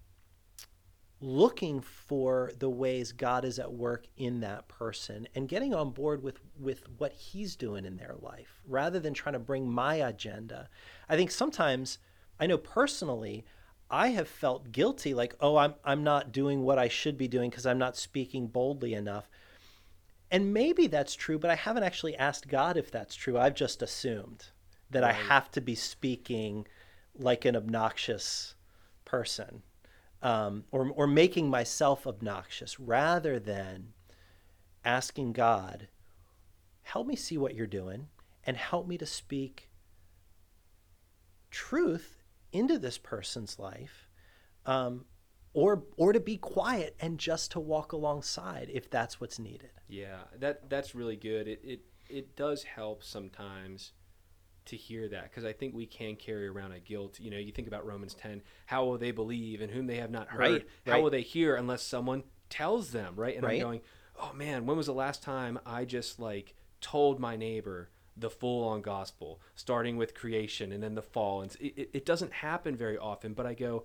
looking 1.21 1.81
for 1.81 2.53
the 2.59 2.69
ways 2.69 3.13
God 3.13 3.45
is 3.45 3.59
at 3.59 3.73
work 3.73 4.07
in 4.17 4.41
that 4.41 4.69
person 4.69 5.27
and 5.35 5.49
getting 5.49 5.75
on 5.75 5.91
board 5.91 6.23
with 6.23 6.41
with 6.59 6.85
what 6.99 7.13
he's 7.13 7.57
doing 7.57 7.85
in 7.85 7.97
their 7.97 8.15
life 8.21 8.61
rather 8.67 9.01
than 9.01 9.13
trying 9.13 9.33
to 9.33 9.39
bring 9.39 9.69
my 9.69 9.97
agenda. 9.97 10.69
I 11.09 11.17
think 11.17 11.31
sometimes 11.31 11.99
I 12.39 12.47
know 12.47 12.59
personally 12.59 13.45
I 13.91 14.09
have 14.09 14.29
felt 14.29 14.73
guilty 14.73 15.15
like 15.15 15.35
oh 15.41 15.57
I'm 15.57 15.75
I'm 15.85 16.03
not 16.03 16.33
doing 16.33 16.63
what 16.63 16.79
I 16.79 16.89
should 16.89 17.17
be 17.17 17.29
doing 17.29 17.51
because 17.51 17.67
I'm 17.67 17.79
not 17.79 17.97
speaking 17.97 18.49
boldly 18.49 18.95
enough. 18.95 19.29
And 20.31 20.53
maybe 20.53 20.89
that's 20.89 21.15
true, 21.15 21.39
but 21.39 21.51
I 21.51 21.55
haven't 21.55 21.85
actually 21.85 22.17
asked 22.17 22.49
God 22.49 22.77
if 22.77 22.91
that's 22.91 23.15
true. 23.15 23.39
I've 23.39 23.55
just 23.55 23.81
assumed 23.81 24.47
that 24.91 25.03
right. 25.03 25.11
I 25.11 25.13
have 25.13 25.51
to 25.53 25.61
be 25.61 25.77
speaking 25.77 26.67
like 27.17 27.45
an 27.45 27.55
obnoxious 27.55 28.57
person 29.05 29.63
um, 30.23 30.65
or, 30.73 30.91
or 30.91 31.07
making 31.07 31.49
myself 31.49 32.07
obnoxious 32.07 32.81
rather 32.81 33.39
than 33.39 33.93
asking 34.85 35.33
God, 35.33 35.89
help 36.83 37.07
me 37.07 37.17
see 37.17 37.39
what 37.39 37.55
you're 37.55 37.67
doing 37.67 38.09
and 38.45 38.57
help 38.57 38.87
me 38.87 38.99
to 38.99 39.07
speak 39.07 39.71
truth 41.51 42.16
into 42.53 42.79
this 42.79 42.99
person's 42.99 43.59
life 43.59 44.09
um, 44.65 45.05
or 45.53 45.85
or 45.97 46.13
to 46.13 46.21
be 46.21 46.37
quiet 46.37 46.97
and 47.01 47.19
just 47.19 47.53
to 47.53 47.61
walk 47.61 47.93
alongside 47.93 48.71
if 48.73 48.91
that's 48.91 49.21
what's 49.21 49.39
needed 49.39 49.71
yeah 49.89 50.19
that 50.39 50.69
that's 50.69 50.95
really 50.95 51.17
good 51.17 51.49
it 51.49 51.61
it, 51.63 51.81
it 52.09 52.37
does 52.37 52.63
help 52.63 53.03
sometimes 53.03 53.93
to 54.67 54.77
hear 54.77 55.09
that 55.09 55.31
because 55.31 55.45
I 55.45 55.53
think 55.53 55.75
we 55.75 55.87
can 55.87 56.17
carry 56.17 56.49
around 56.49 56.73
a 56.73 56.81
guilt. 56.81 57.19
You 57.21 57.31
know, 57.31 57.39
you 57.39 57.53
think 57.53 57.69
about 57.69 57.87
Romans 57.87 58.15
10, 58.15 58.43
how 58.67 58.85
will 58.85 58.99
they 58.99 59.13
believe 59.13 59.61
in 59.61 59.71
whom 59.71 59.87
they 59.87 59.97
have 59.97 60.11
not 60.11 60.29
heard? 60.29 60.41
Right, 60.41 60.67
how 60.87 60.93
right. 60.93 61.03
will 61.03 61.11
they 61.11 61.23
hear 61.23 61.55
unless 61.55 61.83
someone 61.83 62.25
tells 62.51 62.91
them, 62.91 63.15
right? 63.17 63.35
And 63.35 63.45
right. 63.45 63.55
I'm 63.55 63.61
going, 63.63 63.81
oh 64.21 64.33
man, 64.35 64.67
when 64.67 64.77
was 64.77 64.87
the 64.87 64.95
last 64.95 65.23
time 65.23 65.59
I 65.65 65.85
just 65.85 66.19
like 66.19 66.55
told 66.81 67.21
my 67.21 67.37
neighbor 67.37 67.91
the 68.17 68.31
full 68.31 68.67
on 68.67 68.83
gospel, 68.83 69.41
starting 69.55 69.97
with 69.97 70.15
creation 70.15 70.73
and 70.73 70.83
then 70.83 70.95
the 70.95 71.03
fall? 71.03 71.43
And 71.43 71.55
it, 71.61 71.91
it 71.93 72.07
doesn't 72.07 72.33
happen 72.33 72.77
very 72.77 72.99
often, 72.99 73.35
but 73.35 73.47
I 73.47 73.55
go, 73.55 73.85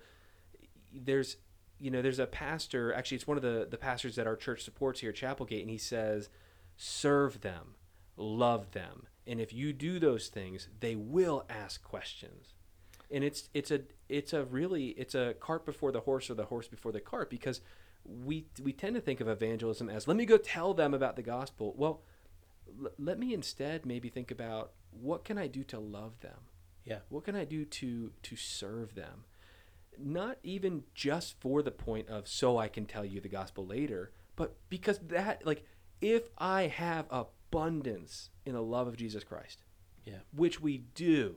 there's, 0.93 1.37
you 1.79 1.91
know, 1.91 2.01
there's 2.01 2.19
a 2.19 2.27
pastor, 2.27 2.93
actually, 2.93 3.15
it's 3.15 3.27
one 3.27 3.37
of 3.37 3.43
the, 3.43 3.67
the 3.69 3.77
pastors 3.77 4.15
that 4.15 4.27
our 4.27 4.35
church 4.35 4.63
supports 4.63 4.99
here 5.01 5.09
at 5.09 5.15
Chapelgate, 5.15 5.61
and 5.61 5.69
he 5.69 5.77
says, 5.77 6.29
serve 6.77 7.41
them, 7.41 7.75
love 8.17 8.71
them 8.71 9.07
and 9.27 9.39
if 9.39 9.53
you 9.53 9.73
do 9.73 9.99
those 9.99 10.27
things, 10.27 10.67
they 10.79 10.95
will 10.95 11.45
ask 11.49 11.83
questions. 11.83 12.53
And 13.09 13.23
it's 13.23 13.49
it's 13.53 13.71
a 13.71 13.81
it's 14.09 14.33
a 14.33 14.45
really 14.45 14.87
it's 14.89 15.15
a 15.15 15.35
cart 15.39 15.65
before 15.65 15.91
the 15.91 16.01
horse 16.01 16.29
or 16.29 16.33
the 16.33 16.45
horse 16.45 16.67
before 16.67 16.91
the 16.91 17.01
cart 17.01 17.29
because 17.29 17.61
we 18.03 18.45
we 18.61 18.73
tend 18.73 18.95
to 18.95 19.01
think 19.01 19.19
of 19.19 19.27
evangelism 19.27 19.89
as 19.89 20.07
let 20.07 20.17
me 20.17 20.25
go 20.25 20.37
tell 20.37 20.73
them 20.73 20.93
about 20.93 21.17
the 21.17 21.21
gospel. 21.21 21.73
Well, 21.77 22.01
l- 22.83 22.91
let 22.97 23.19
me 23.19 23.33
instead 23.33 23.85
maybe 23.85 24.09
think 24.09 24.31
about 24.31 24.71
what 24.91 25.23
can 25.23 25.37
I 25.37 25.47
do 25.47 25.63
to 25.65 25.79
love 25.79 26.19
them? 26.21 26.37
Yeah. 26.83 26.99
What 27.09 27.23
can 27.23 27.35
I 27.35 27.45
do 27.45 27.65
to 27.65 28.11
to 28.21 28.35
serve 28.35 28.95
them? 28.95 29.25
Not 29.97 30.37
even 30.43 30.83
just 30.93 31.39
for 31.39 31.61
the 31.61 31.71
point 31.71 32.09
of 32.09 32.27
so 32.27 32.57
I 32.57 32.67
can 32.67 32.85
tell 32.85 33.05
you 33.05 33.21
the 33.21 33.29
gospel 33.29 33.65
later, 33.65 34.11
but 34.35 34.55
because 34.69 34.99
that 35.07 35.45
like 35.45 35.65
if 36.01 36.23
I 36.37 36.63
have 36.63 37.05
abundance 37.09 38.29
in 38.45 38.53
the 38.53 38.61
love 38.61 38.87
of 38.87 38.97
Jesus 38.97 39.23
Christ. 39.23 39.63
Yeah. 40.05 40.19
Which 40.35 40.59
we 40.59 40.79
do. 40.95 41.35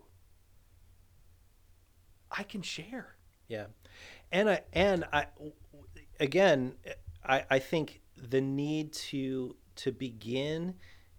I 2.31 2.43
can 2.43 2.63
share. 2.63 3.17
Yeah. 3.49 3.67
And 4.33 4.51
I 4.51 4.63
and 4.73 5.05
I 5.13 5.27
again 6.19 6.75
I 7.25 7.45
I 7.51 7.59
think 7.59 8.01
the 8.17 8.41
need 8.41 8.93
to 8.93 9.57
to 9.77 9.93
begin 9.93 10.75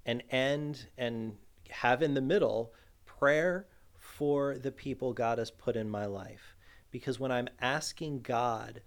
and 0.05 0.23
end 0.29 0.87
and 0.97 1.37
have 1.69 2.01
in 2.01 2.13
the 2.13 2.21
middle 2.21 2.73
prayer 3.05 3.67
for 3.97 4.57
the 4.57 4.71
people 4.71 5.13
God 5.13 5.37
has 5.37 5.51
put 5.51 5.75
in 5.75 5.89
my 5.89 6.05
life. 6.05 6.55
Because 6.91 7.19
when 7.19 7.31
I'm 7.31 7.49
asking 7.59 8.21
God 8.21 8.81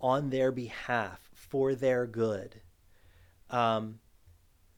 on 0.00 0.30
their 0.30 0.52
behalf 0.52 1.30
for 1.34 1.74
their 1.74 2.06
good, 2.06 2.60
um, 3.48 3.98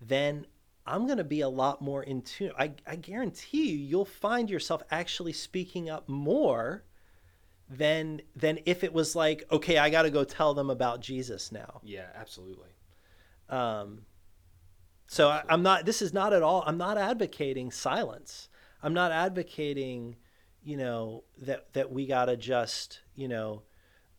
then 0.00 0.46
I'm 0.86 1.06
going 1.06 1.18
to 1.18 1.24
be 1.24 1.42
a 1.42 1.48
lot 1.48 1.82
more 1.82 2.02
in 2.02 2.22
tune. 2.22 2.52
I, 2.58 2.72
I 2.86 2.96
guarantee 2.96 3.70
you, 3.70 3.78
you'll 3.78 4.04
find 4.04 4.50
yourself 4.50 4.82
actually 4.90 5.32
speaking 5.32 5.90
up 5.90 6.08
more 6.08 6.84
than 7.68 8.20
than 8.36 8.58
if 8.66 8.84
it 8.84 8.92
was 8.92 9.14
like, 9.16 9.44
okay, 9.50 9.78
I 9.78 9.90
got 9.90 10.02
to 10.02 10.10
go 10.10 10.24
tell 10.24 10.54
them 10.54 10.70
about 10.70 11.00
Jesus 11.00 11.52
now. 11.52 11.80
Yeah, 11.84 12.06
absolutely. 12.14 12.70
Um, 13.48 14.02
so. 15.12 15.28
I, 15.28 15.42
I'm 15.48 15.62
not. 15.62 15.86
This 15.86 16.02
is 16.02 16.12
not 16.12 16.32
at 16.32 16.42
all. 16.42 16.62
I'm 16.66 16.78
not 16.78 16.98
advocating 16.98 17.70
silence. 17.70 18.48
I'm 18.82 18.94
not 18.94 19.12
advocating, 19.12 20.16
you 20.62 20.76
know, 20.76 21.24
that 21.42 21.72
that 21.74 21.92
we 21.92 22.06
got 22.06 22.26
to 22.26 22.36
just, 22.36 23.00
you 23.14 23.28
know, 23.28 23.62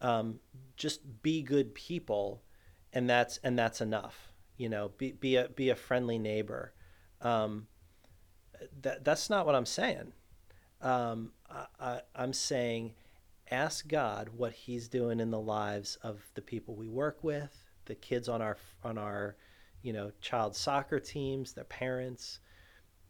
um, 0.01 0.39
just 0.77 1.21
be 1.21 1.41
good 1.41 1.75
people, 1.75 2.41
and 2.93 3.09
that's 3.09 3.37
and 3.43 3.57
that's 3.57 3.81
enough 3.81 4.33
you 4.57 4.69
know 4.69 4.91
be, 4.97 5.11
be 5.11 5.35
a 5.35 5.49
be 5.49 5.69
a 5.69 5.75
friendly 5.75 6.17
neighbor 6.17 6.73
um, 7.21 7.67
that 8.81 9.03
that's 9.03 9.29
not 9.29 9.45
what 9.45 9.55
i'm 9.55 9.65
saying 9.65 10.13
um, 10.81 11.31
I, 11.49 11.99
I, 12.15 12.23
am 12.23 12.33
saying 12.33 12.93
ask 13.49 13.87
god 13.87 14.29
what 14.35 14.53
he's 14.53 14.87
doing 14.87 15.19
in 15.19 15.31
the 15.31 15.39
lives 15.39 15.97
of 16.03 16.31
the 16.35 16.41
people 16.41 16.75
we 16.75 16.87
work 16.87 17.23
with 17.23 17.69
the 17.85 17.95
kids 17.95 18.29
on 18.29 18.41
our 18.41 18.57
on 18.83 18.97
our 18.97 19.35
you 19.83 19.93
know 19.93 20.11
child 20.21 20.55
soccer 20.55 20.99
teams 20.99 21.53
their 21.53 21.63
parents 21.65 22.39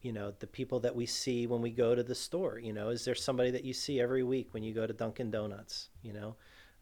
you 0.02 0.12
know 0.12 0.34
the 0.40 0.48
people 0.48 0.82
that 0.82 0.94
we 0.94 1.06
see 1.06 1.48
when 1.48 1.62
we 1.62 1.72
go 1.72 1.96
to 1.96 2.04
the 2.04 2.16
store 2.16 2.60
you 2.60 2.74
know 2.74 2.90
is 2.90 3.06
there 3.06 3.16
somebody 3.16 3.52
that 3.52 3.64
you 3.64 3.72
see 3.74 4.02
every 4.02 4.24
week 4.24 4.50
when 4.52 4.64
you 4.64 4.74
go 4.74 4.86
to 4.86 4.92
dunkin 4.92 5.32
donuts 5.32 5.90
you 6.02 6.12
know 6.12 6.36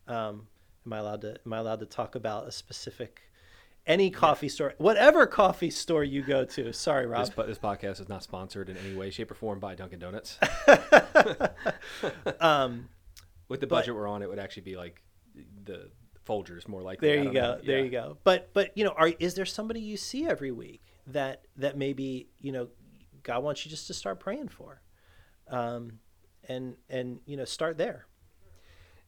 um, 0.07 0.47
am 0.85 0.93
i 0.93 0.97
allowed 0.97 1.21
to 1.21 1.35
am 1.45 1.53
i 1.53 1.59
allowed 1.59 1.79
to 1.79 1.85
talk 1.85 2.15
about 2.15 2.47
a 2.47 2.51
specific 2.51 3.21
any 3.87 4.11
coffee 4.11 4.45
yeah. 4.45 4.51
store, 4.51 4.73
whatever 4.77 5.25
coffee 5.25 5.71
store 5.71 6.03
you 6.03 6.21
go 6.21 6.45
to. 6.45 6.71
Sorry, 6.71 7.07
Rob. 7.07 7.25
This, 7.25 7.47
this, 7.47 7.57
podcast 7.57 7.99
is 7.99 8.07
not 8.07 8.21
sponsored 8.21 8.69
in 8.69 8.77
any 8.77 8.95
way, 8.95 9.09
shape, 9.09 9.31
or 9.31 9.33
form 9.33 9.59
by 9.59 9.73
Dunkin' 9.73 9.97
Donuts. 9.97 10.37
um, 12.39 12.89
With 13.47 13.59
the 13.59 13.67
budget 13.67 13.95
but, 13.95 13.99
we're 13.99 14.07
on, 14.07 14.21
it 14.21 14.29
would 14.29 14.37
actually 14.37 14.63
be 14.63 14.77
like 14.77 15.01
the 15.63 15.89
Folgers 16.31 16.67
more 16.67 16.81
likely. 16.81 17.09
There 17.09 17.23
you 17.23 17.33
go. 17.33 17.59
There 17.63 17.83
you 17.83 17.91
go. 17.91 18.17
But 18.23 18.53
but 18.53 18.77
you 18.77 18.83
know, 18.83 18.91
are 18.91 19.09
is 19.19 19.33
there 19.33 19.45
somebody 19.45 19.81
you 19.81 19.97
see 19.97 20.27
every 20.27 20.51
week 20.51 20.81
that 21.07 21.43
that 21.57 21.77
maybe 21.77 22.29
you 22.39 22.51
know 22.51 22.69
God 23.23 23.43
wants 23.43 23.65
you 23.65 23.71
just 23.71 23.87
to 23.87 23.93
start 23.93 24.19
praying 24.19 24.49
for, 24.49 24.81
um, 25.49 25.99
and 26.47 26.75
and 26.89 27.19
you 27.25 27.37
know 27.37 27.45
start 27.45 27.77
there. 27.77 28.05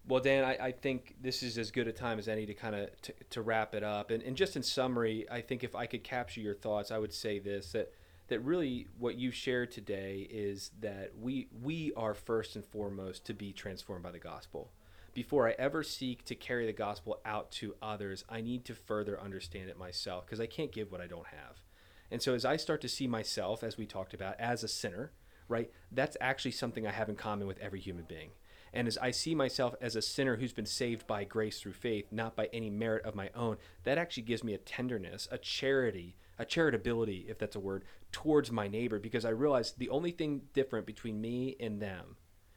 Well, 0.06 0.20
Dan, 0.20 0.44
I, 0.44 0.58
I 0.58 0.72
think 0.72 1.16
this 1.22 1.44
is 1.44 1.58
as 1.58 1.72
good 1.72 1.88
a 1.88 1.94
time 1.94 2.20
as 2.20 2.28
any 2.28 2.46
to 2.46 2.54
kind 2.54 2.76
of 2.76 3.02
to, 3.04 3.14
to 3.30 3.42
wrap 3.42 3.74
it 3.74 3.84
up. 3.84 4.12
And, 4.12 4.22
and 4.22 4.36
just 4.36 4.58
in 4.58 4.64
summary, 4.64 5.26
I 5.32 5.40
think 5.40 5.64
if 5.64 5.76
I 5.76 5.86
could 5.86 6.04
capture 6.04 6.42
your 6.42 6.56
thoughts, 6.56 6.92
I 6.92 6.98
would 6.98 7.14
say 7.14 7.40
this 7.40 7.72
that 7.72 7.94
that 8.28 8.40
really 8.42 8.88
what 8.98 9.16
you 9.16 9.32
shared 9.32 9.72
today 9.72 10.28
is 10.30 10.72
that 10.82 11.12
we 11.20 11.48
we 11.62 11.94
are 11.96 12.14
first 12.14 12.56
and 12.56 12.66
foremost 12.66 13.26
to 13.26 13.34
be 13.34 13.54
transformed 13.54 14.04
by 14.04 14.12
the 14.12 14.20
gospel. 14.20 14.72
Before 15.14 15.48
I 15.48 15.52
ever 15.60 15.84
seek 15.84 16.26
to 16.26 16.36
carry 16.36 16.66
the 16.66 16.74
gospel 16.74 17.20
out 17.24 17.52
to 17.54 17.76
others, 17.84 18.26
I 18.30 18.42
need 18.42 18.66
to 18.66 18.74
further 18.74 19.20
understand 19.22 19.70
it 19.70 19.78
myself 19.78 20.26
because 20.26 20.40
I 20.40 20.48
can't 20.48 20.72
give 20.72 20.92
what 20.92 21.02
I 21.02 21.08
don't 21.08 21.28
have. 21.28 21.62
And 22.10 22.20
so 22.20 22.34
as 22.34 22.46
I 22.46 22.58
start 22.58 22.82
to 22.82 22.90
see 22.90 23.06
myself, 23.06 23.64
as 23.64 23.78
we 23.78 23.86
talked 23.86 24.16
about, 24.16 24.40
as 24.40 24.64
a 24.64 24.68
sinner, 24.68 25.12
right, 25.48 25.72
that's 25.92 26.18
actually 26.20 26.52
something 26.52 26.88
I 26.88 26.92
have 26.92 27.10
in 27.10 27.16
common 27.16 27.48
with 27.48 27.60
every 27.60 27.80
human 27.80 28.06
being. 28.06 28.32
And 28.74 28.88
as 28.88 28.98
I 28.98 29.12
see 29.12 29.36
myself 29.36 29.76
as 29.80 29.96
a 29.96 30.02
sinner 30.02 30.38
who's 30.38 30.52
been 30.52 30.66
saved 30.66 31.06
by 31.06 31.26
grace 31.26 31.62
through 31.62 31.74
faith, 31.74 32.08
not 32.12 32.36
by 32.36 32.50
any 32.52 32.72
merit 32.72 33.06
of 33.06 33.14
my 33.14 33.30
own, 33.36 33.58
that 33.84 34.00
actually 34.00 34.24
gives 34.24 34.44
me 34.44 34.56
a 34.56 34.60
tenderness, 34.60 35.28
a 35.32 35.38
charity, 35.38 36.16
a 36.40 36.46
charitability, 36.46 37.30
if 37.30 37.38
that's 37.38 37.56
a 37.56 37.60
word, 37.60 37.86
towards 38.12 38.52
my 38.52 38.68
neighbor 38.68 38.98
because 38.98 39.26
I 39.26 39.30
realize 39.30 39.74
the 39.74 39.90
only 39.90 40.12
thing 40.12 40.42
different 40.54 40.88
between 40.88 41.22
me 41.22 41.56
and 41.60 41.80
them 41.80 42.16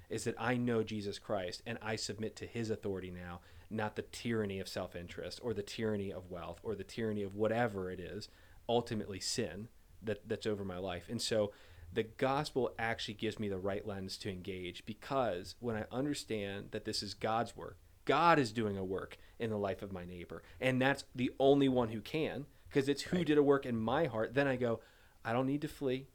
is 0.09 0.24
that 0.24 0.34
I 0.38 0.57
know 0.57 0.82
Jesus 0.82 1.18
Christ 1.18 1.62
and 1.66 1.78
I 1.82 1.96
submit 1.96 2.36
to 2.36 2.46
his 2.46 2.70
authority 2.70 3.11
now, 3.11 3.40
not 3.70 3.96
the 3.96 4.02
tyranny 4.02 4.61
of 4.61 4.68
self 4.68 4.94
interest 4.94 5.40
or 5.42 5.52
the 5.52 5.62
tyranny 5.62 6.12
of 6.12 6.30
wealth 6.30 6.61
or 6.62 6.74
the 6.74 6.84
tyranny 6.84 7.22
of 7.22 7.34
whatever 7.34 7.90
it 7.90 8.00
is, 8.00 8.28
ultimately 8.68 9.20
sin 9.20 9.68
that, 10.02 10.28
that's 10.28 10.46
over 10.46 10.64
my 10.64 10.78
life. 10.78 11.04
And 11.09 11.20
so 11.20 11.52
the 11.92 12.04
gospel 12.04 12.72
actually 12.78 13.14
gives 13.14 13.38
me 13.38 13.48
the 13.48 13.59
right 13.59 13.86
lens 13.86 14.16
to 14.18 14.30
engage 14.30 14.84
because 14.86 15.54
when 15.61 15.76
I 15.76 15.84
understand 15.90 16.68
that 16.72 16.84
this 16.84 17.02
is 17.02 17.14
God's 17.14 17.57
work, 17.57 17.78
God 18.04 18.38
is 18.38 18.52
doing 18.52 18.76
a 18.76 18.84
work 18.84 19.16
in 19.38 19.50
the 19.50 19.59
life 19.59 19.82
of 19.82 19.92
my 19.92 20.04
neighbor, 20.04 20.42
and 20.61 20.80
that's 20.80 21.04
the 21.14 21.32
only 21.40 21.68
one 21.68 21.88
who 21.88 22.00
can 22.00 22.46
because 22.68 22.88
it's 22.88 23.02
who 23.02 23.18
right. 23.18 23.26
did 23.26 23.38
a 23.38 23.42
work 23.42 23.66
in 23.66 23.76
my 23.76 24.07
heart. 24.07 24.34
Then 24.34 24.46
I 24.46 24.57
go, 24.57 24.80
I 25.24 25.32
don't 25.32 25.46
need 25.46 25.62
to 25.62 25.68
flee 25.68 26.07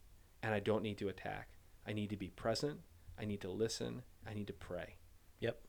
and 0.43 0.53
I 0.53 0.59
don't 0.59 0.83
need 0.83 0.97
to 0.99 1.09
attack. 1.09 1.49
I 1.85 1.93
need 1.93 2.09
to 2.11 2.17
be 2.17 2.29
present. 2.29 2.79
I 3.22 3.26
need 3.26 3.41
to 3.41 3.51
listen. 3.51 4.01
I 4.28 4.34
need 4.34 4.47
to 4.47 4.53
pray. 4.53 4.95
Yep. 5.39 5.59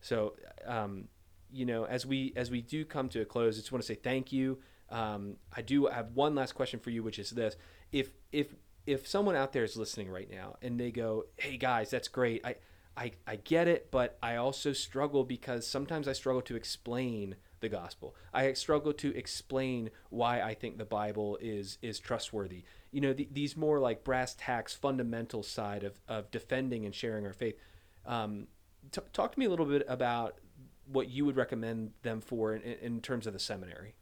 So, 0.00 0.34
um, 0.66 1.08
you 1.52 1.66
know, 1.66 1.84
as 1.84 2.06
we 2.06 2.32
as 2.36 2.50
we 2.50 2.62
do 2.62 2.84
come 2.84 3.08
to 3.10 3.20
a 3.20 3.24
close, 3.24 3.56
I 3.56 3.60
just 3.60 3.72
want 3.72 3.82
to 3.82 3.86
say 3.86 3.94
thank 3.94 4.32
you. 4.32 4.58
Um, 4.88 5.36
I 5.54 5.62
do 5.62 5.86
have 5.86 6.12
one 6.14 6.34
last 6.34 6.54
question 6.54 6.80
for 6.80 6.90
you, 6.90 7.02
which 7.02 7.18
is 7.18 7.30
this: 7.30 7.56
if 7.92 8.12
if 8.32 8.54
if 8.86 9.06
someone 9.06 9.36
out 9.36 9.52
there 9.52 9.64
is 9.64 9.76
listening 9.76 10.10
right 10.10 10.30
now 10.30 10.56
and 10.62 10.80
they 10.80 10.90
go, 10.90 11.26
"Hey 11.36 11.56
guys, 11.56 11.90
that's 11.90 12.08
great. 12.08 12.44
I 12.44 12.56
I 12.96 13.12
I 13.26 13.36
get 13.36 13.68
it, 13.68 13.90
but 13.90 14.18
I 14.22 14.36
also 14.36 14.72
struggle 14.72 15.24
because 15.24 15.66
sometimes 15.66 16.08
I 16.08 16.12
struggle 16.12 16.42
to 16.42 16.56
explain 16.56 17.36
the 17.60 17.68
gospel. 17.68 18.14
I 18.32 18.52
struggle 18.54 18.92
to 18.94 19.16
explain 19.16 19.90
why 20.08 20.40
I 20.40 20.54
think 20.54 20.78
the 20.78 20.84
Bible 20.84 21.38
is 21.40 21.78
is 21.82 21.98
trustworthy. 21.98 22.64
You 22.90 23.00
know, 23.00 23.12
the, 23.12 23.28
these 23.30 23.56
more 23.56 23.78
like 23.78 24.04
brass 24.04 24.34
tacks, 24.38 24.74
fundamental 24.74 25.42
side 25.42 25.84
of 25.84 26.00
of 26.08 26.30
defending 26.30 26.84
and 26.84 26.94
sharing 26.94 27.26
our 27.26 27.32
faith. 27.32 27.56
Um, 28.06 28.48
t- 28.92 29.02
talk 29.12 29.32
to 29.32 29.38
me 29.38 29.46
a 29.46 29.50
little 29.50 29.66
bit 29.66 29.84
about 29.88 30.38
what 30.86 31.08
you 31.08 31.24
would 31.24 31.36
recommend 31.36 31.92
them 32.02 32.20
for 32.20 32.54
in, 32.54 32.62
in 32.62 33.00
terms 33.00 33.26
of 33.26 33.32
the 33.32 33.38
seminary. 33.38 33.94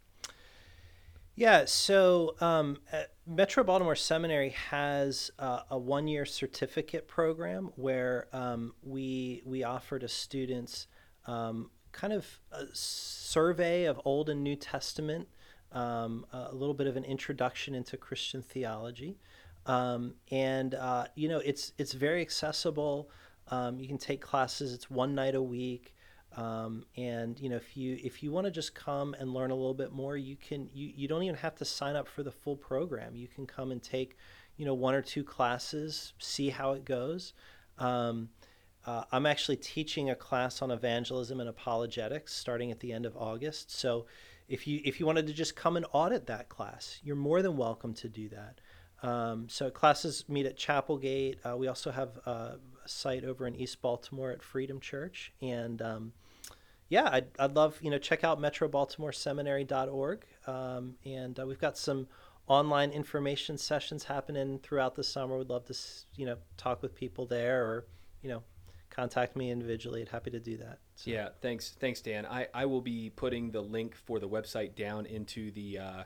Yeah, 1.34 1.66
so 1.66 2.34
um, 2.40 2.78
Metro 3.24 3.62
Baltimore 3.62 3.94
Seminary 3.94 4.50
has 4.70 5.30
uh, 5.38 5.60
a 5.70 5.78
one-year 5.78 6.24
certificate 6.24 7.06
program 7.06 7.70
where 7.76 8.26
um, 8.32 8.74
we 8.82 9.42
we 9.44 9.62
offer 9.62 10.00
to 10.00 10.08
students 10.08 10.88
um, 11.26 11.70
kind 11.92 12.12
of 12.12 12.26
a 12.52 12.64
survey 12.72 13.84
of 13.84 14.00
Old 14.04 14.28
and 14.28 14.42
New 14.42 14.56
Testament, 14.56 15.28
um, 15.72 16.26
a 16.32 16.54
little 16.54 16.74
bit 16.74 16.86
of 16.86 16.96
an 16.96 17.04
introduction 17.04 17.74
into 17.74 17.96
Christian 17.96 18.42
theology, 18.42 19.18
um, 19.66 20.14
and 20.30 20.74
uh, 20.74 21.06
you 21.14 21.28
know 21.28 21.38
it's 21.38 21.72
it's 21.78 21.92
very 21.92 22.20
accessible. 22.20 23.10
Um, 23.48 23.78
you 23.78 23.88
can 23.88 23.98
take 23.98 24.20
classes; 24.20 24.72
it's 24.72 24.90
one 24.90 25.14
night 25.14 25.34
a 25.34 25.42
week. 25.42 25.94
Um, 26.36 26.84
and 26.96 27.38
you 27.40 27.48
know, 27.48 27.56
if 27.56 27.76
you 27.76 27.98
if 28.02 28.22
you 28.22 28.30
want 28.30 28.46
to 28.46 28.50
just 28.50 28.74
come 28.74 29.14
and 29.18 29.32
learn 29.32 29.50
a 29.50 29.54
little 29.54 29.74
bit 29.74 29.92
more, 29.92 30.16
you 30.16 30.36
can. 30.36 30.68
You, 30.72 30.92
you 30.94 31.08
don't 31.08 31.22
even 31.22 31.36
have 31.36 31.56
to 31.56 31.64
sign 31.64 31.96
up 31.96 32.06
for 32.06 32.22
the 32.22 32.30
full 32.30 32.56
program. 32.56 33.16
You 33.16 33.26
can 33.28 33.46
come 33.46 33.72
and 33.72 33.82
take, 33.82 34.16
you 34.56 34.64
know, 34.64 34.74
one 34.74 34.94
or 34.94 35.02
two 35.02 35.24
classes, 35.24 36.12
see 36.18 36.50
how 36.50 36.72
it 36.72 36.84
goes. 36.84 37.32
Um, 37.78 38.28
uh, 38.88 39.04
I'm 39.12 39.26
actually 39.26 39.58
teaching 39.58 40.08
a 40.08 40.14
class 40.14 40.62
on 40.62 40.70
evangelism 40.70 41.40
and 41.40 41.48
apologetics 41.50 42.32
starting 42.32 42.70
at 42.70 42.80
the 42.80 42.94
end 42.94 43.04
of 43.04 43.14
August. 43.18 43.70
So, 43.70 44.06
if 44.48 44.66
you 44.66 44.80
if 44.82 44.98
you 44.98 45.04
wanted 45.04 45.26
to 45.26 45.34
just 45.34 45.54
come 45.54 45.76
and 45.76 45.84
audit 45.92 46.26
that 46.28 46.48
class, 46.48 46.98
you're 47.04 47.14
more 47.14 47.42
than 47.42 47.58
welcome 47.58 47.92
to 47.92 48.08
do 48.08 48.30
that. 48.30 48.62
Um, 49.06 49.46
so 49.50 49.68
classes 49.68 50.24
meet 50.26 50.46
at 50.46 50.56
Chapelgate. 50.56 51.36
Uh, 51.44 51.54
we 51.58 51.68
also 51.68 51.90
have 51.90 52.16
a 52.24 52.56
site 52.86 53.24
over 53.24 53.46
in 53.46 53.54
East 53.56 53.82
Baltimore 53.82 54.30
at 54.30 54.42
Freedom 54.42 54.80
Church, 54.80 55.34
and 55.42 55.82
um, 55.82 56.12
yeah, 56.88 57.10
I'd, 57.12 57.26
I'd 57.38 57.54
love 57.54 57.78
you 57.82 57.90
know 57.90 57.98
check 57.98 58.24
out 58.24 58.40
metrobaltimoreseminary.org, 58.40 60.24
um, 60.46 60.94
and 61.04 61.38
uh, 61.38 61.46
we've 61.46 61.60
got 61.60 61.76
some 61.76 62.08
online 62.46 62.92
information 62.92 63.58
sessions 63.58 64.04
happening 64.04 64.60
throughout 64.60 64.94
the 64.94 65.04
summer. 65.04 65.36
We'd 65.36 65.50
love 65.50 65.66
to 65.66 65.76
you 66.16 66.24
know 66.24 66.38
talk 66.56 66.80
with 66.80 66.94
people 66.94 67.26
there, 67.26 67.66
or 67.66 67.84
you 68.22 68.30
know 68.30 68.42
contact 68.98 69.36
me 69.36 69.50
individually. 69.50 70.02
I'd 70.02 70.08
happy 70.08 70.30
to 70.30 70.40
do 70.40 70.56
that. 70.56 70.78
So. 70.96 71.10
Yeah, 71.10 71.28
thanks, 71.40 71.76
thanks, 71.78 72.00
Dan. 72.00 72.26
I 72.26 72.48
I 72.52 72.66
will 72.66 72.80
be 72.80 73.10
putting 73.10 73.52
the 73.52 73.60
link 73.60 73.94
for 73.94 74.18
the 74.18 74.28
website 74.28 74.74
down 74.74 75.06
into 75.06 75.52
the 75.52 75.78
uh, 75.78 76.02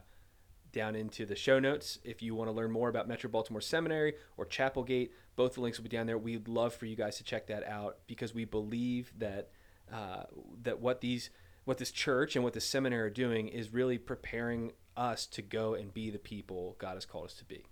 down 0.73 0.95
into 0.95 1.25
the 1.25 1.35
show 1.35 1.59
notes 1.59 1.99
if 2.05 2.21
you 2.21 2.35
want 2.35 2.49
to 2.49 2.53
learn 2.53 2.71
more 2.71 2.91
about 2.91 3.09
Metro 3.09 3.31
Baltimore 3.31 3.63
Seminary 3.63 4.15
or 4.37 4.45
Chapelgate. 4.45 5.11
Both 5.37 5.55
the 5.55 5.63
links 5.63 5.79
will 5.79 5.85
be 5.85 5.89
down 5.89 6.07
there. 6.07 6.19
We'd 6.19 6.49
love 6.49 6.75
for 6.75 6.85
you 6.85 6.97
guys 6.97 7.17
to 7.17 7.25
check 7.25 7.47
that 7.47 7.67
out 7.67 7.99
because 8.07 8.35
we 8.35 8.45
believe 8.45 9.13
that 9.19 9.49
uh, 9.91 10.25
that 10.63 10.81
what 10.81 11.01
these 11.01 11.31
what 11.65 11.79
this 11.79 11.91
church 11.91 12.37
and 12.37 12.45
what 12.45 12.53
the 12.53 12.61
seminary 12.61 13.07
are 13.07 13.11
doing 13.11 13.49
is 13.49 13.73
really 13.73 13.97
preparing 13.97 14.73
us 14.97 15.27
to 15.27 15.41
go 15.41 15.73
and 15.75 15.95
be 15.95 16.11
the 16.11 16.19
people 16.19 16.77
God 16.79 16.95
has 16.95 17.07
called 17.07 17.25
us 17.25 17.35
to 17.35 17.47
be. 17.47 17.65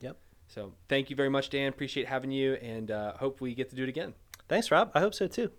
Yep. 0.00 0.16
So 0.46 0.72
thank 0.88 1.10
you 1.10 1.16
very 1.16 1.28
much, 1.28 1.50
Dan. 1.50 1.68
Appreciate 1.68 2.06
having 2.06 2.30
you, 2.30 2.54
and 2.54 2.90
uh, 2.90 3.12
hope 3.18 3.42
we 3.42 3.54
get 3.54 3.68
to 3.70 3.76
do 3.76 3.82
it 3.82 3.90
again. 3.90 4.14
Thanks, 4.52 4.70
Rob. 4.70 4.90
I 4.94 5.00
hope 5.00 5.14
so 5.14 5.28
too. 5.28 5.50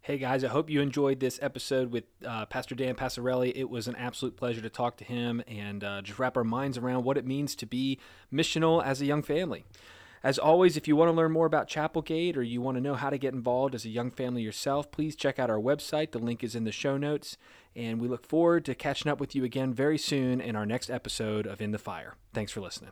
Hey 0.00 0.18
guys, 0.18 0.42
I 0.42 0.48
hope 0.48 0.68
you 0.68 0.80
enjoyed 0.80 1.20
this 1.20 1.38
episode 1.40 1.92
with 1.92 2.02
uh, 2.26 2.44
Pastor 2.46 2.74
Dan 2.74 2.96
Passerelli. 2.96 3.52
It 3.54 3.70
was 3.70 3.86
an 3.86 3.94
absolute 3.94 4.36
pleasure 4.36 4.60
to 4.62 4.68
talk 4.68 4.96
to 4.96 5.04
him 5.04 5.44
and 5.46 5.84
uh, 5.84 6.02
just 6.02 6.18
wrap 6.18 6.36
our 6.36 6.42
minds 6.42 6.76
around 6.76 7.04
what 7.04 7.16
it 7.16 7.24
means 7.24 7.54
to 7.54 7.66
be 7.66 8.00
missional 8.32 8.84
as 8.84 9.00
a 9.00 9.06
young 9.06 9.22
family. 9.22 9.64
As 10.24 10.40
always, 10.40 10.76
if 10.76 10.88
you 10.88 10.96
want 10.96 11.10
to 11.10 11.12
learn 11.12 11.30
more 11.30 11.46
about 11.46 11.68
Chapelgate 11.68 12.36
or 12.36 12.42
you 12.42 12.60
want 12.60 12.76
to 12.76 12.80
know 12.80 12.94
how 12.94 13.10
to 13.10 13.16
get 13.16 13.32
involved 13.32 13.76
as 13.76 13.84
a 13.84 13.90
young 13.90 14.10
family 14.10 14.42
yourself, 14.42 14.90
please 14.90 15.14
check 15.14 15.38
out 15.38 15.48
our 15.48 15.60
website. 15.60 16.10
The 16.10 16.18
link 16.18 16.42
is 16.42 16.56
in 16.56 16.64
the 16.64 16.72
show 16.72 16.96
notes. 16.96 17.36
And 17.76 18.00
we 18.00 18.08
look 18.08 18.26
forward 18.26 18.64
to 18.64 18.74
catching 18.74 19.08
up 19.08 19.20
with 19.20 19.36
you 19.36 19.44
again 19.44 19.72
very 19.72 19.98
soon 19.98 20.40
in 20.40 20.56
our 20.56 20.66
next 20.66 20.90
episode 20.90 21.46
of 21.46 21.62
In 21.62 21.70
the 21.70 21.78
Fire. 21.78 22.16
Thanks 22.32 22.50
for 22.50 22.60
listening. 22.60 22.90